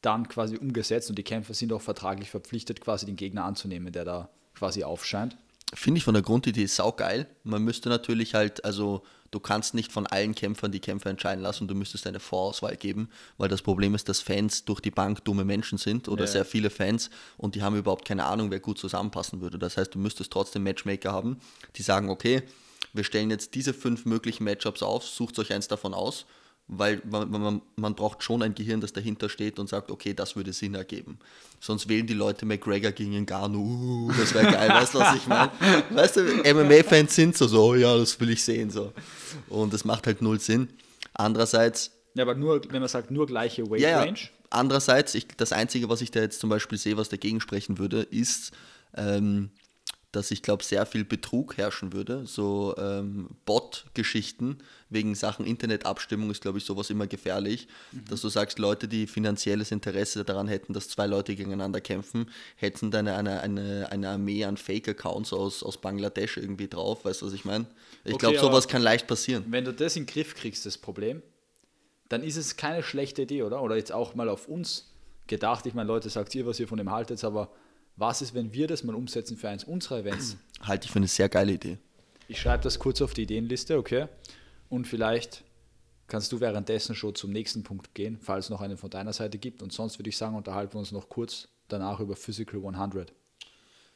dann 0.00 0.26
quasi 0.26 0.56
umgesetzt 0.56 1.10
und 1.10 1.18
die 1.18 1.22
Kämpfer 1.22 1.52
sind 1.52 1.72
auch 1.72 1.82
vertraglich 1.82 2.30
verpflichtet, 2.30 2.80
quasi 2.80 3.04
den 3.04 3.16
Gegner 3.16 3.44
anzunehmen, 3.44 3.92
der 3.92 4.04
da 4.04 4.30
quasi 4.54 4.84
aufscheint. 4.84 5.36
Finde 5.74 5.98
ich 5.98 6.04
von 6.04 6.14
der 6.14 6.22
Grundidee 6.22 6.66
saugeil. 6.66 7.26
Man 7.44 7.62
müsste 7.62 7.88
natürlich 7.88 8.34
halt, 8.34 8.64
also 8.64 9.02
du 9.30 9.40
kannst 9.40 9.74
nicht 9.74 9.90
von 9.90 10.06
allen 10.06 10.34
Kämpfern 10.34 10.70
die 10.70 10.80
Kämpfer 10.80 11.08
entscheiden 11.08 11.42
lassen, 11.42 11.66
du 11.66 11.74
müsstest 11.74 12.06
eine 12.06 12.20
Vorauswahl 12.20 12.76
geben, 12.76 13.08
weil 13.38 13.48
das 13.48 13.62
Problem 13.62 13.94
ist, 13.94 14.08
dass 14.08 14.20
Fans 14.20 14.64
durch 14.64 14.80
die 14.80 14.90
Bank 14.90 15.24
dumme 15.24 15.44
Menschen 15.44 15.78
sind 15.78 16.08
oder 16.08 16.24
ja. 16.24 16.30
sehr 16.30 16.44
viele 16.44 16.68
Fans 16.68 17.08
und 17.38 17.54
die 17.54 17.62
haben 17.62 17.76
überhaupt 17.76 18.06
keine 18.06 18.24
Ahnung, 18.24 18.50
wer 18.50 18.60
gut 18.60 18.78
zusammenpassen 18.78 19.40
würde. 19.40 19.58
Das 19.58 19.76
heißt, 19.76 19.94
du 19.94 19.98
müsstest 19.98 20.30
trotzdem 20.30 20.62
Matchmaker 20.62 21.12
haben, 21.12 21.38
die 21.76 21.82
sagen, 21.82 22.10
okay, 22.10 22.42
wir 22.92 23.04
stellen 23.04 23.30
jetzt 23.30 23.54
diese 23.54 23.72
fünf 23.72 24.04
möglichen 24.04 24.44
Matchups 24.44 24.82
auf, 24.82 25.06
sucht 25.06 25.38
euch 25.38 25.52
eins 25.52 25.68
davon 25.68 25.94
aus 25.94 26.26
weil 26.74 27.02
man, 27.08 27.30
man, 27.30 27.62
man, 27.76 27.94
braucht 27.94 28.22
schon 28.22 28.42
ein 28.42 28.54
Gehirn, 28.54 28.80
das 28.80 28.92
dahinter 28.92 29.28
steht 29.28 29.58
und 29.58 29.68
sagt, 29.68 29.90
okay, 29.90 30.14
das 30.14 30.36
würde 30.36 30.52
Sinn 30.52 30.74
ergeben. 30.74 31.18
Sonst 31.60 31.88
wählen 31.88 32.06
die 32.06 32.14
Leute 32.14 32.46
McGregor 32.46 32.92
gegen 32.92 33.12
Ngannou, 33.22 34.08
uh, 34.08 34.12
das 34.18 34.32
wäre 34.32 34.50
geil, 34.50 34.68
weißt 34.70 34.94
du, 34.94 34.98
was 34.98 35.16
ich 35.16 35.26
meine? 35.26 35.52
Weißt 35.90 36.16
du, 36.16 36.22
MMA-Fans 36.22 37.14
sind 37.14 37.36
so, 37.36 37.46
so, 37.46 37.62
oh 37.62 37.74
ja, 37.74 37.96
das 37.96 38.18
will 38.18 38.30
ich 38.30 38.42
sehen, 38.42 38.70
so. 38.70 38.92
Und 39.48 39.72
das 39.72 39.84
macht 39.84 40.06
halt 40.06 40.22
null 40.22 40.40
Sinn. 40.40 40.68
Andererseits... 41.14 41.92
Ja, 42.14 42.22
aber 42.22 42.34
nur, 42.34 42.62
wenn 42.70 42.80
man 42.80 42.88
sagt, 42.88 43.10
nur 43.10 43.26
gleiche 43.26 43.70
Weight 43.70 43.80
ja, 43.80 44.00
Range? 44.00 44.18
Andererseits, 44.48 45.14
ich, 45.14 45.28
das 45.36 45.52
Einzige, 45.52 45.88
was 45.88 46.00
ich 46.00 46.10
da 46.10 46.20
jetzt 46.20 46.40
zum 46.40 46.50
Beispiel 46.50 46.78
sehe, 46.78 46.96
was 46.96 47.08
dagegen 47.08 47.40
sprechen 47.40 47.78
würde, 47.78 48.02
ist... 48.02 48.52
Ähm, 48.94 49.50
dass 50.12 50.30
ich 50.30 50.42
glaube, 50.42 50.62
sehr 50.62 50.84
viel 50.84 51.04
Betrug 51.04 51.56
herrschen 51.56 51.94
würde. 51.94 52.26
So 52.26 52.74
ähm, 52.76 53.30
Bot-Geschichten 53.46 54.58
wegen 54.90 55.14
Sachen 55.14 55.46
Internetabstimmung 55.46 56.30
ist, 56.30 56.42
glaube 56.42 56.58
ich, 56.58 56.64
sowas 56.64 56.90
immer 56.90 57.06
gefährlich. 57.06 57.66
Mhm. 57.92 58.04
Dass 58.10 58.20
du 58.20 58.28
sagst, 58.28 58.58
Leute, 58.58 58.88
die 58.88 59.06
finanzielles 59.06 59.70
Interesse 59.70 60.22
daran 60.24 60.48
hätten, 60.48 60.74
dass 60.74 60.88
zwei 60.88 61.06
Leute 61.06 61.34
gegeneinander 61.34 61.80
kämpfen, 61.80 62.30
hätten 62.56 62.90
dann 62.90 63.08
eine, 63.08 63.40
eine, 63.40 63.90
eine 63.90 64.08
Armee 64.10 64.44
an 64.44 64.58
Fake-Accounts 64.58 65.32
aus, 65.32 65.62
aus 65.62 65.78
Bangladesch 65.78 66.36
irgendwie 66.36 66.68
drauf. 66.68 67.06
Weißt 67.06 67.22
du, 67.22 67.26
was 67.26 67.32
ich 67.32 67.46
meine? 67.46 67.64
Ich 68.04 68.14
okay, 68.14 68.20
glaube, 68.20 68.38
sowas 68.38 68.68
kann 68.68 68.82
leicht 68.82 69.06
passieren. 69.06 69.46
Wenn 69.48 69.64
du 69.64 69.72
das 69.72 69.96
in 69.96 70.04
den 70.04 70.12
Griff 70.12 70.34
kriegst, 70.34 70.66
das 70.66 70.76
Problem, 70.76 71.22
dann 72.10 72.22
ist 72.22 72.36
es 72.36 72.58
keine 72.58 72.82
schlechte 72.82 73.22
Idee, 73.22 73.44
oder? 73.44 73.62
Oder 73.62 73.76
jetzt 73.76 73.92
auch 73.92 74.14
mal 74.14 74.28
auf 74.28 74.46
uns 74.46 74.92
gedacht. 75.26 75.64
Ich 75.64 75.72
meine, 75.72 75.88
Leute, 75.88 76.10
sagt 76.10 76.34
ihr, 76.34 76.44
was 76.44 76.60
ihr 76.60 76.68
von 76.68 76.76
dem 76.76 76.90
haltet, 76.90 77.24
aber 77.24 77.50
was 77.96 78.22
ist, 78.22 78.34
wenn 78.34 78.52
wir 78.52 78.66
das 78.66 78.84
mal 78.84 78.94
umsetzen 78.94 79.36
für 79.36 79.48
eins 79.48 79.64
unserer 79.64 79.98
Events? 79.98 80.36
Halte 80.62 80.86
ich 80.86 80.92
für 80.92 80.98
eine 80.98 81.08
sehr 81.08 81.28
geile 81.28 81.52
Idee. 81.52 81.78
Ich 82.28 82.40
schreibe 82.40 82.62
das 82.62 82.78
kurz 82.78 83.02
auf 83.02 83.14
die 83.14 83.22
Ideenliste, 83.22 83.76
okay? 83.76 84.08
Und 84.68 84.86
vielleicht 84.86 85.44
kannst 86.06 86.32
du 86.32 86.40
währenddessen 86.40 86.94
schon 86.94 87.14
zum 87.14 87.30
nächsten 87.30 87.62
Punkt 87.62 87.94
gehen, 87.94 88.18
falls 88.20 88.46
es 88.46 88.50
noch 88.50 88.60
einen 88.60 88.76
von 88.76 88.90
deiner 88.90 89.12
Seite 89.12 89.38
gibt. 89.38 89.62
Und 89.62 89.72
sonst 89.72 89.98
würde 89.98 90.10
ich 90.10 90.16
sagen, 90.16 90.36
unterhalten 90.36 90.74
wir 90.74 90.78
uns 90.78 90.92
noch 90.92 91.08
kurz 91.08 91.48
danach 91.68 92.00
über 92.00 92.16
Physical 92.16 92.60
100. 92.64 93.12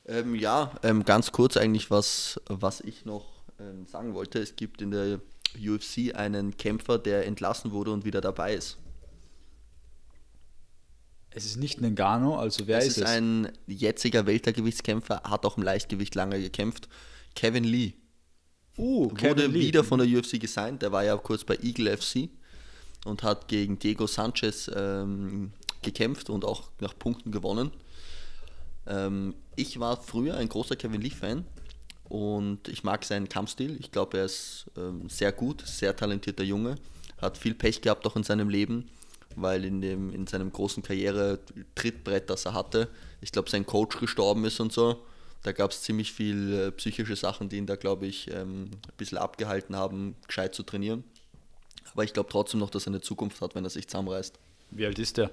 Ähm, 0.06 0.34
ja, 0.34 0.72
ähm, 0.82 1.04
ganz 1.04 1.32
kurz 1.32 1.56
eigentlich, 1.56 1.90
was, 1.90 2.40
was 2.46 2.80
ich 2.80 3.04
noch 3.04 3.44
ähm, 3.58 3.86
sagen 3.86 4.14
wollte. 4.14 4.38
Es 4.38 4.56
gibt 4.56 4.82
in 4.82 4.90
der 4.90 5.20
UFC 5.58 6.14
einen 6.14 6.56
Kämpfer, 6.56 6.98
der 6.98 7.26
entlassen 7.26 7.72
wurde 7.72 7.92
und 7.92 8.04
wieder 8.04 8.20
dabei 8.20 8.54
ist. 8.54 8.78
Es 11.36 11.44
ist 11.44 11.58
nicht 11.58 11.82
ein 11.82 11.94
Gano, 11.94 12.38
also 12.38 12.66
wer 12.66 12.78
es 12.78 12.86
ist, 12.86 12.96
ist 12.96 13.04
es? 13.04 13.10
ein 13.10 13.52
jetziger 13.66 14.24
Weltergewichtskämpfer, 14.24 15.20
hat 15.22 15.44
auch 15.44 15.58
im 15.58 15.64
Leichtgewicht 15.64 16.14
lange 16.14 16.40
gekämpft. 16.40 16.88
Kevin 17.34 17.64
Lee. 17.64 17.92
Uh, 18.78 19.08
Kevin 19.08 19.28
wurde 19.28 19.46
Lee. 19.48 19.66
wieder 19.66 19.84
von 19.84 19.98
der 19.98 20.08
UFC 20.08 20.40
gesigned. 20.40 20.80
Der 20.80 20.92
war 20.92 21.04
ja 21.04 21.14
kurz 21.18 21.44
bei 21.44 21.58
Eagle 21.62 21.94
FC 21.94 22.30
und 23.04 23.22
hat 23.22 23.48
gegen 23.48 23.78
Diego 23.78 24.06
Sanchez 24.06 24.70
ähm, 24.74 25.52
gekämpft 25.82 26.30
und 26.30 26.42
auch 26.46 26.70
nach 26.80 26.98
Punkten 26.98 27.32
gewonnen. 27.32 27.70
Ähm, 28.86 29.34
ich 29.56 29.78
war 29.78 30.00
früher 30.00 30.38
ein 30.38 30.48
großer 30.48 30.76
Kevin 30.76 31.02
Lee-Fan 31.02 31.44
und 32.04 32.66
ich 32.68 32.82
mag 32.82 33.04
seinen 33.04 33.28
Kampfstil. 33.28 33.76
Ich 33.78 33.92
glaube, 33.92 34.16
er 34.16 34.24
ist 34.24 34.70
ähm, 34.78 35.10
sehr 35.10 35.32
gut, 35.32 35.66
sehr 35.66 35.94
talentierter 35.94 36.44
Junge, 36.44 36.76
hat 37.20 37.36
viel 37.36 37.54
Pech 37.54 37.82
gehabt 37.82 38.06
auch 38.06 38.16
in 38.16 38.22
seinem 38.22 38.48
Leben 38.48 38.88
weil 39.36 39.64
in, 39.64 39.80
dem, 39.80 40.12
in 40.12 40.26
seinem 40.26 40.50
großen 40.50 40.82
Karriere-Trittbrett, 40.82 42.28
das 42.30 42.46
er 42.46 42.54
hatte, 42.54 42.88
ich 43.20 43.32
glaube, 43.32 43.50
sein 43.50 43.66
Coach 43.66 43.98
gestorben 43.98 44.44
ist 44.44 44.60
und 44.60 44.72
so. 44.72 45.04
Da 45.42 45.52
gab 45.52 45.70
es 45.70 45.82
ziemlich 45.82 46.12
viel 46.12 46.52
äh, 46.52 46.72
psychische 46.72 47.14
Sachen, 47.14 47.48
die 47.48 47.58
ihn 47.58 47.66
da, 47.66 47.76
glaube 47.76 48.06
ich, 48.06 48.30
ähm, 48.32 48.70
ein 48.72 48.96
bisschen 48.96 49.18
abgehalten 49.18 49.76
haben, 49.76 50.16
gescheit 50.26 50.54
zu 50.54 50.64
trainieren. 50.64 51.04
Aber 51.92 52.02
ich 52.02 52.12
glaube 52.12 52.28
trotzdem 52.30 52.60
noch, 52.60 52.70
dass 52.70 52.86
er 52.86 52.88
eine 52.88 53.00
Zukunft 53.00 53.40
hat, 53.40 53.54
wenn 53.54 53.64
er 53.64 53.70
sich 53.70 53.86
zusammenreißt. 53.86 54.38
Wie 54.70 54.86
alt 54.86 54.98
ist 54.98 55.18
der? 55.18 55.30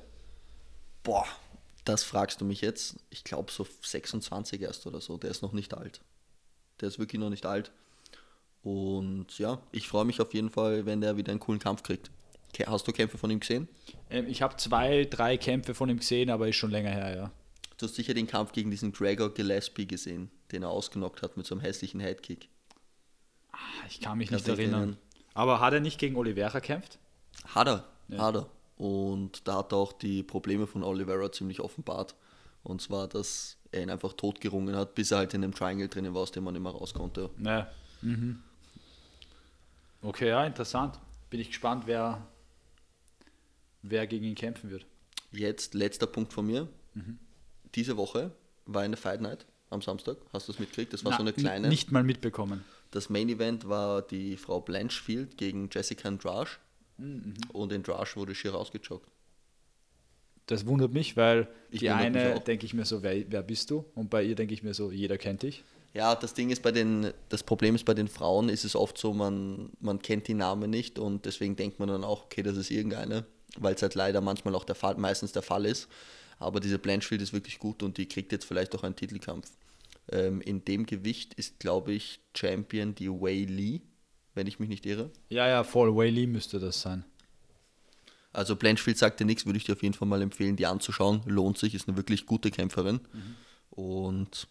Boah, 1.01 1.25
das 1.83 2.03
fragst 2.03 2.41
du 2.41 2.45
mich 2.45 2.61
jetzt. 2.61 2.97
Ich 3.09 3.23
glaube 3.23 3.51
so 3.51 3.65
26 3.81 4.61
erst 4.61 4.85
oder 4.85 5.01
so. 5.01 5.17
Der 5.17 5.31
ist 5.31 5.41
noch 5.41 5.53
nicht 5.53 5.73
alt. 5.73 6.01
Der 6.79 6.89
ist 6.89 6.99
wirklich 6.99 7.19
noch 7.19 7.29
nicht 7.29 7.45
alt. 7.45 7.71
Und 8.61 9.37
ja, 9.39 9.59
ich 9.71 9.87
freue 9.87 10.05
mich 10.05 10.21
auf 10.21 10.33
jeden 10.33 10.49
Fall, 10.49 10.85
wenn 10.85 11.01
der 11.01 11.17
wieder 11.17 11.31
einen 11.31 11.39
coolen 11.39 11.59
Kampf 11.59 11.83
kriegt. 11.83 12.11
Hast 12.67 12.87
du 12.87 12.91
Kämpfe 12.91 13.17
von 13.17 13.29
ihm 13.31 13.39
gesehen? 13.39 13.67
Ähm, 14.09 14.27
ich 14.27 14.41
habe 14.41 14.55
zwei, 14.57 15.05
drei 15.05 15.37
Kämpfe 15.37 15.73
von 15.73 15.89
ihm 15.89 15.97
gesehen, 15.97 16.29
aber 16.29 16.47
ist 16.47 16.55
schon 16.55 16.71
länger 16.71 16.91
her, 16.91 17.15
ja. 17.15 17.31
Du 17.77 17.87
hast 17.87 17.95
sicher 17.95 18.13
den 18.13 18.27
Kampf 18.27 18.51
gegen 18.51 18.69
diesen 18.71 18.91
Gregor 18.91 19.33
Gillespie 19.33 19.87
gesehen, 19.87 20.29
den 20.51 20.63
er 20.63 20.69
ausgenockt 20.69 21.21
hat 21.23 21.35
mit 21.37 21.45
so 21.45 21.55
einem 21.55 21.61
hässlichen 21.61 21.99
Headkick. 21.99 22.47
Ah, 23.51 23.57
Ich 23.89 23.99
kann 23.99 24.17
mich 24.19 24.29
Kannst 24.29 24.47
nicht 24.47 24.57
erinnern. 24.57 24.79
erinnern? 24.79 24.97
Aber 25.33 25.59
hat 25.59 25.73
er 25.73 25.79
nicht 25.79 25.99
gegen 25.99 26.15
Oliveira 26.15 26.59
gekämpft? 26.59 26.99
Hat 27.47 27.67
er, 27.67 27.83
hat 28.17 28.35
er. 28.35 28.49
Und 28.77 29.47
da 29.47 29.57
hat 29.57 29.71
er 29.73 29.77
auch 29.77 29.93
die 29.93 30.21
Probleme 30.23 30.67
von 30.67 30.83
Oliveira 30.83 31.31
ziemlich 31.31 31.59
offenbart. 31.59 32.15
Und 32.63 32.81
zwar, 32.81 33.07
dass 33.07 33.57
er 33.71 33.81
ihn 33.83 33.89
einfach 33.89 34.13
totgerungen 34.13 34.75
hat, 34.75 34.93
bis 34.95 35.11
er 35.11 35.17
halt 35.17 35.33
in 35.33 35.43
einem 35.43 35.53
Triangle 35.53 35.87
drinnen 35.89 36.13
war, 36.13 36.21
aus 36.21 36.31
dem 36.31 36.43
man 36.43 36.55
immer 36.55 36.69
raus 36.71 36.93
konnte. 36.93 37.29
Ja. 37.43 37.67
Mhm. 38.01 38.41
Okay, 40.01 40.29
ja, 40.29 40.45
interessant. 40.45 40.99
Bin 41.29 41.39
ich 41.39 41.47
gespannt, 41.47 41.83
wer, 41.87 42.21
wer 43.83 44.07
gegen 44.07 44.25
ihn 44.25 44.35
kämpfen 44.35 44.71
wird. 44.71 44.85
Jetzt 45.31 45.75
letzter 45.75 46.07
Punkt 46.07 46.33
von 46.33 46.47
mir. 46.47 46.67
Diese 47.75 47.97
Woche 47.97 48.31
war 48.65 48.81
eine 48.81 48.97
Fight 48.97 49.21
Night 49.21 49.45
am 49.69 49.81
Samstag. 49.81 50.17
Hast 50.31 50.47
du 50.47 50.51
es 50.51 50.59
mitgekriegt? 50.59 50.93
Das 50.93 51.03
war 51.03 51.11
Na, 51.11 51.17
so 51.17 51.23
eine 51.23 51.33
kleine. 51.33 51.67
Nicht 51.67 51.91
mal 51.91 52.03
mitbekommen. 52.03 52.63
Das 52.91 53.09
Main 53.09 53.29
Event 53.29 53.67
war 53.67 54.01
die 54.01 54.37
Frau 54.37 54.61
Blanchfield 54.61 55.37
gegen 55.37 55.69
Jessica 55.71 56.07
Andrade. 56.07 56.51
Mhm. 56.97 57.33
Und 57.51 57.73
Andrade 57.73 58.09
wurde 58.15 58.35
schier 58.35 58.51
rausgejoggt. 58.51 59.07
Das 60.45 60.65
wundert 60.67 60.93
mich, 60.93 61.15
weil 61.15 61.47
Ich 61.71 61.79
die 61.79 61.89
eine 61.89 62.39
denke 62.41 62.65
ich 62.65 62.73
mir 62.73 62.85
so, 62.85 63.01
wer, 63.01 63.31
wer 63.31 63.43
bist 63.43 63.71
du? 63.71 63.85
Und 63.95 64.09
bei 64.09 64.23
ihr 64.23 64.35
denke 64.35 64.53
ich 64.53 64.61
mir 64.61 64.73
so, 64.73 64.91
jeder 64.91 65.17
kennt 65.17 65.43
dich. 65.43 65.63
Ja, 65.93 66.15
das 66.15 66.33
Ding 66.33 66.49
ist 66.49 66.61
bei 66.61 66.71
den, 66.71 67.11
das 67.29 67.43
Problem 67.43 67.75
ist 67.75 67.85
bei 67.85 67.93
den 67.93 68.07
Frauen 68.07 68.49
ist 68.49 68.65
es 68.65 68.75
oft 68.75 68.97
so, 68.97 69.13
man, 69.13 69.69
man 69.79 69.99
kennt 69.99 70.27
die 70.27 70.33
Namen 70.33 70.69
nicht 70.69 70.97
und 70.97 71.25
deswegen 71.25 71.55
denkt 71.55 71.79
man 71.79 71.87
dann 71.87 72.03
auch, 72.03 72.25
okay, 72.25 72.41
das 72.41 72.57
ist 72.57 72.71
irgendeine, 72.71 73.25
weil 73.57 73.75
es 73.75 73.81
halt 73.81 73.95
leider 73.95 74.21
manchmal 74.21 74.55
auch 74.55 74.65
der 74.65 74.75
Fall, 74.75 74.95
meistens 74.95 75.31
der 75.31 75.41
Fall 75.41 75.65
ist. 75.65 75.87
Aber 76.39 76.59
diese 76.59 76.79
Blanchfield 76.79 77.21
ist 77.21 77.33
wirklich 77.33 77.59
gut 77.59 77.83
und 77.83 77.97
die 77.97 78.07
kriegt 78.07 78.31
jetzt 78.31 78.45
vielleicht 78.45 78.75
auch 78.75 78.83
einen 78.83 78.95
Titelkampf. 78.95 79.51
Ähm, 80.11 80.41
in 80.41 80.65
dem 80.65 80.85
Gewicht 80.85 81.33
ist, 81.35 81.59
glaube 81.59 81.93
ich, 81.93 82.19
Champion 82.35 82.95
die 82.95 83.09
Wei 83.09 83.45
Lee, 83.47 83.81
wenn 84.33 84.47
ich 84.47 84.59
mich 84.59 84.69
nicht 84.69 84.85
irre. 84.85 85.11
Ja, 85.29 85.47
ja, 85.47 85.63
voll 85.63 85.95
Whaley 85.95 86.27
müsste 86.27 86.59
das 86.59 86.81
sein. 86.81 87.05
Also 88.33 88.55
Blanchfield 88.55 88.97
sagt 88.97 89.19
dir 89.19 89.25
nichts, 89.25 89.45
würde 89.45 89.57
ich 89.57 89.63
dir 89.63 89.73
auf 89.73 89.83
jeden 89.83 89.93
Fall 89.93 90.07
mal 90.07 90.21
empfehlen, 90.21 90.55
die 90.55 90.65
anzuschauen. 90.65 91.21
Lohnt 91.25 91.59
sich, 91.59 91.75
ist 91.75 91.87
eine 91.87 91.97
wirklich 91.97 92.25
gute 92.25 92.49
Kämpferin. 92.49 92.99
Und 93.69 94.47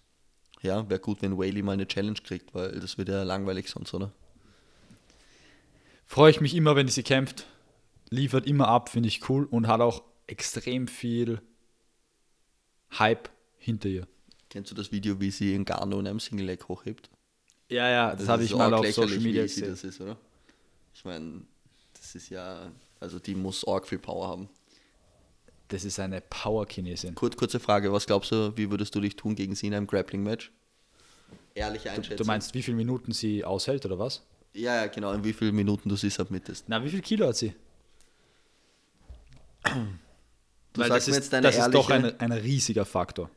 ja, 0.63 0.89
wäre 0.89 1.01
gut, 1.01 1.21
wenn 1.21 1.37
Whaley 1.37 1.63
mal 1.63 1.73
eine 1.73 1.89
Challenge 1.89 2.19
kriegt, 2.23 2.55
weil 2.55 2.79
das 2.79 2.97
wird 2.97 3.09
ja 3.09 3.25
langweilig 3.25 3.69
sonst, 3.69 3.93
oder? 3.93 4.13
Freue 6.07 6.31
ich 6.31 6.41
mich 6.41 6.55
immer, 6.55 6.77
wenn 6.77 6.87
sie 6.89 7.03
kämpft. 7.03 7.47
Liefert 8.13 8.47
immer 8.47 8.69
ab, 8.69 8.91
finde 8.91 9.09
ich 9.09 9.29
cool 9.31 9.47
und 9.47 9.67
hat 9.67 9.81
auch 9.81 10.03
extrem 10.27 10.87
viel 10.87 11.41
Hype 12.99 13.31
hinter 13.57 13.89
ihr. 13.89 14.07
Kennst 14.51 14.71
du 14.71 14.75
das 14.75 14.93
Video, 14.93 15.19
wie 15.19 15.31
sie 15.31 15.55
in 15.55 15.65
Garno 15.65 15.99
in 15.99 16.07
einem 16.07 16.21
Single 16.21 16.45
Leg 16.45 16.69
hochhebt? 16.69 17.09
Ja, 17.71 17.89
ja, 17.89 18.15
das, 18.15 18.29
habe 18.29 18.43
ist 18.43 18.51
ich 18.51 18.57
mal 18.57 18.75
auf 18.75 18.87
Social 18.93 19.19
Media 19.19 19.43
gesehen. 19.45 19.71
das 19.71 19.83
ist, 19.83 19.99
oder? 19.99 20.19
Ich 20.95 21.07
meine, 21.07 21.41
das 21.95 22.15
ist 22.15 22.29
ja, 22.29 22.71
also 23.01 23.19
die 23.19 23.35
muss 23.35 23.67
arg 23.67 23.89
viel 23.89 23.99
Power 23.99 24.29
haben. 24.29 24.51
Das 25.69 25.87
ist 25.87 25.99
eine 25.99 26.21
Power-Chinesin. 26.21 27.15
Kur 27.15 27.31
kurze 27.31 27.61
Frage, 27.61 27.91
was 27.95 28.05
glaubst 28.05 28.31
du, 28.31 28.55
wie 28.59 28.71
würdest 28.71 28.95
du 28.95 29.01
dich 29.01 29.17
tun 29.17 29.35
gegen 29.35 29.55
sie 29.55 29.69
in 29.69 29.75
einem 29.75 29.87
Grappling-Match? 29.87 30.53
Ehrliche 31.55 31.91
Einschätzung. 31.91 32.19
Du 32.19 32.25
meinst, 32.25 32.53
wie 32.53 32.63
viele 32.63 32.77
Minuten 32.77 33.13
sie 33.13 33.43
aushält 33.43 33.87
oder 33.87 33.99
was? 33.99 34.23
Ja, 34.53 34.77
ja, 34.83 34.87
genau, 34.89 35.13
in 35.13 35.25
wie 35.25 35.33
vielen 35.33 35.55
Minuten 35.55 35.89
du 35.89 35.97
sie 35.97 36.11
submittest. 36.11 36.69
Na, 36.69 36.85
wie 36.85 36.91
viel 36.91 37.01
Kilo 37.01 37.29
hat 37.29 37.37
sie? 37.37 37.55
Du 39.65 40.81
Weil 40.81 40.89
sagst 40.89 41.07
das 41.07 41.07
mir 41.09 41.13
ist, 41.13 41.17
jetzt 41.25 41.33
deine 41.33 41.47
das 41.49 41.57
ist 41.57 41.75
doch 41.75 41.91
ehrliche- 41.91 42.21
ein, 42.21 42.33
ein 42.33 42.39
riesiger 42.39 42.85
Faktor. 42.85 43.31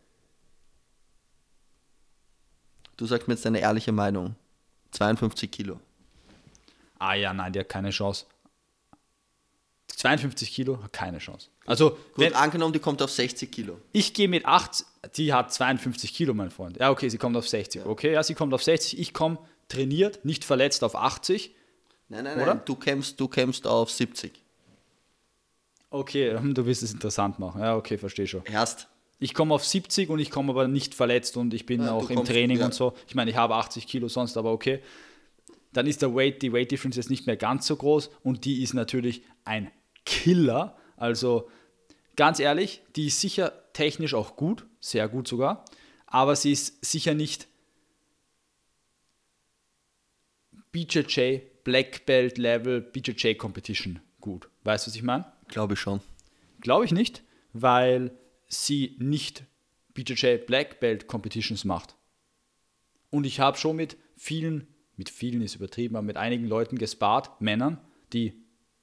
Du 2.97 3.05
sagst 3.05 3.27
mir 3.27 3.33
jetzt 3.33 3.45
deine 3.45 3.59
ehrliche 3.59 3.91
Meinung. 3.91 4.35
52 4.91 5.51
Kilo. 5.51 5.79
Ah 6.97 7.13
ja, 7.13 7.33
nein, 7.33 7.51
die 7.51 7.59
hat 7.59 7.69
keine 7.69 7.89
Chance. 7.89 8.25
52 9.87 10.51
Kilo, 10.53 10.81
hat 10.81 10.93
keine 10.93 11.19
Chance. 11.19 11.49
Also, 11.65 11.91
Gut, 11.91 11.99
wenn, 12.17 12.33
angenommen, 12.33 12.73
die 12.73 12.79
kommt 12.79 13.01
auf 13.01 13.11
60 13.11 13.51
Kilo. 13.51 13.79
ich 13.91 14.13
gehe 14.13 14.27
mit 14.27 14.45
80, 14.45 14.85
die 15.15 15.33
hat 15.33 15.53
52 15.53 16.13
Kilo, 16.13 16.33
mein 16.33 16.51
Freund. 16.51 16.77
Ja, 16.77 16.89
okay, 16.91 17.09
sie 17.09 17.17
kommt 17.17 17.35
auf 17.37 17.47
60. 17.47 17.85
Okay, 17.85 18.13
ja, 18.13 18.23
sie 18.23 18.33
kommt 18.35 18.53
auf 18.53 18.63
60. 18.63 18.97
Ich 18.99 19.13
komme 19.13 19.37
trainiert, 19.67 20.23
nicht 20.25 20.43
verletzt 20.45 20.83
auf 20.83 20.95
80. 20.95 21.53
Nein, 22.09 22.23
nein, 22.25 22.37
Oder? 22.37 22.45
nein, 22.55 22.61
du 22.65 22.75
kämpfst, 22.75 23.19
du 23.19 23.27
kämpfst 23.27 23.67
auf 23.67 23.89
70. 23.91 24.33
Okay, 25.95 26.37
hm, 26.37 26.53
du 26.53 26.65
willst 26.65 26.83
es 26.83 26.91
interessant 26.93 27.39
machen. 27.39 27.61
Ja, 27.61 27.75
okay, 27.77 27.97
verstehe 27.97 28.27
schon. 28.27 28.43
Erst. 28.45 28.87
Ich 29.17 29.33
komme 29.33 29.53
auf 29.53 29.63
70 29.65 30.09
und 30.09 30.19
ich 30.19 30.29
komme 30.29 30.51
aber 30.51 30.67
nicht 30.67 30.93
verletzt 30.93 31.37
und 31.37 31.53
ich 31.53 31.65
bin 31.65 31.81
Ja, 31.83 31.93
auch 31.93 32.09
im 32.09 32.17
kommst- 32.17 32.31
Training 32.31 32.57
ja. 32.59 32.65
und 32.65 32.73
so. 32.73 32.93
Ich 33.07 33.15
meine, 33.15 33.31
ich 33.31 33.37
habe 33.37 33.55
80 33.55 33.87
Kilo 33.87 34.09
sonst, 34.09 34.35
aber 34.35 34.51
okay. 34.51 34.81
Dann 35.71 35.87
ist 35.87 36.01
der 36.01 36.13
Weight, 36.13 36.41
die 36.41 36.51
Weight 36.51 36.69
Difference 36.71 36.97
jetzt 36.97 37.09
nicht 37.09 37.25
mehr 37.27 37.37
ganz 37.37 37.65
so 37.67 37.75
groß 37.77 38.09
und 38.23 38.43
die 38.43 38.61
ist 38.61 38.73
natürlich 38.73 39.21
ein 39.45 39.71
Killer. 40.05 40.75
Also 40.97 41.49
ganz 42.17 42.39
ehrlich, 42.39 42.81
die 42.97 43.07
ist 43.07 43.21
sicher 43.21 43.53
technisch 43.73 44.13
auch 44.13 44.35
gut, 44.35 44.65
sehr 44.81 45.07
gut 45.07 45.27
sogar, 45.29 45.63
aber 46.07 46.35
sie 46.35 46.51
ist 46.51 46.83
sicher 46.85 47.13
nicht 47.13 47.47
BJJ 50.71 51.39
Black 51.63 52.05
Belt 52.05 52.37
Level 52.37 52.81
BJJ 52.81 53.35
Competition 53.35 53.99
gut. 54.19 54.49
Weißt 54.63 54.85
du, 54.87 54.91
was 54.91 54.95
ich 54.95 55.03
meine? 55.03 55.25
Glaube 55.55 55.75
ich 55.75 55.79
schon. 55.79 56.01
Glaube 56.59 56.83
ich 56.83 56.91
nicht, 56.91 57.23
weil 57.53 58.11
sie 58.49 58.97
nicht 58.99 59.45
BJJ 59.93 60.39
Black 60.45 60.81
Belt 60.81 61.07
Competitions 61.07 61.63
macht. 61.63 61.95
Und 63.09 63.25
ich 63.25 63.39
habe 63.39 63.57
schon 63.57 63.77
mit 63.77 63.95
vielen, 64.17 64.67
mit 64.97 65.09
vielen 65.09 65.41
ist 65.41 65.55
übertrieben, 65.55 65.95
aber 65.95 66.05
mit 66.05 66.17
einigen 66.17 66.45
Leuten 66.45 66.77
gespart, 66.77 67.39
Männern, 67.39 67.77
die 68.11 68.33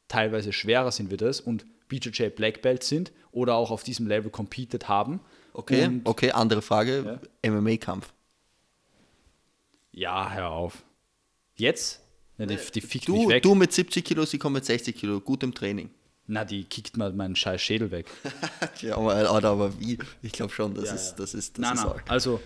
teilweise 0.08 0.54
schwerer 0.54 0.92
sind 0.92 1.10
wie 1.10 1.18
das 1.18 1.42
und 1.42 1.66
BJJ 1.88 2.28
Black 2.30 2.62
Belt 2.62 2.82
sind 2.84 3.12
oder 3.32 3.54
auch 3.56 3.70
auf 3.70 3.82
diesem 3.84 4.06
Level 4.06 4.30
competed 4.30 4.88
haben. 4.88 5.20
Okay, 5.52 5.84
Und, 5.84 6.08
okay, 6.08 6.30
andere 6.30 6.62
Frage. 6.62 7.20
MMA-Kampf. 7.46 8.14
Ja, 9.90 10.30
hör 10.32 10.48
auf. 10.52 10.82
Jetzt? 11.56 12.00
Ja, 12.38 12.46
die, 12.46 12.56
die 12.56 12.80
fickt 12.80 13.06
mich 13.10 13.24
Du, 13.24 13.28
weg. 13.28 13.42
du 13.42 13.54
mit 13.54 13.74
70 13.74 14.02
Kilo, 14.02 14.24
sie 14.24 14.38
kommt 14.38 14.54
mit 14.54 14.64
60 14.64 14.96
Kilo, 14.96 15.20
gut 15.20 15.42
im 15.42 15.52
Training. 15.52 15.90
Na, 16.32 16.46
die 16.46 16.64
kickt 16.64 16.96
mal 16.96 17.12
meinen 17.12 17.36
scheiß 17.36 17.60
Schädel 17.60 17.90
weg. 17.90 18.06
ja, 18.80 18.96
aber, 18.96 19.14
aber, 19.28 19.48
aber 19.48 19.80
wie? 19.80 19.98
Ich 20.22 20.32
glaube 20.32 20.50
schon, 20.50 20.72
das 20.72 20.86
Ja, 20.86 20.94
ist, 20.94 21.16
das 21.16 21.34
ist, 21.34 21.58
das 21.58 21.62
Nein, 21.62 21.74
ist 21.74 21.84
nein. 21.84 21.92
arg. 21.92 22.04
Also 22.08 22.40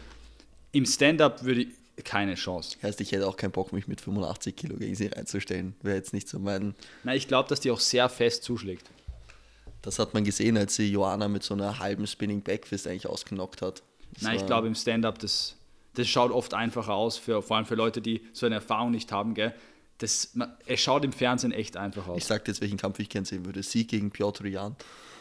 im 0.73 0.85
Stand-up 0.85 1.45
würde 1.45 1.63
ich 1.63 2.05
keine 2.05 2.35
Chance. 2.35 2.77
Heißt, 2.83 3.01
ich 3.01 3.13
hätte 3.13 3.29
auch 3.29 3.37
keinen 3.37 3.53
Bock, 3.53 3.73
mich 3.73 3.87
mit 3.87 4.01
85 4.01 4.57
Kilo 4.57 4.77
gegen 4.77 4.97
sie 4.97 5.07
reinzustellen. 5.07 5.77
Wäre 5.83 5.97
jetzt 5.97 6.13
nicht 6.13 6.29
so 6.29 6.41
mein. 6.41 6.75
Na, 7.05 7.15
ich 7.15 7.29
glaube, 7.29 7.49
dass 7.49 7.61
die 7.61 7.71
auch 7.71 7.79
sehr 7.79 8.09
fest 8.09 8.43
zuschlägt. 8.43 8.91
Das 9.83 10.01
hat 10.01 10.15
man 10.15 10.25
gesehen, 10.25 10.57
als 10.57 10.75
sie 10.75 10.91
Joanna 10.91 11.29
mit 11.29 11.45
so 11.45 11.55
einer 11.55 11.79
halben 11.79 12.09
Spinning 12.09 12.43
Backfist 12.43 12.89
eigentlich 12.89 13.07
ausgenockt 13.07 13.63
hat. 13.63 13.85
Das 14.15 14.25
Nein, 14.25 14.37
ich 14.37 14.47
glaube 14.47 14.67
im 14.67 14.75
Stand-up, 14.75 15.21
das, 15.21 15.55
das 15.95 16.09
schaut 16.09 16.33
oft 16.33 16.55
einfacher 16.55 16.95
aus, 16.95 17.19
für, 17.19 17.41
vor 17.41 17.57
allem 17.57 17.67
für 17.67 17.77
Leute, 17.77 18.01
die 18.01 18.23
so 18.33 18.47
eine 18.47 18.57
Erfahrung 18.57 18.91
nicht 18.91 19.13
haben. 19.13 19.35
Gell? 19.35 19.55
Das, 19.99 20.35
man, 20.35 20.55
es 20.67 20.81
schaut 20.81 21.05
im 21.05 21.13
Fernsehen 21.13 21.53
echt 21.53 21.77
einfach 21.77 22.07
aus. 22.07 22.19
Ich 22.19 22.25
sag 22.25 22.47
jetzt, 22.49 22.61
welchen 22.61 22.77
Kampf 22.77 22.99
ich 22.99 23.09
gern 23.09 23.25
sehen 23.25 23.45
würde. 23.47 23.63
Sie 23.63 23.87
gegen 23.87 24.11
Piotr 24.11 24.47
Jan. 24.47 24.77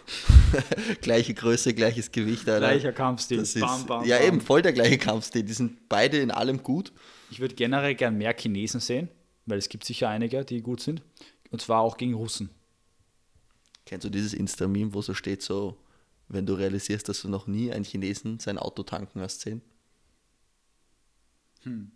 Gleiche 1.01 1.33
Größe, 1.33 1.73
gleiches 1.73 2.11
Gewicht. 2.11 2.47
Alter. 2.47 2.67
Gleicher 2.67 2.91
Kampfstil. 2.93 3.39
Ist, 3.39 3.59
Bam, 3.59 3.85
bam, 3.85 4.05
ja, 4.05 4.17
bam. 4.17 4.27
eben, 4.27 4.41
voll 4.41 4.61
der 4.61 4.73
gleiche 4.73 4.97
Kampfstil. 4.97 5.43
Die 5.43 5.53
sind 5.53 5.89
beide 5.89 6.17
in 6.19 6.29
allem 6.29 6.61
gut. 6.61 6.91
Ich 7.31 7.39
würde 7.39 7.55
generell 7.55 7.95
gern 7.95 8.17
mehr 8.17 8.35
Chinesen 8.37 8.79
sehen, 8.79 9.09
weil 9.45 9.57
es 9.57 9.69
gibt 9.69 9.83
sicher 9.83 10.09
einige, 10.09 10.45
die 10.45 10.61
gut 10.61 10.81
sind. 10.81 11.01
Und 11.49 11.61
zwar 11.61 11.81
auch 11.81 11.97
gegen 11.97 12.13
Russen. 12.13 12.49
Kennst 13.85 14.05
du 14.05 14.09
dieses 14.09 14.33
Insta-Meme, 14.33 14.93
wo 14.93 15.01
so 15.01 15.13
steht, 15.13 15.41
so, 15.41 15.77
wenn 16.27 16.45
du 16.45 16.53
realisierst, 16.53 17.07
dass 17.07 17.21
du 17.21 17.29
noch 17.29 17.47
nie 17.47 17.71
einen 17.71 17.85
Chinesen 17.85 18.39
sein 18.39 18.57
Auto 18.57 18.83
tanken 18.83 19.21
hast 19.21 19.41
sehen? 19.41 19.61
Hm. 21.63 21.91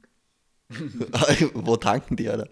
wo 1.53 1.78
tanken 1.78 2.15
die, 2.15 2.30
Alter? 2.30 2.49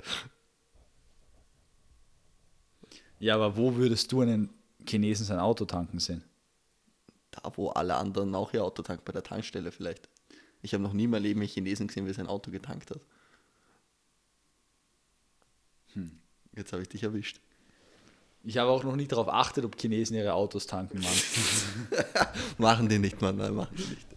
Ja, 3.19 3.35
aber 3.35 3.57
wo 3.57 3.75
würdest 3.75 4.11
du 4.11 4.21
einen 4.21 4.49
Chinesen 4.87 5.25
sein 5.25 5.39
Auto 5.39 5.65
tanken 5.65 5.99
sehen? 5.99 6.23
Da, 7.31 7.41
wo 7.55 7.69
alle 7.69 7.95
anderen 7.95 8.33
auch 8.35 8.53
ihr 8.53 8.63
Auto 8.63 8.81
tanken, 8.81 9.03
bei 9.05 9.13
der 9.13 9.23
Tankstelle 9.23 9.71
vielleicht. 9.71 10.09
Ich 10.61 10.73
habe 10.73 10.83
noch 10.83 10.93
nie 10.93 11.07
meinem 11.07 11.23
Leben 11.23 11.41
einen 11.41 11.49
Chinesen 11.49 11.87
gesehen, 11.87 12.07
wie 12.07 12.13
sein 12.13 12.27
Auto 12.27 12.51
getankt 12.51 12.91
hat. 12.91 13.01
Hm. 15.93 16.19
Jetzt 16.55 16.73
habe 16.73 16.81
ich 16.81 16.89
dich 16.89 17.03
erwischt. 17.03 17.39
Ich 18.43 18.57
habe 18.57 18.69
auch 18.69 18.83
noch 18.83 18.95
nie 18.95 19.07
darauf 19.07 19.27
achtet, 19.27 19.65
ob 19.65 19.79
Chinesen 19.79 20.15
ihre 20.15 20.33
Autos 20.33 20.67
tanken, 20.67 21.01
Mann. 21.01 21.13
Machen 22.57 22.87
die 22.89 22.99
nicht, 22.99 23.21
Mann, 23.21 23.37
nein, 23.37 23.53
machen 23.53 23.75
die 23.75 23.83
nicht. 23.83 24.07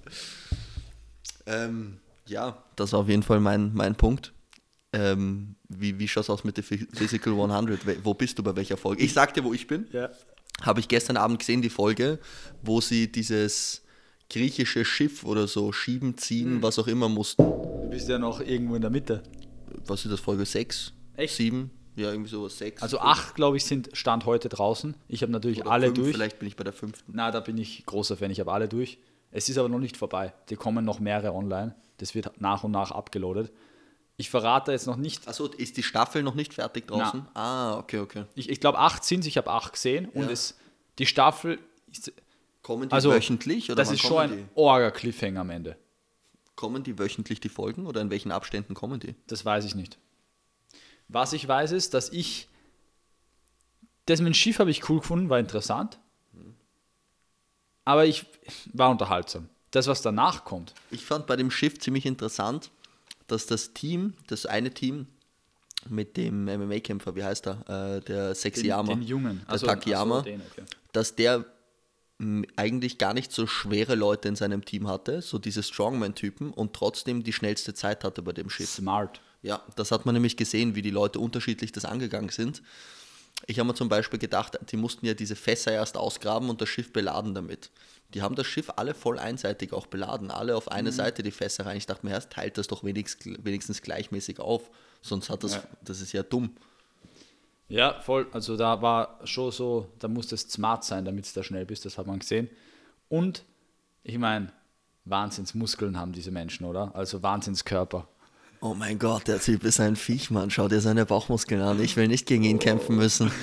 Ähm, 1.46 1.98
ja, 2.31 2.62
das 2.76 2.93
war 2.93 3.01
auf 3.01 3.09
jeden 3.09 3.22
Fall 3.22 3.41
mein, 3.41 3.72
mein 3.74 3.95
Punkt. 3.95 4.33
Ähm, 4.93 5.55
wie 5.68 5.99
wie 5.99 6.09
schaut 6.09 6.24
es 6.24 6.31
aus 6.31 6.43
mit 6.43 6.57
der 6.57 6.64
Phy- 6.64 6.89
Physical 6.97 7.33
100? 7.35 7.87
We- 7.87 7.99
Wo 8.03 8.14
bist 8.14 8.39
du 8.39 8.43
bei 8.43 8.57
welcher 8.57 8.76
Folge? 8.76 9.03
Ich 9.03 9.12
sag 9.12 9.35
dir, 9.35 9.45
wo 9.45 9.53
ich 9.53 9.66
bin. 9.66 9.87
ja. 9.93 10.09
Habe 10.62 10.81
ich 10.81 10.89
gestern 10.89 11.16
Abend 11.16 11.39
gesehen, 11.39 11.62
die 11.62 11.70
Folge, 11.70 12.18
wo 12.62 12.81
sie 12.83 13.11
dieses 13.11 13.83
griechische 14.28 14.85
Schiff 14.85 15.24
oder 15.24 15.47
so 15.49 15.72
schieben, 15.72 16.18
ziehen, 16.18 16.62
was 16.62 16.78
auch 16.78 16.87
immer 16.87 17.09
mussten. 17.09 17.43
Du 17.43 17.89
bist 17.91 18.09
ja 18.11 18.18
noch 18.18 18.41
irgendwo 18.41 18.74
in 18.74 18.83
der 18.83 18.91
Mitte. 18.91 19.22
was 19.87 20.05
ist 20.05 20.11
das, 20.12 20.20
Folge 20.20 20.45
6? 20.45 20.93
Echt? 21.16 21.35
7? 21.37 21.70
Ja, 21.97 22.11
irgendwie 22.11 22.28
sowas, 22.31 22.59
6. 22.59 22.83
Also 22.83 22.99
acht, 23.01 23.35
glaube 23.37 23.57
ich, 23.57 23.64
sind 23.64 23.89
Stand 23.95 24.26
heute 24.26 24.49
draußen. 24.51 24.95
Ich 25.09 25.22
habe 25.22 25.33
natürlich 25.33 25.61
Oder 25.62 25.70
alle 25.70 25.87
fünf, 25.87 25.99
durch. 25.99 26.12
Vielleicht 26.12 26.39
bin 26.39 26.49
ich 26.49 26.57
bei 26.57 26.64
der 26.64 26.72
fünften. 26.74 27.12
Na, 27.14 27.31
da 27.31 27.41
bin 27.41 27.57
ich 27.57 27.85
großer 27.87 28.16
Fan. 28.18 28.31
Ich 28.31 28.41
habe 28.41 28.53
alle 28.53 28.68
durch. 28.68 28.99
Es 29.31 29.49
ist 29.49 29.57
aber 29.57 29.68
noch 29.68 29.78
nicht 29.81 29.97
vorbei. 29.97 30.33
Die 30.51 30.57
kommen 30.57 30.85
noch 30.85 31.01
mehrere 31.01 31.33
online. 31.33 31.74
Das 32.01 32.14
wird 32.14 32.40
nach 32.40 32.64
und 32.64 32.72
nach 32.72 32.90
abgeloadet. 32.90 33.53
Ich 34.16 34.30
verrate 34.30 34.72
jetzt 34.72 34.86
noch 34.86 34.96
nicht. 34.96 35.26
Achso, 35.28 35.46
ist 35.46 35.76
die 35.76 35.82
Staffel 35.82 36.22
noch 36.22 36.34
nicht 36.34 36.55
fertig 36.55 36.88
draußen? 36.88 37.26
Ah, 37.34 37.78
okay, 37.78 37.98
okay. 37.98 38.24
Ich, 38.34 38.48
ich 38.51 38.61
glaube, 38.61 38.78
acht 38.78 39.05
sind 39.05 39.26
Ich 39.26 39.36
habe 39.36 39.51
acht 39.51 39.72
gesehen. 39.72 40.07
Und 40.11 40.24
Ja. 40.24 40.30
es, 40.30 40.59
die 40.98 41.07
Staffel, 41.07 41.59
ist, 41.90 42.12
Kommen 42.62 42.88
die 42.88 42.92
also 42.92 43.11
wöchentlich? 43.11 43.70
Oder 43.70 43.76
das 43.76 43.90
ist 43.90 44.01
schon 44.01 44.18
ein? 44.18 44.48
Orga-Cliffhanger 44.55 45.40
am 45.40 45.51
Ende. 45.51 45.76
Kommen 46.55 46.82
die 46.82 46.98
wöchentlich 46.98 47.40
die 47.40 47.48
Folgen 47.48 47.86
oder 47.86 48.03
in 48.03 48.11
welchen 48.11 48.32
Abständen 48.32 48.74
kommen 48.74 49.01
die? 49.01 49.14
Das 49.26 49.44
weiß 49.44 49.64
ich 49.64 49.74
nicht. 49.74 49.98
Was 51.09 51.32
ich 51.32 51.48
weiß 51.48 51.72
ist, 51.72 51.94
dass 51.94 52.11
ich. 52.11 52.48
Das 54.07 54.20
mit 54.20 54.28
dem 54.28 54.34
Schiff 54.34 54.59
habe 54.59 54.70
ich 54.70 54.88
cool 54.88 55.01
gefunden, 55.01 55.30
war 55.30 55.38
interessant. 55.38 55.98
Aber 57.84 58.05
ich 58.05 58.26
war 58.72 58.90
unterhaltsam. 58.90 59.48
Das, 59.71 59.87
was 59.87 60.03
danach 60.03 60.45
kommt, 60.45 60.75
Ich 60.91 61.05
fand 61.05 61.27
bei 61.27 61.37
dem 61.37 61.51
Schiff 61.51 61.79
ziemlich 61.79 62.07
interessant, 62.07 62.71
dass 63.27 63.47
das 63.47 63.73
Team, 63.73 64.14
das 64.27 64.47
eine 64.47 64.73
Team 64.73 65.07
mit 65.89 66.16
dem 66.16 66.45
MMA-Kämpfer, 66.45 67.14
wie 67.14 67.25
heißt 67.25 67.47
er, 67.47 67.97
äh, 67.97 68.01
der 68.01 68.35
Sexyama, 68.35 68.93
den, 68.93 69.01
den 69.01 69.09
Jungen, 69.09 69.41
der 69.41 69.51
Also, 69.51 69.66
Takayama, 69.66 70.18
ach 70.18 70.25
so, 70.25 70.31
den, 70.31 70.41
okay. 70.41 70.64
dass 70.93 71.14
der 71.14 71.45
eigentlich 72.57 72.99
gar 72.99 73.14
nicht 73.14 73.33
so 73.33 73.47
schwere 73.47 73.95
Leute 73.95 74.29
in 74.29 74.37
seinem 74.37 74.62
Team 74.64 74.87
hatte, 74.87 75.23
so 75.23 75.39
diese 75.39 75.62
Strongman-Typen 75.62 76.53
und 76.53 76.75
trotzdem 76.75 77.23
die 77.23 77.33
schnellste 77.33 77.73
Zeit 77.73 78.05
hatte 78.05 78.21
bei 78.21 78.33
dem 78.33 78.51
Schiff. 78.51 78.68
Smart. 78.68 79.23
Ja, 79.43 79.62
das 79.77 79.91
hat 79.91 80.05
man 80.05 80.14
nämlich 80.14 80.37
gesehen, 80.37 80.75
wie 80.75 80.83
die 80.83 80.91
Leute 80.91 81.18
unterschiedlich 81.18 81.73
das 81.73 81.87
angegangen 81.87 82.29
sind. 82.29 82.62
Ich 83.47 83.59
habe 83.59 83.66
mir 83.68 83.74
zum 83.74 83.89
Beispiel 83.89 84.18
gedacht, 84.18 84.59
die 84.70 84.76
mussten 84.76 85.07
ja 85.07 85.14
diese 85.14 85.35
Fässer 85.37 85.72
erst 85.72 85.97
ausgraben 85.97 86.51
und 86.51 86.61
das 86.61 86.68
Schiff 86.68 86.93
beladen 86.93 87.35
damit. 87.35 87.70
Die 88.14 88.22
haben 88.22 88.35
das 88.35 88.47
Schiff 88.47 88.70
alle 88.76 88.93
voll 88.95 89.18
einseitig 89.18 89.72
auch 89.72 89.87
beladen, 89.87 90.31
alle 90.31 90.57
auf 90.57 90.70
eine 90.70 90.93
Seite 90.93 91.22
die 91.22 91.31
Fässer 91.31 91.64
rein. 91.66 91.76
Ich 91.76 91.87
dachte 91.87 92.05
mir 92.05 92.12
erst, 92.12 92.31
teilt 92.31 92.59
das 92.59 92.66
doch 92.66 92.85
wenigstens, 92.85 93.39
wenigstens 93.43 93.83
gleichmäßig 93.83 94.41
auf, 94.41 94.70
sonst 95.01 95.31
hat 95.31 95.45
das, 95.45 95.55
Ja. 95.55 95.62
das 95.85 96.01
ist 96.01 96.12
ja 96.12 96.22
dumm. 96.22 96.55
Ja, 97.68 98.01
voll. 98.01 98.26
Also 98.33 98.57
da 98.57 98.83
war 98.83 99.20
schon 99.24 99.53
so, 99.53 99.89
da 100.01 100.09
musste 100.09 100.35
es 100.35 100.43
smart 100.43 100.85
sein, 100.85 101.05
damit 101.05 101.28
du 101.28 101.31
da 101.35 101.45
schnell 101.45 101.64
bist, 101.64 101.85
das 101.85 101.99
hat 101.99 102.07
man 102.07 102.18
gesehen. 102.18 102.51
Und 103.09 103.45
ich 104.03 104.18
meine, 104.18 104.53
Wahnsinnsmuskeln 105.05 105.97
haben 105.99 106.12
diese 106.12 106.31
Menschen, 106.33 106.66
oder? 106.66 106.95
Also 106.95 107.22
Wahnsinnskörper. 107.22 108.09
Oh 108.62 108.74
mein 108.74 108.98
Gott, 108.98 109.26
der 109.26 109.40
Typ 109.40 109.64
ist 109.64 109.80
ein 109.80 109.96
Viech, 109.96 110.30
Mann. 110.30 110.50
Schau 110.50 110.68
dir 110.68 110.82
seine 110.82 111.06
Bauchmuskeln 111.06 111.62
an. 111.62 111.82
Ich 111.82 111.96
will 111.96 112.08
nicht 112.08 112.26
gegen 112.26 112.44
ihn 112.44 112.58
kämpfen 112.58 112.96
müssen. 112.96 113.30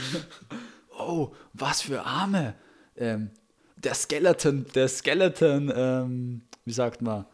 Oh, 1.00 1.32
was 1.54 1.84
für 1.84 2.02
Arme. 2.06 2.56
Ähm, 2.98 3.30
der 3.78 3.94
Skeleton, 3.94 4.66
der 4.74 4.88
Skeleton, 4.88 5.72
ähm, 5.74 6.42
wie 6.66 6.74
sagt 6.74 7.04
man, 7.04 7.26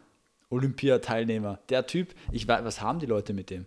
Olympiateilnehmer. 0.50 1.58
Der 1.70 1.86
Typ, 1.86 2.14
ich 2.30 2.46
weiß, 2.46 2.62
was 2.62 2.82
haben 2.82 3.00
die 3.00 3.06
Leute 3.06 3.32
mit 3.32 3.48
dem? 3.48 3.66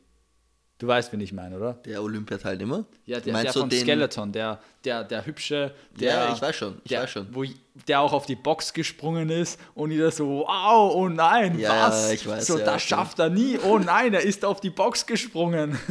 Du 0.79 0.85
weißt, 0.85 1.11
wen 1.11 1.19
ich 1.21 1.33
meine, 1.33 1.57
oder? 1.57 1.73
Der 1.85 2.03
Olympiateilnehmer? 2.03 2.85
Ja, 3.07 3.19
der, 3.19 3.33
Meinst 3.33 3.55
der 3.55 3.61
von 3.61 3.69
den- 3.69 3.79
Skeleton, 3.81 4.31
der, 4.31 4.59
der, 4.85 5.03
der 5.03 5.25
hübsche, 5.25 5.73
der. 5.99 6.13
Ja, 6.13 6.33
ich 6.33 6.39
weiß 6.41 6.55
schon, 6.55 6.77
ich 6.83 6.89
der, 6.89 7.01
weiß 7.01 7.09
schon. 7.09 7.27
Wo, 7.31 7.43
der 7.87 7.99
auch 7.99 8.13
auf 8.13 8.27
die 8.27 8.35
Box 8.35 8.71
gesprungen 8.73 9.29
ist 9.29 9.59
und 9.73 9.89
jeder 9.89 10.11
so, 10.11 10.45
wow, 10.47 10.93
oh 10.93 11.09
nein, 11.09 11.57
Ja, 11.57 11.87
was? 11.87 12.07
ja, 12.09 12.13
ich 12.13 12.27
weiß, 12.27 12.45
so, 12.45 12.59
ja, 12.59 12.65
das 12.65 12.83
schafft 12.83 13.17
er 13.17 13.29
nie, 13.29 13.57
oh 13.57 13.79
nein, 13.79 14.13
er 14.13 14.21
ist 14.21 14.45
auf 14.45 14.59
die 14.61 14.69
Box 14.69 15.05
gesprungen. 15.05 15.77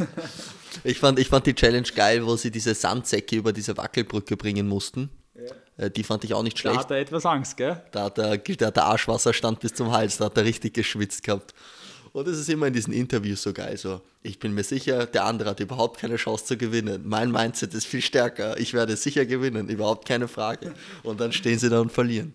Ich 0.83 0.99
fand, 0.99 1.17
ich 1.17 1.27
fand 1.27 1.43
die 1.47 1.55
Challenge 1.55 1.87
geil, 1.95 2.23
wo 2.23 2.35
sie 2.35 2.51
diese 2.51 2.75
Sandsäcke 2.75 3.35
über 3.35 3.51
diese 3.51 3.75
Wackelbrücke 3.77 4.37
bringen 4.37 4.67
mussten. 4.67 5.09
Äh, 5.75 5.89
Die 5.89 6.03
fand 6.03 6.23
ich 6.23 6.35
auch 6.35 6.43
nicht 6.43 6.55
Da 6.57 6.59
schlecht. 6.61 6.77
hat 6.77 6.91
er 6.91 6.97
etwas 6.97 7.25
Angst, 7.25 7.57
gell? 7.57 7.81
Da 7.91 8.03
hat 8.03 8.17
der, 8.19 8.37
der, 8.37 8.71
der 8.71 8.83
Arschwasserstand 8.83 9.59
bis 9.59 9.73
zum 9.73 9.91
Hals, 9.91 10.17
da 10.17 10.25
hat 10.25 10.37
er 10.37 10.43
richtig 10.45 10.75
geschwitzt 10.75 11.23
gehabt. 11.23 11.55
Und 12.17 12.27
es 12.27 12.39
ist 12.39 12.49
immer 12.49 12.65
in 12.65 12.73
diesen 12.73 12.93
Interviews 12.93 13.43
so 13.43 13.53
geil, 13.53 13.77
so, 13.77 14.01
ich 14.23 14.39
bin 14.39 14.51
mir 14.55 14.63
sicher, 14.63 15.05
der 15.05 15.25
andere 15.25 15.51
hat 15.51 15.59
überhaupt 15.59 15.99
keine 15.99 16.15
Chance 16.15 16.45
zu 16.45 16.57
gewinnen. 16.57 17.03
Mein 17.05 17.31
Mindset 17.31 17.75
ist 17.75 17.85
viel 17.85 18.01
stärker, 18.01 18.59
ich 18.59 18.73
werde 18.73 18.97
sicher 18.97 19.27
gewinnen, 19.27 19.69
überhaupt 19.69 20.07
keine 20.07 20.27
Frage. 20.27 20.73
Und 21.03 21.21
dann 21.21 21.31
stehen 21.31 21.59
sie 21.59 21.69
da 21.69 21.79
und 21.79 21.91
verlieren. 21.91 22.33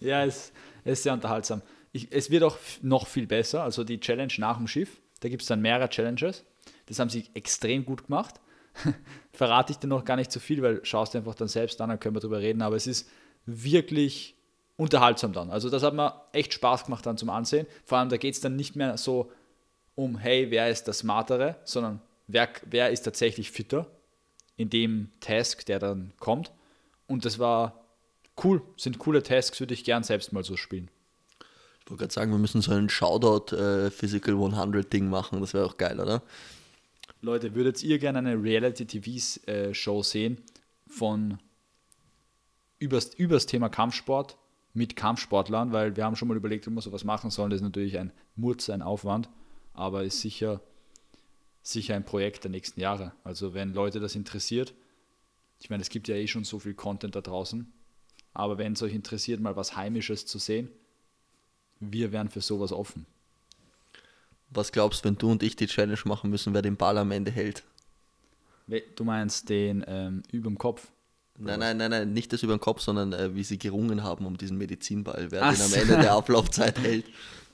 Ja, 0.00 0.24
es, 0.24 0.52
ist 0.86 1.02
sehr 1.02 1.12
unterhaltsam. 1.12 1.60
Ich, 1.92 2.08
es 2.10 2.30
wird 2.30 2.44
auch 2.44 2.56
noch 2.80 3.06
viel 3.06 3.26
besser. 3.26 3.62
Also 3.62 3.84
die 3.84 4.00
Challenge 4.00 4.32
nach 4.38 4.56
dem 4.56 4.66
Schiff, 4.66 4.88
da 5.20 5.28
gibt 5.28 5.42
es 5.42 5.48
dann 5.48 5.60
mehrere 5.60 5.90
Challenges. 5.90 6.42
Das 6.86 6.98
haben 6.98 7.10
sie 7.10 7.26
extrem 7.34 7.84
gut 7.84 8.06
gemacht. 8.06 8.36
Verrate 9.34 9.72
ich 9.72 9.78
dir 9.78 9.88
noch 9.88 10.06
gar 10.06 10.16
nicht 10.16 10.32
so 10.32 10.40
viel, 10.40 10.62
weil 10.62 10.82
schaust 10.82 11.12
du 11.12 11.18
einfach 11.18 11.34
dann 11.34 11.48
selbst 11.48 11.78
an, 11.82 11.90
dann 11.90 12.00
können 12.00 12.16
wir 12.16 12.20
drüber 12.20 12.40
reden. 12.40 12.62
Aber 12.62 12.76
es 12.76 12.86
ist 12.86 13.06
wirklich 13.44 14.34
unterhaltsam 14.80 15.34
dann. 15.34 15.50
Also 15.50 15.68
das 15.68 15.82
hat 15.82 15.92
mir 15.92 16.22
echt 16.32 16.54
Spaß 16.54 16.86
gemacht 16.86 17.04
dann 17.04 17.18
zum 17.18 17.28
Ansehen. 17.28 17.66
Vor 17.84 17.98
allem, 17.98 18.08
da 18.08 18.16
geht 18.16 18.34
es 18.34 18.40
dann 18.40 18.56
nicht 18.56 18.76
mehr 18.76 18.96
so 18.96 19.30
um, 19.94 20.16
hey, 20.16 20.50
wer 20.50 20.70
ist 20.70 20.84
der 20.84 20.94
Smartere, 20.94 21.56
sondern 21.64 22.00
wer, 22.28 22.48
wer 22.64 22.90
ist 22.90 23.02
tatsächlich 23.02 23.50
fitter 23.50 23.86
in 24.56 24.70
dem 24.70 25.10
Task, 25.20 25.66
der 25.66 25.80
dann 25.80 26.14
kommt. 26.18 26.50
Und 27.06 27.26
das 27.26 27.38
war 27.38 27.84
cool, 28.42 28.62
sind 28.78 28.98
coole 28.98 29.22
Tasks, 29.22 29.60
würde 29.60 29.74
ich 29.74 29.84
gern 29.84 30.02
selbst 30.02 30.32
mal 30.32 30.44
so 30.44 30.56
spielen. 30.56 30.90
Ich 31.84 31.90
wollte 31.90 32.04
gerade 32.04 32.14
sagen, 32.14 32.30
wir 32.30 32.38
müssen 32.38 32.62
so 32.62 32.72
ein 32.72 32.88
Shoutout 32.88 33.54
äh, 33.54 33.90
Physical 33.90 34.32
100 34.34 34.90
Ding 34.90 35.10
machen, 35.10 35.42
das 35.42 35.52
wäre 35.52 35.66
auch 35.66 35.76
geil, 35.76 36.00
oder? 36.00 36.22
Leute, 37.20 37.54
würdet 37.54 37.82
ihr 37.82 37.98
gerne 37.98 38.20
eine 38.20 38.42
Reality-TV-Show 38.42 40.02
sehen 40.02 40.40
von 40.86 41.38
übers, 42.78 43.12
übers 43.16 43.44
Thema 43.44 43.68
Kampfsport 43.68 44.38
mit 44.72 44.96
Kampfsportlern? 44.96 45.72
Weil 45.72 45.96
wir 45.96 46.04
haben 46.04 46.16
schon 46.16 46.28
mal 46.28 46.36
überlegt, 46.36 46.66
ob 46.68 46.74
wir 46.74 46.82
sowas 46.82 47.04
machen 47.04 47.30
sollen. 47.30 47.50
Das 47.50 47.58
ist 47.58 47.64
natürlich 47.64 47.98
ein 47.98 48.12
Murz, 48.36 48.70
ein 48.70 48.82
Aufwand, 48.82 49.28
aber 49.74 50.04
ist 50.04 50.20
sicher, 50.20 50.60
sicher 51.62 51.94
ein 51.94 52.04
Projekt 52.04 52.44
der 52.44 52.50
nächsten 52.50 52.80
Jahre. 52.80 53.12
Also 53.24 53.54
wenn 53.54 53.74
Leute 53.74 54.00
das 54.00 54.14
interessiert, 54.14 54.74
ich 55.60 55.70
meine, 55.70 55.82
es 55.82 55.90
gibt 55.90 56.08
ja 56.08 56.14
eh 56.14 56.26
schon 56.26 56.44
so 56.44 56.58
viel 56.58 56.74
Content 56.74 57.14
da 57.14 57.20
draußen, 57.20 57.70
aber 58.32 58.58
wenn 58.58 58.72
es 58.72 58.82
euch 58.82 58.94
interessiert, 58.94 59.40
mal 59.40 59.56
was 59.56 59.76
Heimisches 59.76 60.26
zu 60.26 60.38
sehen, 60.38 60.70
wir 61.80 62.12
wären 62.12 62.28
für 62.28 62.40
sowas 62.40 62.72
offen. 62.72 63.06
Was 64.50 64.72
glaubst 64.72 65.04
du, 65.04 65.08
wenn 65.08 65.16
du 65.16 65.30
und 65.30 65.42
ich 65.42 65.56
die 65.56 65.66
Challenge 65.66 65.98
machen 66.04 66.30
müssen, 66.30 66.54
wer 66.54 66.62
den 66.62 66.76
Ball 66.76 66.98
am 66.98 67.10
Ende 67.10 67.30
hält? 67.30 67.64
Du 68.96 69.04
meinst 69.04 69.48
den 69.48 69.84
ähm, 69.86 70.22
überm 70.30 70.58
Kopf? 70.58 70.88
Nein, 71.40 71.58
nein, 71.60 71.76
nein, 71.78 71.90
nein, 71.90 72.12
nicht 72.12 72.32
das 72.32 72.42
über 72.42 72.54
den 72.56 72.60
Kopf, 72.60 72.80
sondern 72.82 73.12
äh, 73.12 73.34
wie 73.34 73.42
sie 73.44 73.58
gerungen 73.58 74.02
haben 74.02 74.26
um 74.26 74.36
diesen 74.36 74.58
Medizinball, 74.58 75.28
wer 75.30 75.42
Ach 75.44 75.54
den 75.54 75.62
am. 75.64 75.72
Ende 75.74 75.98
der 75.98 76.12
Ablaufzeit 76.20 76.78
hält. 76.78 77.06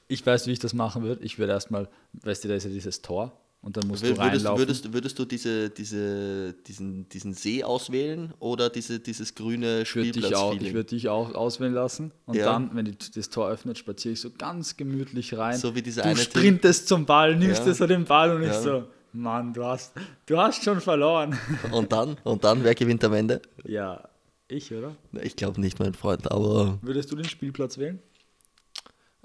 Ich 0.09 0.25
weiß, 0.25 0.47
wie 0.47 0.53
ich 0.53 0.59
das 0.59 0.75
machen 0.75 1.03
würde. 1.03 1.25
Ich 1.25 1.39
würde 1.39 1.53
erstmal, 1.53 1.89
weißt 2.23 2.45
du, 2.45 2.49
da 2.49 2.55
ist 2.55 2.65
ja 2.65 2.71
dieses 2.71 3.03
Tor 3.03 3.33
und 3.61 3.77
dann 3.77 3.89
musst 3.89 4.05
Wür- 4.05 4.11
du 4.15 4.17
Würdest, 4.19 4.31
reinlaufen. 4.47 4.59
würdest, 4.59 4.93
würdest 4.93 5.19
du 5.19 5.25
diese, 5.25 5.71
diese, 5.71 6.53
diesen, 6.67 7.09
diesen 7.09 7.35
See 7.35 7.65
auswählen 7.65 8.33
oder 8.39 8.71
diese, 8.71 9.01
dieses 9.01 9.35
grüne 9.35 9.83
ich 9.83 9.97
würde 9.97 10.13
dich, 10.13 10.25
ich 10.61 10.73
würd 10.75 10.91
dich 10.93 11.09
auch 11.09 11.35
auswählen 11.35 11.75
lassen 11.75 12.13
und 12.27 12.37
Ja. 12.37 12.45
dann, 12.47 12.71
wenn 12.75 12.85
die, 12.85 12.97
das 13.15 13.31
Tor 13.31 13.49
öffnet, 13.49 13.79
spaziere 13.79 14.13
ich 14.13 14.21
so 14.21 14.31
ganz 14.31 14.77
gemütlich 14.77 15.37
rein. 15.37 15.59
So 15.59 15.75
wie 15.75 15.83
dieser 15.83 16.03
du 16.03 16.09
eine 16.11 16.21
sprintest 16.21 16.87
zum 16.87 17.05
Ball, 17.07 17.35
nimmst 17.37 17.61
Ja. 17.61 17.65
dir 17.67 17.75
so 17.75 17.87
den 17.89 18.05
Ball 18.05 18.31
und 18.37 18.43
ich 18.43 18.49
Ja. 18.49 18.63
so, 18.63 18.85
Mann, 19.17 19.53
du 19.53 19.65
hast, 19.65 19.93
du 20.27 20.39
hast 20.39 20.63
schon 20.63 20.81
verloren. 20.81 21.39
Und 21.73 21.93
dann, 21.93 22.17
und 22.25 22.45
dann, 22.45 22.63
wer 22.65 22.75
gewinnt 22.75 23.03
am 23.05 23.13
Ende? 23.15 23.41
ja, 23.65 24.09
ich, 24.49 24.73
oder? 24.73 24.95
Ich 25.23 25.35
glaube 25.35 25.61
nicht, 25.61 25.79
mein 25.81 25.95
Freund, 25.95 26.31
aber 26.31 26.79
Würdest 26.83 27.11
du 27.11 27.17
den 27.17 27.25
Spielplatz 27.29 27.79
wählen? 27.79 27.99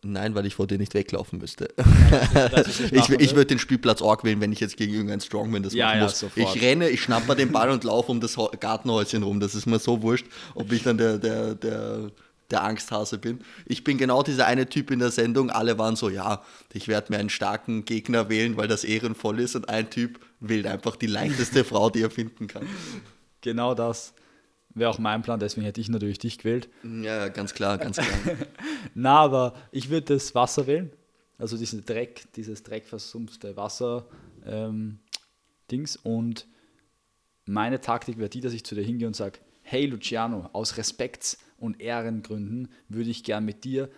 nein, 0.04 0.34
weil 0.34 0.48
ich 0.48 0.56
vor 0.56 0.66
dir 0.66 0.80
nicht 0.80 0.96
weglaufen 0.96 1.38
müsste. 1.38 1.68
Dass 2.34 2.68
ich 2.68 2.92
Ich, 2.92 3.10
ich 3.10 3.36
würde 3.36 3.46
den 3.46 3.60
Spielplatz 3.60 4.02
Org 4.02 4.24
wählen, 4.24 4.42
wenn 4.42 4.52
ich 4.52 4.60
jetzt 4.60 4.76
gegen 4.78 4.94
irgendeinen 4.94 5.22
Strongman 5.22 5.62
das 5.62 5.74
Ja, 5.74 5.86
machen 5.88 5.98
ja, 6.00 6.04
muss. 6.06 6.18
sofort. 6.20 6.56
Ich 6.56 6.62
renne, 6.64 6.90
ich 6.90 7.04
schnapper 7.04 7.36
den 7.36 7.52
Ball 7.52 7.70
und 7.70 7.84
laufe 7.84 8.12
um 8.12 8.20
das 8.20 8.36
Gartenhäuschen 8.60 9.22
rum. 9.22 9.40
Das 9.40 9.54
ist 9.54 9.68
mir 9.68 9.78
so 9.78 10.02
wurscht, 10.02 10.26
ob 10.56 10.72
ich 10.72 10.82
dann 10.82 10.98
der, 10.98 11.20
der, 11.20 11.54
der, 11.54 12.10
der 12.52 12.64
Angsthase 12.64 13.18
bin. 13.18 13.40
Ich 13.66 13.84
bin 13.84 13.98
genau 13.98 14.24
dieser 14.24 14.46
eine 14.48 14.68
Typ 14.68 14.92
in 14.92 15.00
der 15.00 15.12
Sendung. 15.12 15.50
Alle 15.50 15.78
waren 15.78 15.96
so, 15.96 16.10
ja, 16.10 16.44
ich 16.74 16.88
werde 16.88 17.12
mir 17.12 17.20
einen 17.20 17.30
starken 17.30 17.86
Gegner 17.86 18.30
wählen, 18.30 18.58
weil 18.58 18.68
das 18.68 18.84
ehrenvoll 18.84 19.40
ist. 19.40 19.56
Und 19.56 19.70
ein 19.70 19.90
Typ 19.90 20.20
wählt 20.40 20.68
einfach 20.68 20.96
die 20.96 21.08
leichteste 21.08 21.64
Frau, 21.64 21.90
die 21.90 22.02
er 22.02 22.12
finden 22.12 22.48
kann. 22.48 22.68
Genau 23.44 23.74
das 23.74 24.14
wäre 24.76 24.90
auch 24.90 25.00
mein 25.00 25.22
Plan, 25.22 25.40
deswegen 25.40 25.66
hätte 25.66 25.82
ich 25.82 25.90
natürlich 25.90 26.20
dich 26.20 26.38
gewählt. 26.38 26.70
Ja, 26.84 27.28
ganz 27.30 27.54
klar, 27.54 27.78
ganz 27.78 27.98
klar. 27.98 28.38
Na, 28.94 29.20
aber 29.20 29.56
ich 29.72 29.90
würde 29.90 30.14
das 30.14 30.36
Wasser 30.36 30.68
wählen. 30.68 30.92
Also 31.38 31.58
diesen 31.58 31.86
Dreck, 31.86 32.28
dieses 32.36 32.64
dreckversumpfte 32.64 33.58
Wasser 33.58 34.08
ähm. 34.46 35.00
Und 36.04 36.48
meine 37.46 37.80
Taktik 37.80 38.18
wäre 38.18 38.28
die, 38.28 38.42
dass 38.42 38.52
ich 38.52 38.66
zu 38.66 38.76
dir 38.76 38.84
hingehe 38.84 39.08
und 39.08 39.16
sage, 39.16 39.40
hey 39.62 39.86
Luciano, 39.86 40.50
aus 40.52 40.78
Respekts- 40.78 41.38
und 41.62 41.80
Ehrengründen 41.80 42.70
würde 42.90 43.10
ich 43.10 43.24
gern 43.24 43.46
mit 43.46 43.64
dir 43.64 43.90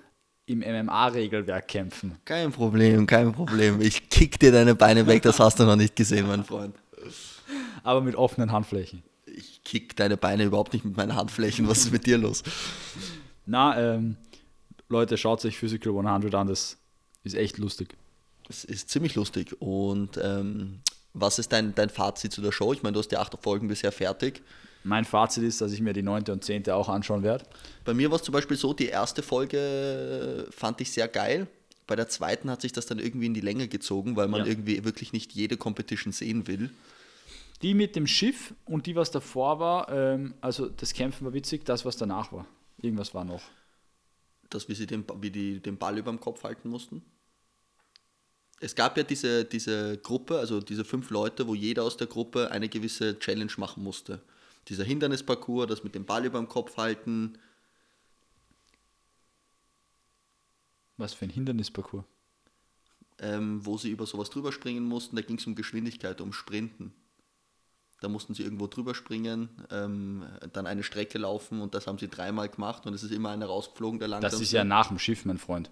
im 0.46 0.60
MMA-Regelwerk 0.60 1.68
kämpfen. 1.68 2.18
Kein 2.26 2.52
Problem, 2.52 3.08
kein 3.08 3.32
Problem. 3.32 3.80
Ich 3.82 4.10
kick 4.10 4.38
dir 4.40 4.52
deine 4.52 4.76
Beine 4.76 5.08
weg, 5.08 5.24
das 5.24 5.40
hast 5.40 5.60
du 5.60 5.64
noch 5.64 5.78
nicht 5.78 5.96
gesehen, 5.96 6.28
mein 6.28 6.44
Freund. 6.44 6.76
Aber 7.84 8.02
mit 8.02 8.16
offenen 8.16 8.52
Handflächen. 8.52 9.04
Ich 9.26 9.64
kick 9.64 9.96
deine 9.96 10.18
Beine 10.18 10.44
überhaupt 10.44 10.74
nicht 10.74 10.84
mit 10.84 10.98
meinen 10.98 11.16
Handflächen. 11.16 11.68
Was 11.68 11.80
ist 11.80 11.92
mit 11.92 12.06
dir 12.06 12.18
los? 12.18 12.44
Na, 13.46 13.96
ähm, 13.96 14.18
Leute, 14.90 15.18
schaut 15.18 15.42
sich 15.42 15.58
Physical 15.58 15.98
100 15.98 16.36
an, 16.36 16.48
das 16.48 16.78
ist 17.24 17.36
echt 17.36 17.58
lustig. 17.58 17.96
Das 18.48 18.66
ist 18.66 18.90
ziemlich 18.90 19.16
lustig. 19.16 19.56
Und 19.60 20.20
ähm, 20.22 20.82
was 21.14 21.40
ist 21.40 21.54
dein, 21.54 21.74
dein 21.74 21.90
Fazit 21.90 22.34
zu 22.34 22.42
der 22.42 22.52
Show? 22.52 22.74
Ich 22.74 22.84
meine, 22.84 22.94
du 22.94 23.00
hast 23.00 23.10
die 23.10 23.18
acht 23.18 23.36
Folgen 23.42 23.70
bisher 23.70 23.94
fertig. 23.94 24.42
Mein 24.84 25.06
Fazit 25.06 25.44
ist, 25.44 25.62
dass 25.62 25.72
ich 25.72 25.82
mir 25.82 25.94
die 25.94 26.02
neunte 26.04 26.32
und 26.34 26.44
zehnte 26.44 26.76
auch 26.76 26.90
anschauen 26.90 27.24
werde. 27.24 27.46
Bei 27.86 27.94
mir 27.94 28.10
war 28.12 28.18
es 28.18 28.24
zum 28.24 28.34
Beispiel 28.34 28.58
so, 28.58 28.74
die 28.74 28.88
erste 28.88 29.24
Folge 29.24 30.48
fand 30.52 30.82
ich 30.82 30.92
sehr 30.92 31.08
geil. 31.08 31.48
Bei 31.88 31.96
der 31.96 32.08
zweiten 32.10 32.50
hat 32.50 32.62
sich 32.62 32.72
das 32.74 32.86
dann 32.86 33.00
irgendwie 33.00 33.26
in 33.28 33.34
die 33.34 33.42
Länge 33.42 33.68
gezogen, 33.68 34.16
weil 34.16 34.28
man 34.28 34.42
Ja. 34.42 34.48
irgendwie 34.48 34.84
wirklich 34.84 35.14
nicht 35.14 35.34
jede 35.34 35.58
Competition 35.58 36.12
sehen 36.14 36.48
will. 36.48 36.70
Die 37.62 37.74
mit 37.74 37.96
dem 37.96 38.08
Schiff 38.08 38.54
und 38.66 38.86
die, 38.88 38.96
was 38.96 39.10
davor 39.12 39.60
war, 39.60 39.90
ähm, 39.90 40.34
also 40.42 40.68
das 40.68 40.94
Kämpfen 40.94 41.26
war 41.26 41.34
witzig, 41.34 41.64
das, 41.66 41.86
was 41.86 41.96
danach 41.96 42.32
war. 42.34 42.46
Irgendwas 42.82 43.14
war 43.14 43.24
noch. 43.26 43.42
dass 44.50 44.70
wie 44.70 44.76
sie 44.76 44.86
den, 44.86 45.04
wie 45.22 45.32
die 45.32 45.60
den 45.60 45.78
Ball 45.78 45.98
über 45.98 46.12
dem 46.12 46.20
Kopf 46.20 46.44
halten 46.44 46.70
mussten. 46.70 47.02
Es 48.60 48.76
gab 48.76 48.96
ja 48.98 49.04
diese, 49.04 49.46
diese 49.46 49.98
Gruppe, 49.98 50.38
also 50.38 50.62
diese 50.62 50.86
fünf 50.86 51.10
Leute, 51.10 51.48
wo 51.48 51.56
jeder 51.56 51.84
aus 51.84 51.98
der 51.98 52.06
Gruppe 52.06 52.52
eine 52.52 52.70
gewisse 52.70 53.18
Challenge 53.18 53.52
machen 53.58 53.84
musste. 53.84 54.22
Dieser 54.70 54.84
Hindernisparcours, 54.84 55.68
das 55.68 55.84
mit 55.84 55.94
dem 55.96 56.06
Ball 56.06 56.26
über 56.26 56.40
dem 56.40 56.48
Kopf 56.48 56.78
halten. 56.78 57.38
Was 60.98 61.14
für 61.14 61.26
ein 61.26 61.32
Hindernisparcours. 61.32 62.06
ähm, 63.20 63.66
wo 63.66 63.78
sie 63.78 63.90
über 63.90 64.06
sowas 64.06 64.30
drüber 64.32 64.52
springen 64.52 64.84
mussten. 64.84 65.16
Da 65.16 65.22
ging 65.22 65.38
es 65.38 65.46
um 65.48 65.56
Geschwindigkeit, 65.56 66.20
um 66.20 66.34
Sprinten. 66.34 66.94
Da 68.02 68.10
mussten 68.10 68.34
sie 68.34 68.44
irgendwo 68.44 68.68
drüber 68.68 68.96
springen, 68.96 69.50
ähm, 69.72 70.26
dann 70.52 70.68
eine 70.68 70.84
Strecke 70.84 71.18
laufen 71.20 71.62
und 71.62 71.74
das 71.74 71.88
haben 71.88 71.98
sie 72.00 72.10
dreimal 72.10 72.50
gemacht 72.50 72.86
und 72.86 72.94
es 72.94 73.02
ist 73.04 73.12
immer 73.12 73.30
einer 73.30 73.46
rausgeflogen, 73.46 74.00
der 74.00 74.10
langsam 74.10 74.30
Das 74.30 74.42
ist 74.42 74.52
ja 74.52 74.66
nach 74.66 74.88
dem 74.90 75.00
Schiff, 75.00 75.24
mein 75.24 75.38
Freund. 75.38 75.72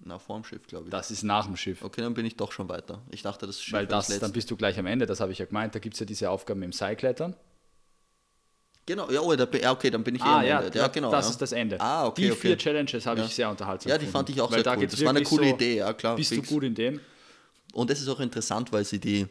Na, 0.00 0.18
vorm 0.18 0.42
Schiff, 0.42 0.66
glaube 0.66 0.86
ich. 0.86 0.90
Das 0.90 1.12
ist 1.12 1.22
nach 1.22 1.46
dem 1.46 1.56
Schiff. 1.56 1.84
Okay, 1.84 2.00
dann 2.00 2.14
bin 2.14 2.26
ich 2.26 2.34
doch 2.34 2.50
schon 2.50 2.68
weiter. 2.68 3.02
Ich 3.10 3.22
dachte, 3.22 3.46
das 3.46 3.62
Schiff 3.62 3.72
Weil 3.72 3.86
das, 3.86 4.08
dann 4.18 4.32
bist 4.32 4.50
du 4.50 4.56
gleich 4.56 4.76
am 4.80 4.86
Ende, 4.86 5.06
das 5.06 5.20
habe 5.20 5.30
ich 5.30 5.38
ja 5.38 5.44
gemeint. 5.44 5.76
Da 5.76 5.78
gibt 5.78 5.94
es 5.94 6.00
ja 6.00 6.06
diese 6.06 6.28
Aufgaben 6.28 6.62
im 6.64 6.72
Seilklettern. 6.72 7.36
Genau, 8.84 9.08
ja, 9.10 9.20
oh, 9.20 9.34
da, 9.36 9.44
okay, 9.70 9.90
dann 9.90 10.02
bin 10.02 10.16
ich 10.16 10.20
eh 10.22 10.24
Ah 10.24 10.40
am 10.40 10.44
ja, 10.46 10.60
Ende. 10.60 10.78
Ja, 10.78 10.88
genau. 10.88 11.10
das 11.10 11.26
ja. 11.26 11.30
ist 11.30 11.40
das 11.40 11.52
Ende. 11.52 11.80
Ah, 11.80 12.06
okay, 12.06 12.22
Die 12.22 12.30
okay. 12.32 12.40
vier 12.40 12.58
Challenges 12.58 13.06
habe 13.06 13.20
Ja. 13.20 13.26
ich 13.26 13.34
sehr 13.34 13.48
unterhaltsam 13.48 13.90
Ja, 13.90 13.96
die 13.98 14.06
gefunden. 14.06 14.26
fand 14.26 14.30
ich 14.30 14.40
auch 14.40 14.50
sehr 14.52 14.62
da 14.64 14.76
cool. 14.76 14.86
Das 14.86 15.00
war 15.04 15.10
eine 15.10 15.22
coole 15.22 15.48
so, 15.50 15.54
Idee, 15.54 15.76
ja 15.76 15.92
klar. 15.92 16.16
Bist 16.16 16.30
fix. 16.34 16.48
du 16.48 16.54
gut 16.54 16.64
in 16.64 16.74
dem? 16.74 17.00
Und 17.72 17.90
es 17.90 18.00
ist 18.00 18.08
auch 18.08 18.18
interessant, 18.20 18.72
weil 18.72 18.84
sie 18.84 18.98
die 18.98 19.28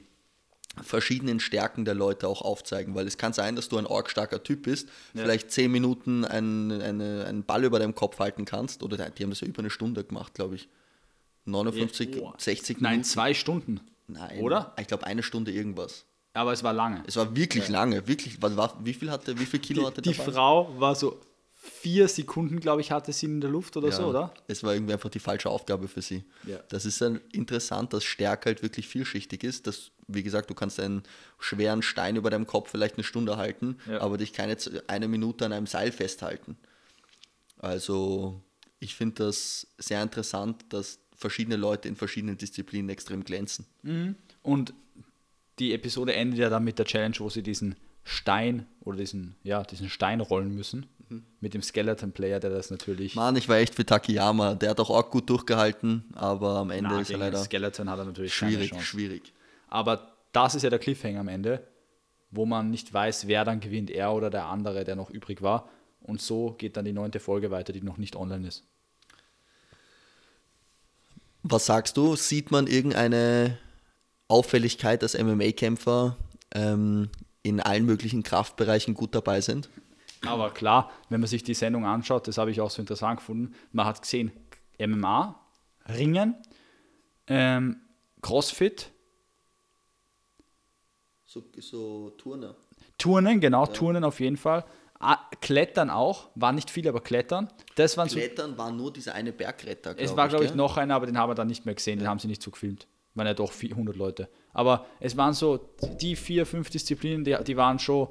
verschiedenen 0.81 1.41
Stärken 1.41 1.83
der 1.83 1.95
Leute 1.95 2.29
auch 2.29 2.41
aufzeigen, 2.41 2.95
weil 2.95 3.05
es 3.05 3.17
kann 3.17 3.33
sein, 3.33 3.57
dass 3.57 3.67
du 3.67 3.77
ein 3.77 3.85
arg 3.85 4.09
starker 4.09 4.41
Typ 4.41 4.63
bist, 4.63 4.87
Ja. 5.13 5.23
vielleicht 5.23 5.51
zehn 5.51 5.69
Minuten 5.69 6.23
einen, 6.23 6.71
eine, 6.81 7.25
einen 7.25 7.43
Ball 7.43 7.65
über 7.65 7.77
deinem 7.77 7.93
Kopf 7.93 8.19
halten 8.19 8.45
kannst, 8.45 8.81
oder 8.83 8.95
die 9.09 9.23
haben 9.23 9.31
das 9.31 9.41
ja 9.41 9.47
über 9.47 9.59
eine 9.59 9.69
Stunde 9.69 10.03
gemacht, 10.05 10.33
glaube 10.33 10.55
ich. 10.55 10.69
59, 11.45 12.21
Oh. 12.21 12.31
60 12.37 12.79
Nein, 12.79 12.91
Minuten. 12.91 13.03
zwei 13.09 13.33
Stunden. 13.33 13.81
Nein, 14.07 14.39
Oder? 14.39 14.73
Ich 14.79 14.87
glaube 14.87 15.05
eine 15.05 15.23
Stunde 15.23 15.51
irgendwas. 15.51 16.05
Aber 16.33 16.53
es 16.53 16.63
war 16.63 16.73
lange. 16.73 17.03
Es 17.07 17.15
war 17.17 17.35
wirklich 17.35 17.67
lange, 17.67 18.07
wirklich. 18.07 18.41
Was 18.41 18.55
war, 18.55 18.79
wie 18.83 18.93
viel 18.93 19.11
hatte, 19.11 19.37
wie 19.39 19.45
viel 19.45 19.59
Kilo 19.59 19.85
hatte 19.85 20.01
Die 20.01 20.11
der 20.13 20.23
Ball? 20.23 20.33
Frau 20.33 20.79
war 20.79 20.95
so 20.95 21.19
vier 21.53 22.07
Sekunden, 22.07 22.59
glaube 22.59 22.81
ich, 22.81 22.91
hatte 22.91 23.11
sie 23.13 23.27
in 23.27 23.41
der 23.41 23.49
Luft 23.49 23.75
oder 23.77 23.89
Ja, 23.89 23.95
so, 23.95 24.05
oder? 24.07 24.33
Es 24.47 24.63
war 24.63 24.73
irgendwie 24.73 24.93
einfach 24.93 25.09
die 25.09 25.19
falsche 25.19 25.49
Aufgabe 25.49 25.87
für 25.87 26.01
sie. 26.01 26.23
Ja. 26.47 26.57
Das 26.69 26.85
ist 26.85 26.99
dann 27.01 27.19
interessant, 27.31 27.93
dass 27.93 28.03
Stärke 28.03 28.49
halt 28.49 28.63
wirklich 28.63 28.87
vielschichtig 28.87 29.43
ist. 29.43 29.67
Dass, 29.67 29.91
wie 30.07 30.23
gesagt, 30.23 30.49
du 30.49 30.55
kannst 30.55 30.79
einen 30.79 31.03
schweren 31.39 31.81
Stein 31.83 32.15
über 32.15 32.29
deinem 32.29 32.47
Kopf 32.47 32.71
vielleicht 32.71 32.95
eine 32.95 33.03
Stunde 33.03 33.37
halten, 33.37 33.77
Ja. 33.87 34.01
aber 34.01 34.17
dich 34.17 34.33
keine 34.33 34.57
eine 34.87 35.07
Minute 35.07 35.45
an 35.45 35.53
einem 35.53 35.67
Seil 35.67 35.91
festhalten. 35.91 36.57
Also 37.59 38.41
ich 38.79 38.95
finde 38.95 39.25
das 39.25 39.67
sehr 39.77 40.01
interessant, 40.01 40.65
dass 40.69 40.99
verschiedene 41.15 41.57
Leute 41.57 41.87
in 41.87 41.95
verschiedenen 41.95 42.37
Disziplinen 42.37 42.89
extrem 42.89 43.23
glänzen. 43.23 43.65
Und 44.41 44.73
die 45.61 45.73
Episode 45.73 46.15
endet 46.15 46.39
ja 46.39 46.49
dann 46.49 46.63
mit 46.63 46.79
der 46.79 46.85
Challenge, 46.85 47.15
wo 47.19 47.29
sie 47.29 47.43
diesen 47.43 47.75
Stein 48.03 48.65
oder 48.83 48.97
diesen, 48.97 49.35
ja, 49.43 49.63
diesen 49.63 49.89
Stein 49.89 50.19
rollen 50.19 50.53
müssen. 50.53 50.87
Mit 51.41 51.53
dem 51.53 51.61
Skeleton 51.61 52.13
Player, 52.13 52.39
der 52.39 52.49
das 52.51 52.71
natürlich. 52.71 53.15
Mann, 53.15 53.35
ich 53.35 53.49
war 53.49 53.57
echt 53.57 53.75
für 53.75 53.85
Takiyama. 53.85 54.55
Der 54.55 54.69
hat 54.69 54.79
auch, 54.79 54.89
auch 54.89 55.09
gut 55.09 55.29
durchgehalten, 55.29 56.05
aber 56.15 56.55
am 56.55 56.71
Ende 56.71 56.89
Na, 56.89 57.01
ist 57.01 57.11
er 57.11 57.17
leider 57.17 57.37
Skeleton 57.37 57.89
hat 57.89 57.99
er 57.99 58.05
natürlich 58.05 58.33
schwierig, 58.33 58.73
schwierig. 58.81 59.33
Aber 59.67 60.13
das 60.31 60.55
ist 60.55 60.63
ja 60.63 60.69
der 60.69 60.79
Cliffhanger 60.79 61.19
am 61.19 61.27
Ende, 61.27 61.67
wo 62.31 62.45
man 62.45 62.71
nicht 62.71 62.93
weiß, 62.93 63.27
wer 63.27 63.43
dann 63.43 63.59
gewinnt, 63.59 63.91
er 63.91 64.13
oder 64.13 64.29
der 64.29 64.45
andere, 64.45 64.85
der 64.85 64.95
noch 64.95 65.09
übrig 65.09 65.41
war. 65.41 65.69
Und 65.99 66.21
so 66.21 66.55
geht 66.57 66.77
dann 66.77 66.85
die 66.85 66.93
neunte 66.93 67.19
Folge 67.19 67.51
weiter, 67.51 67.73
die 67.73 67.81
noch 67.81 67.97
nicht 67.97 68.15
online 68.15 68.47
ist. 68.47 68.63
Was 71.43 71.65
sagst 71.65 71.97
du? 71.97 72.15
Sieht 72.15 72.51
man 72.51 72.67
irgendeine 72.67 73.57
Auffälligkeit, 74.31 75.03
dass 75.03 75.17
MMA-Kämpfer 75.17 76.17
ähm, 76.53 77.09
in 77.43 77.59
allen 77.59 77.85
möglichen 77.85 78.23
Kraftbereichen 78.23 78.93
gut 78.93 79.13
dabei 79.13 79.41
sind? 79.41 79.69
Aber 80.25 80.51
klar, 80.51 80.91
wenn 81.09 81.19
man 81.19 81.27
sich 81.27 81.43
die 81.43 81.53
Sendung 81.53 81.85
anschaut, 81.85 82.27
das 82.27 82.37
habe 82.37 82.51
ich 82.51 82.61
auch 82.61 82.69
so 82.69 82.81
interessant 82.81 83.17
gefunden, 83.17 83.55
man 83.71 83.85
hat 83.85 84.01
gesehen, 84.01 84.31
MMA, 84.79 85.39
Ringen, 85.89 86.35
ähm, 87.27 87.81
Crossfit, 88.21 88.91
So, 91.25 91.43
so 91.59 92.09
Turner. 92.11 92.55
Turnen, 92.97 93.39
genau, 93.39 93.65
Turnen 93.65 94.03
auf 94.03 94.19
jeden 94.19 94.37
Fall. 94.37 94.65
Ah, 94.99 95.17
Klettern 95.39 95.89
auch, 95.89 96.29
war 96.35 96.51
nicht 96.51 96.69
viel, 96.69 96.87
aber 96.87 96.99
Klettern. 97.01 97.47
Das 97.75 97.97
waren 97.97 98.09
so, 98.09 98.17
Klettern 98.17 98.57
war 98.57 98.69
nur 98.71 98.93
dieser 98.93 99.15
eine 99.15 99.31
Bergretter. 99.31 99.95
es 99.97 100.15
war, 100.15 100.27
glaube 100.27 100.45
ich, 100.45 100.53
noch 100.53 100.77
einer, 100.77 100.93
aber 100.93 101.07
den 101.07 101.17
haben 101.17 101.29
wir 101.29 101.35
dann 101.35 101.47
nicht 101.47 101.65
mehr 101.65 101.73
gesehen, 101.73 101.99
den 101.99 102.07
haben 102.07 102.19
sie 102.19 102.27
nicht 102.27 102.43
so 102.43 102.51
gefilmt. 102.51 102.85
Waren 103.15 103.27
ja 103.27 103.33
doch 103.33 103.51
400 103.51 103.95
Leute. 103.95 104.29
Aber 104.53 104.85
es 104.99 105.17
waren 105.17 105.33
so 105.33 105.69
die 105.99 106.15
vier, 106.15 106.45
fünf 106.45 106.69
Disziplinen, 106.69 107.23
die, 107.23 107.35
die 107.45 107.57
waren 107.57 107.79
schon, 107.79 108.07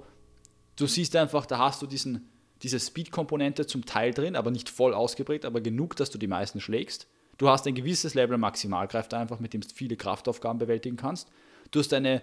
du 0.77 0.87
siehst 0.87 1.17
einfach, 1.17 1.47
da 1.47 1.59
hast 1.59 1.81
du 1.83 1.87
diesen, 1.87 2.29
diese 2.63 2.79
Speed-Komponente 2.79 3.67
zum 3.67 3.87
Teil 3.87 4.13
drin, 4.13 4.37
aber 4.37 4.51
nicht 4.51 4.69
voll 4.69 4.93
ausgeprägt, 4.95 5.45
aber 5.45 5.61
genug, 5.61 5.97
dass 5.97 6.11
du 6.11 6.19
die 6.19 6.27
meisten 6.27 6.61
schlägst. 6.61 7.07
Du 7.39 7.49
hast 7.49 7.67
ein 7.67 7.75
gewisses 7.75 8.13
Level 8.13 8.35
an 8.35 8.41
Maximalkräfte 8.41 9.17
einfach, 9.17 9.41
mit 9.41 9.55
dem 9.55 9.63
du 9.63 9.69
viele 9.75 9.97
Kraftaufgaben 9.97 10.59
bewältigen 10.59 10.97
kannst. 10.97 11.31
Du 11.71 11.79
hast 11.79 11.93
eine 11.95 12.21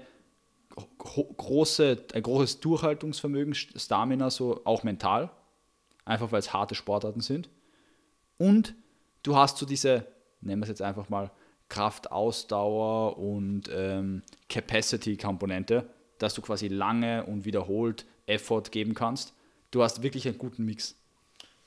gro- 1.00 1.34
große, 1.38 2.06
ein 2.14 2.22
großes 2.22 2.60
Durchhaltungsvermögen, 2.60 3.56
Stamina, 3.56 4.30
so 4.30 4.62
auch 4.66 4.84
mental, 4.84 5.32
einfach 6.06 6.32
weil 6.32 6.40
es 6.40 6.54
harte 6.54 6.76
Sportarten 6.76 7.22
sind. 7.22 7.50
Und 8.38 8.76
du 9.24 9.36
hast 9.36 9.58
so 9.58 9.66
diese, 9.66 10.06
nennen 10.42 10.62
wir 10.62 10.66
es 10.66 10.70
jetzt 10.70 10.84
einfach 10.84 11.10
mal, 11.10 11.32
Kraftausdauer 11.70 13.18
und 13.18 13.70
ähm, 13.74 14.24
Capacity-Komponente, 14.50 15.90
dass 16.18 16.34
du 16.34 16.42
quasi 16.42 16.68
lange 16.68 17.26
und 17.26 17.46
wiederholt 17.46 18.06
Effort 18.26 18.64
geben 18.72 18.94
kannst. 18.94 19.34
Du 19.72 19.84
hast 19.84 20.02
wirklich 20.02 20.28
einen 20.28 20.38
guten 20.38 20.66
Mix. 20.66 20.96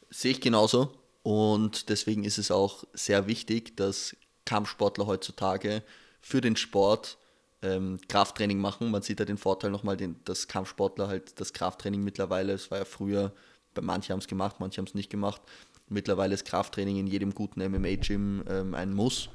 Sehe 0.08 0.32
ich 0.32 0.40
genauso. 0.40 0.92
Und 1.22 1.90
deswegen 1.90 2.24
ist 2.24 2.38
es 2.38 2.50
auch 2.50 2.84
sehr 2.94 3.26
wichtig, 3.26 3.76
dass 3.76 4.16
Kampfsportler 4.46 5.06
heutzutage 5.06 5.82
für 6.20 6.40
den 6.40 6.56
Sport 6.56 7.18
ähm, 7.62 7.98
Krafttraining 8.08 8.58
machen. 8.58 8.90
Man 8.90 9.02
sieht 9.02 9.20
ja 9.20 9.26
den 9.26 9.36
Vorteil 9.36 9.70
nochmal, 9.70 9.98
den, 9.98 10.16
dass 10.24 10.48
Kampfsportler 10.48 11.08
halt 11.08 11.38
das 11.38 11.52
Krafttraining 11.52 12.02
mittlerweile, 12.02 12.54
es 12.54 12.70
war 12.70 12.78
ja 12.78 12.84
früher, 12.86 13.32
manche 13.80 14.12
haben 14.12 14.20
es 14.20 14.28
gemacht, 14.28 14.56
manche 14.60 14.78
haben 14.78 14.86
es 14.86 14.94
nicht 14.94 15.10
gemacht. 15.10 15.42
Mittlerweile 15.88 16.34
ist 16.34 16.46
Krafttraining 16.46 16.96
in 16.96 17.06
jedem 17.06 17.34
guten 17.34 17.60
MMA-Gym 17.60 18.44
ähm, 18.48 18.74
ein 18.74 18.94
Muss 18.94 19.28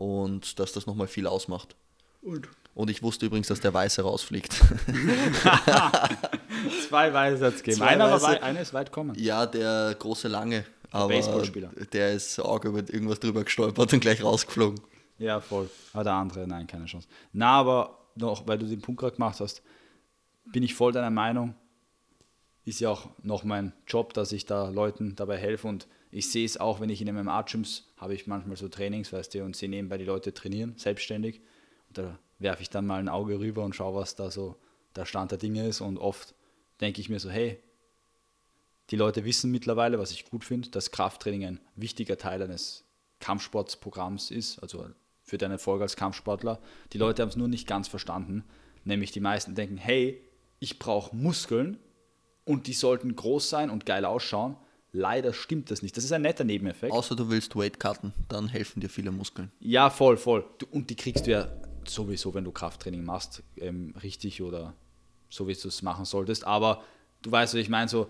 und 0.00 0.58
dass 0.58 0.72
das 0.72 0.86
nochmal 0.86 1.08
viel 1.08 1.26
ausmacht. 1.26 1.76
Und 2.74 2.88
ich 2.88 3.02
wusste 3.02 3.26
übrigens, 3.26 3.48
dass 3.48 3.60
der 3.60 3.74
Weiße 3.74 4.00
rausfliegt. 4.00 4.54
Zwei 6.88 7.12
Weiße 7.12 7.44
hat 7.44 7.54
es 7.54 7.62
gegeben. 7.62 7.76
Zwei 7.78 7.86
Einer, 7.88 8.04
war 8.06 8.14
Weiße. 8.14 8.26
wei 8.26 8.42
einer 8.42 8.60
ist 8.62 8.72
weit 8.72 8.92
kommen. 8.92 9.14
Ja, 9.18 9.44
der 9.44 9.94
große 9.98 10.28
Lange. 10.28 10.64
Aber 10.90 11.08
Baseballspieler. 11.08 11.70
der 11.92 12.12
ist 12.12 12.38
arg 12.40 12.64
über 12.64 12.78
irgendwas 12.78 13.20
drüber 13.20 13.44
gestolpert 13.44 13.92
und 13.92 14.00
gleich 14.00 14.24
rausgeflogen. 14.24 14.80
Ja, 15.18 15.40
voll. 15.40 15.68
Aber 15.92 16.04
der 16.04 16.14
andere, 16.14 16.46
nein, 16.46 16.66
keine 16.66 16.86
Chance. 16.86 17.06
Na, 17.34 17.58
aber 17.58 17.98
noch, 18.16 18.48
weil 18.48 18.56
du 18.58 18.64
den 18.66 18.80
Punkt 18.80 19.00
gerade 19.02 19.16
gemacht 19.16 19.38
hast, 19.38 19.62
bin 20.46 20.62
ich 20.62 20.74
voll 20.74 20.92
deiner 20.92 21.10
Meinung. 21.10 21.54
Ist 22.64 22.80
ja 22.80 22.88
auch 22.88 23.10
noch 23.22 23.44
mein 23.44 23.74
Job, 23.86 24.14
dass 24.14 24.32
ich 24.32 24.46
da 24.46 24.70
Leuten 24.70 25.14
dabei 25.14 25.36
helfe 25.36 25.68
und 25.68 25.86
ich 26.10 26.30
sehe 26.30 26.44
es 26.44 26.56
auch, 26.58 26.80
wenn 26.80 26.90
ich 26.90 27.00
in 27.00 27.14
MMA-Gyms 27.14 27.84
habe 27.96 28.14
ich 28.14 28.26
manchmal 28.26 28.56
so 28.56 28.68
Trainings, 28.68 29.12
weißt 29.12 29.34
du, 29.34 29.44
und 29.44 29.56
sehe 29.56 29.68
nebenbei 29.68 29.98
die 29.98 30.04
Leute 30.04 30.34
trainieren, 30.34 30.74
selbstständig. 30.76 31.40
Und 31.88 31.98
da 31.98 32.18
werfe 32.38 32.62
ich 32.62 32.70
dann 32.70 32.86
mal 32.86 32.98
ein 32.98 33.08
Auge 33.08 33.38
rüber 33.38 33.64
und 33.64 33.74
schaue, 33.74 33.94
was 33.94 34.16
da 34.16 34.30
so 34.30 34.56
der 34.96 35.04
Stand 35.04 35.30
der 35.30 35.38
Dinge 35.38 35.66
ist. 35.68 35.80
Und 35.80 35.98
oft 35.98 36.34
denke 36.80 37.00
ich 37.00 37.08
mir 37.08 37.20
so, 37.20 37.30
hey, 37.30 37.60
Die 38.90 38.96
Leute 38.96 39.24
wissen 39.24 39.50
mittlerweile, 39.52 39.98
was 39.98 40.10
ich 40.10 40.28
gut 40.28 40.44
finde, 40.44 40.68
dass 40.70 40.90
Krafttraining 40.90 41.44
ein 41.44 41.60
wichtiger 41.76 42.18
Teil 42.18 42.42
eines 42.42 42.84
Kampfsportprogramms 43.20 44.30
ist, 44.30 44.58
also 44.58 44.86
für 45.22 45.38
deinen 45.38 45.52
Erfolg 45.52 45.80
als 45.80 45.94
Kampfsportler. 45.94 46.60
Die 46.92 46.98
Leute 46.98 47.22
haben 47.22 47.28
es 47.28 47.36
nur 47.36 47.46
nicht 47.46 47.68
ganz 47.68 47.86
verstanden. 47.86 48.44
Nämlich 48.84 49.12
die 49.12 49.20
meisten 49.20 49.54
denken, 49.54 49.76
hey, 49.76 50.20
ich 50.58 50.78
brauche 50.78 51.14
Muskeln 51.14 51.78
und 52.44 52.66
die 52.66 52.72
sollten 52.72 53.14
groß 53.14 53.48
sein 53.48 53.70
und 53.70 53.86
geil 53.86 54.04
ausschauen. 54.04 54.56
Leider 54.92 55.32
stimmt 55.32 55.70
das 55.70 55.82
nicht. 55.82 55.96
Das 55.96 56.04
ist 56.04 56.12
ein 56.12 56.22
netter 56.22 56.44
Nebeneffekt. 56.44 56.92
Außer 56.92 57.14
du 57.14 57.30
willst 57.30 57.54
Weight 57.54 57.78
cutten, 57.78 58.12
dann 58.28 58.48
helfen 58.48 58.80
dir 58.80 58.88
viele 58.88 59.12
Muskeln. 59.12 59.52
Ja, 59.60 59.88
voll, 59.90 60.16
voll. 60.16 60.44
Du, 60.58 60.66
und 60.70 60.90
die 60.90 60.96
kriegst 60.96 61.26
du 61.26 61.30
ja 61.30 61.48
sowieso, 61.86 62.34
wenn 62.34 62.44
du 62.44 62.52
Krafttraining 62.52 63.04
machst, 63.04 63.42
ähm, 63.56 63.94
richtig 64.02 64.42
oder 64.42 64.74
so, 65.28 65.46
wie 65.46 65.54
du 65.54 65.68
es 65.68 65.82
machen 65.82 66.04
solltest. 66.04 66.46
Aber 66.46 66.82
du 67.22 67.30
weißt, 67.30 67.54
was 67.54 67.60
ich 67.60 67.68
meine, 67.68 67.88
so, 67.88 68.08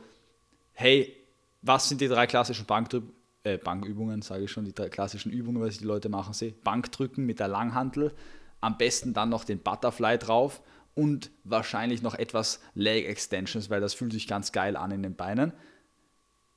hey, 0.73 1.15
was 1.63 1.89
sind 1.89 2.01
die 2.01 2.09
drei 2.09 2.27
klassischen 2.27 2.67
Bankdrücken? 2.67 3.13
Äh, 3.43 3.57
Bankübungen, 3.57 4.21
sage 4.21 4.45
ich 4.45 4.51
schon, 4.51 4.67
die 4.67 4.75
drei 4.75 4.91
klassischen 4.91 5.33
Übungen, 5.33 5.63
was 5.63 5.73
ich 5.73 5.79
die 5.79 5.87
Leute 5.87 6.11
machen 6.11 6.35
sehe. 6.35 6.53
Bankdrücken 6.53 7.25
mit 7.25 7.41
der 7.41 7.49
Langhantel, 7.49 8.13
am 8.61 8.77
besten 8.77 9.15
dann 9.15 9.31
noch 9.31 9.45
den 9.45 9.61
Butterfly 9.61 10.19
drauf 10.19 10.61
und 10.95 11.31
wahrscheinlich 11.45 12.03
noch 12.03 12.15
etwas 12.15 12.61
Leg 12.75 13.07
Extensions, 13.07 13.71
weil 13.71 13.81
das 13.81 13.95
fühlt 13.95 14.13
sich 14.13 14.27
ganz 14.27 14.53
geil 14.53 14.77
an 14.77 14.91
in 14.91 15.03
den 15.03 15.15
Beinen. 15.15 15.53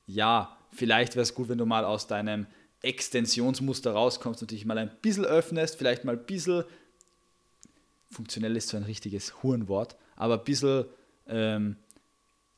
Ja, 0.06 0.56
vielleicht 0.72 1.14
wäre 1.14 1.22
es 1.22 1.34
gut, 1.34 1.48
wenn 1.48 1.58
du 1.58 1.66
mal 1.66 1.84
aus 1.84 2.06
deinem 2.06 2.46
Extensionsmuster 2.82 3.92
rauskommst 3.92 4.42
und 4.42 4.50
dich 4.50 4.64
mal 4.66 4.78
ein 4.78 4.90
bisschen 5.00 5.24
öffnest, 5.24 5.76
vielleicht 5.76 6.04
mal 6.04 6.16
ein 6.16 6.26
bisschen, 6.26 6.64
funktionell 8.10 8.56
ist 8.56 8.68
so 8.68 8.76
ein 8.76 8.82
richtiges 8.82 9.42
Hurenwort, 9.42 9.96
aber 10.16 10.38
ein 10.38 10.44
bisschen 10.44 10.84
ähm, 11.26 11.76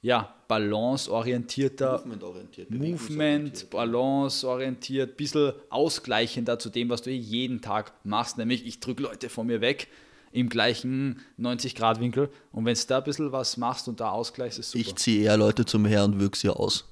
ja, 0.03 0.35
balanceorientierter, 0.49 1.99
Movement-orientiert. 1.99 2.71
Movement, 2.71 3.71
balanceorientiert, 3.71 5.11
ein 5.13 5.17
bisschen 5.17 5.53
ausgleichender 5.71 6.59
zu 6.59 6.71
dem, 6.71 6.89
was 6.89 7.03
du 7.03 7.11
jeden 7.11 7.61
Tag 7.61 7.93
machst, 8.05 8.39
nämlich 8.39 8.67
ich 8.67 8.81
drücke 8.81 9.05
Leute 9.05 9.29
von 9.29 9.47
mir 9.47 9.61
weg 9.61 9.89
im 10.33 10.49
gleichen 10.49 11.21
90-Grad-Winkel 11.41 12.29
und 12.53 12.65
wenn 12.65 12.75
du 12.75 12.81
da 12.89 12.99
ein 12.99 13.05
bisschen 13.05 13.33
was 13.33 13.57
machst 13.57 13.89
und 13.89 14.01
da 14.01 14.11
ausgleichst, 14.11 14.59
ist 14.59 14.73
super. 14.73 14.87
Ich 14.87 14.97
ziehe 14.97 15.25
eher 15.25 15.37
Leute 15.37 15.65
zum 15.65 15.87
her 15.87 16.05
und 16.05 16.21
wirke 16.21 16.37
sie 16.37 16.51
aus. 16.51 16.85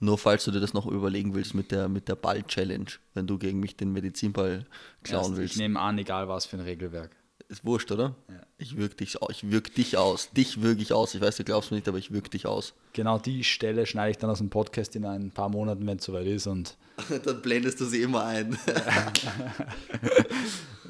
Nur 0.00 0.18
falls 0.18 0.44
du 0.44 0.50
dir 0.50 0.60
das 0.60 0.74
noch 0.74 0.86
überlegen 0.86 1.34
willst 1.34 1.54
mit 1.54 1.70
der, 1.70 1.88
mit 1.88 2.08
der 2.08 2.16
Ball-Challenge, 2.16 2.86
wenn 3.14 3.26
du 3.26 3.38
gegen 3.38 3.60
mich 3.60 3.76
den 3.76 3.92
Medizinball 3.92 4.66
klauen 5.02 5.24
Erst, 5.24 5.36
willst. 5.36 5.54
Ich 5.54 5.60
nehme 5.60 5.80
an, 5.80 5.98
egal 5.98 6.28
was 6.28 6.46
für 6.46 6.56
ein 6.56 6.62
Regelwerk. 6.62 7.10
Ist 7.48 7.64
wurscht, 7.64 7.92
oder? 7.92 8.14
Ja. 8.28 8.40
Ich 8.58 8.76
wirke 8.76 8.96
dich, 8.96 9.18
ich 9.28 9.50
wirk 9.50 9.74
dich 9.74 9.96
aus. 9.96 10.30
Dich 10.30 10.62
wirke 10.62 10.80
ich 10.80 10.92
aus. 10.92 11.14
Ich 11.14 11.20
weiß, 11.20 11.36
du 11.36 11.44
glaubst 11.44 11.70
mir 11.70 11.76
nicht, 11.76 11.88
aber 11.88 11.98
ich 11.98 12.10
wirke 12.10 12.30
dich 12.30 12.46
aus. 12.46 12.74
Genau 12.94 13.18
die 13.18 13.44
Stelle 13.44 13.86
schneide 13.86 14.12
ich 14.12 14.18
dann 14.18 14.30
aus 14.30 14.38
dem 14.38 14.50
Podcast 14.50 14.96
in 14.96 15.04
ein 15.04 15.30
paar 15.30 15.50
Monaten, 15.50 15.86
wenn 15.86 15.98
es 15.98 16.04
soweit 16.04 16.26
ist. 16.26 16.46
Und 16.46 16.76
Dann 17.24 17.42
blendest 17.42 17.80
du 17.80 17.84
sie 17.84 18.02
immer 18.02 18.24
ein. 18.24 18.58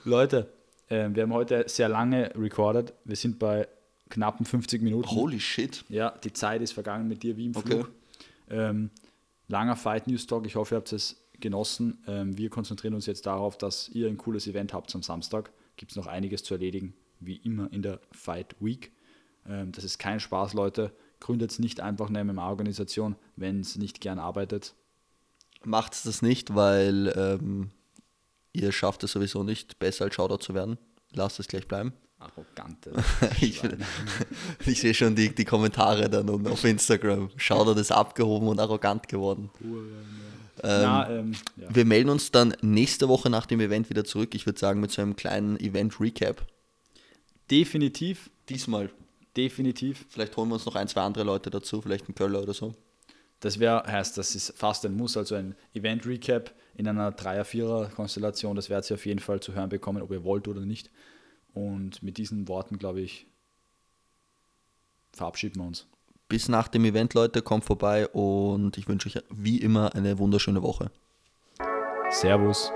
Leute, 0.05 0.49
äh, 0.89 1.09
wir 1.13 1.25
haben 1.25 1.33
heute 1.33 1.65
sehr 1.67 1.89
lange 1.89 2.31
recorded. 2.37 2.93
Wir 3.05 3.17
sind 3.17 3.39
bei 3.39 3.67
knappen 4.11 4.47
50 4.47 4.83
Minuten. 4.83 5.11
Holy 5.11 5.41
shit. 5.41 5.85
Ja, 5.89 6.11
die 6.11 6.33
Zeit 6.33 6.63
ist 6.63 6.73
vergangen 6.73 7.09
mit 7.09 7.23
dir 7.23 7.37
wie 7.37 7.47
im 7.47 7.57
Okay. 7.57 7.85
Ähm, 8.49 8.90
langer 9.49 9.76
Fight 9.76 10.07
News 10.07 10.26
Talk. 10.26 10.47
Ich 10.47 10.57
hoffe, 10.57 10.74
ihr 10.74 10.78
habt 10.78 10.92
es 10.92 11.24
genossen. 11.40 12.03
Ähm, 12.07 12.36
wir 12.38 12.51
konzentrieren 12.51 12.95
uns 12.95 13.07
jetzt 13.07 13.26
darauf, 13.26 13.59
dass 13.59 13.88
ihr 13.90 14.09
ein 14.09 14.16
cooles 14.16 14.47
Event 14.47 14.72
habt 14.72 14.95
am 14.95 15.03
Samstag. 15.03 15.53
Gibt 15.76 15.92
es 15.92 15.97
noch 15.97 16.07
einiges 16.07 16.45
zu 16.45 16.55
erledigen, 16.55 16.95
wie 17.20 17.36
immer 17.36 17.72
in 17.72 17.82
der 17.82 18.01
Fight 18.12 18.57
Week. 18.61 18.92
Ähm, 19.47 19.72
das 19.72 19.84
ist 19.84 19.99
kein 19.99 20.20
Spaß, 20.20 20.55
Leute. 20.55 20.92
Gründet 21.20 21.59
nicht 21.59 21.80
einfach 21.80 22.09
eine 22.09 22.24
MMA-Organisation, 22.24 23.16
wenn 23.36 23.61
es 23.61 23.76
nicht 23.76 24.01
gern 24.01 24.18
arbeitet. 24.18 24.74
Macht 25.64 26.05
das 26.05 26.22
nicht, 26.22 26.55
weil 26.55 27.12
ähm, 27.16 27.70
ihr 28.53 28.72
schafft 28.72 29.03
es 29.05 29.12
sowieso 29.12 29.42
nicht, 29.42 29.78
besser 29.78 30.05
als 30.05 30.14
Shoutout 30.14 30.45
zu 30.45 30.55
werden. 30.55 30.78
Lasst 31.12 31.40
es 31.40 31.49
gleich 31.49 31.66
bleiben. 31.66 31.92
Arrogante. 32.25 32.93
Ich, 33.41 33.62
ich 34.66 34.81
sehe 34.81 34.95
schon 34.95 35.14
die, 35.14 35.35
die 35.35 35.45
Kommentare 35.45 36.09
dann 36.09 36.29
unten 36.29 36.49
auf 36.49 36.64
Instagram. 36.64 37.31
Shoutout 37.37 37.79
ist 37.81 37.93
abgehoben 37.93 38.49
und 38.49 38.59
arrogant 38.59 39.09
geworden. 39.09 39.51
Na, 40.62 41.11
ähm, 41.11 41.33
ja. 41.57 41.75
Wir 41.75 41.85
melden 41.85 42.11
uns 42.11 42.31
dann 42.31 42.55
nächste 42.62 43.09
Woche 43.09 43.29
nach 43.29 43.47
dem 43.47 43.61
Event 43.61 43.91
wieder 43.91 44.05
zurück. 44.05 44.35
Ich 44.35 44.47
würde 44.47 44.59
sagen, 44.59 44.81
mit 44.81 44.91
so 44.93 45.03
einem 45.03 45.16
kleinen 45.16 45.59
Event-Recap. 45.59 46.47
Definitiv, 47.51 48.31
Diesmal. 48.49 48.91
definitiv. 49.37 50.07
Vielleicht 50.09 50.37
holen 50.37 50.49
wir 50.49 50.55
uns 50.55 50.64
noch 50.64 50.77
ein, 50.77 50.89
zwei 50.89 51.03
andere 51.03 51.25
Leute 51.25 51.51
dazu, 51.51 51.83
vielleicht 51.83 52.09
ein 52.09 52.14
Köller 52.14 52.43
oder 52.43 52.55
so. 52.55 52.75
Das 53.41 53.59
wäre, 53.59 53.85
heißt, 53.87 54.16
das 54.16 54.35
ist 54.35 54.55
fast 54.57 54.87
ein 54.87 54.97
Muss, 54.97 55.18
also 55.18 55.35
ein 55.35 55.55
Event-Recap 55.75 56.55
in 56.77 56.89
einer 56.89 57.12
Dreier-Vierer-Konstellation. 57.12 58.57
Das 58.57 58.70
werdet 58.70 58.91
ihr 58.91 58.95
auf 58.95 59.05
jeden 59.05 59.20
Fall 59.20 59.41
zu 59.41 59.53
hören 59.53 59.68
bekommen, 59.68 60.01
ob 60.01 60.11
ihr 60.12 60.25
wollt 60.25 60.49
oder 60.49 60.62
nicht. 60.62 60.91
Und 61.55 62.03
mit 62.03 62.19
diesen 62.19 62.49
Worten, 62.49 62.79
glaube 62.79 63.01
ich, 63.01 63.27
verabschieden 65.13 65.61
wir 65.61 65.67
uns. 65.67 65.87
Bis 66.29 66.49
nach 66.49 66.69
dem 66.69 66.85
Event, 66.85 67.15
Leute, 67.15 67.43
kommt 67.43 67.65
vorbei 67.65 68.09
und 68.09 68.77
ich 68.77 68.89
wünsche 68.89 69.09
euch 69.09 69.23
wie 69.31 69.59
immer 69.59 69.95
eine 69.95 70.19
wunderschöne 70.19 70.63
Woche. 70.63 70.91
Servus. 72.11 72.73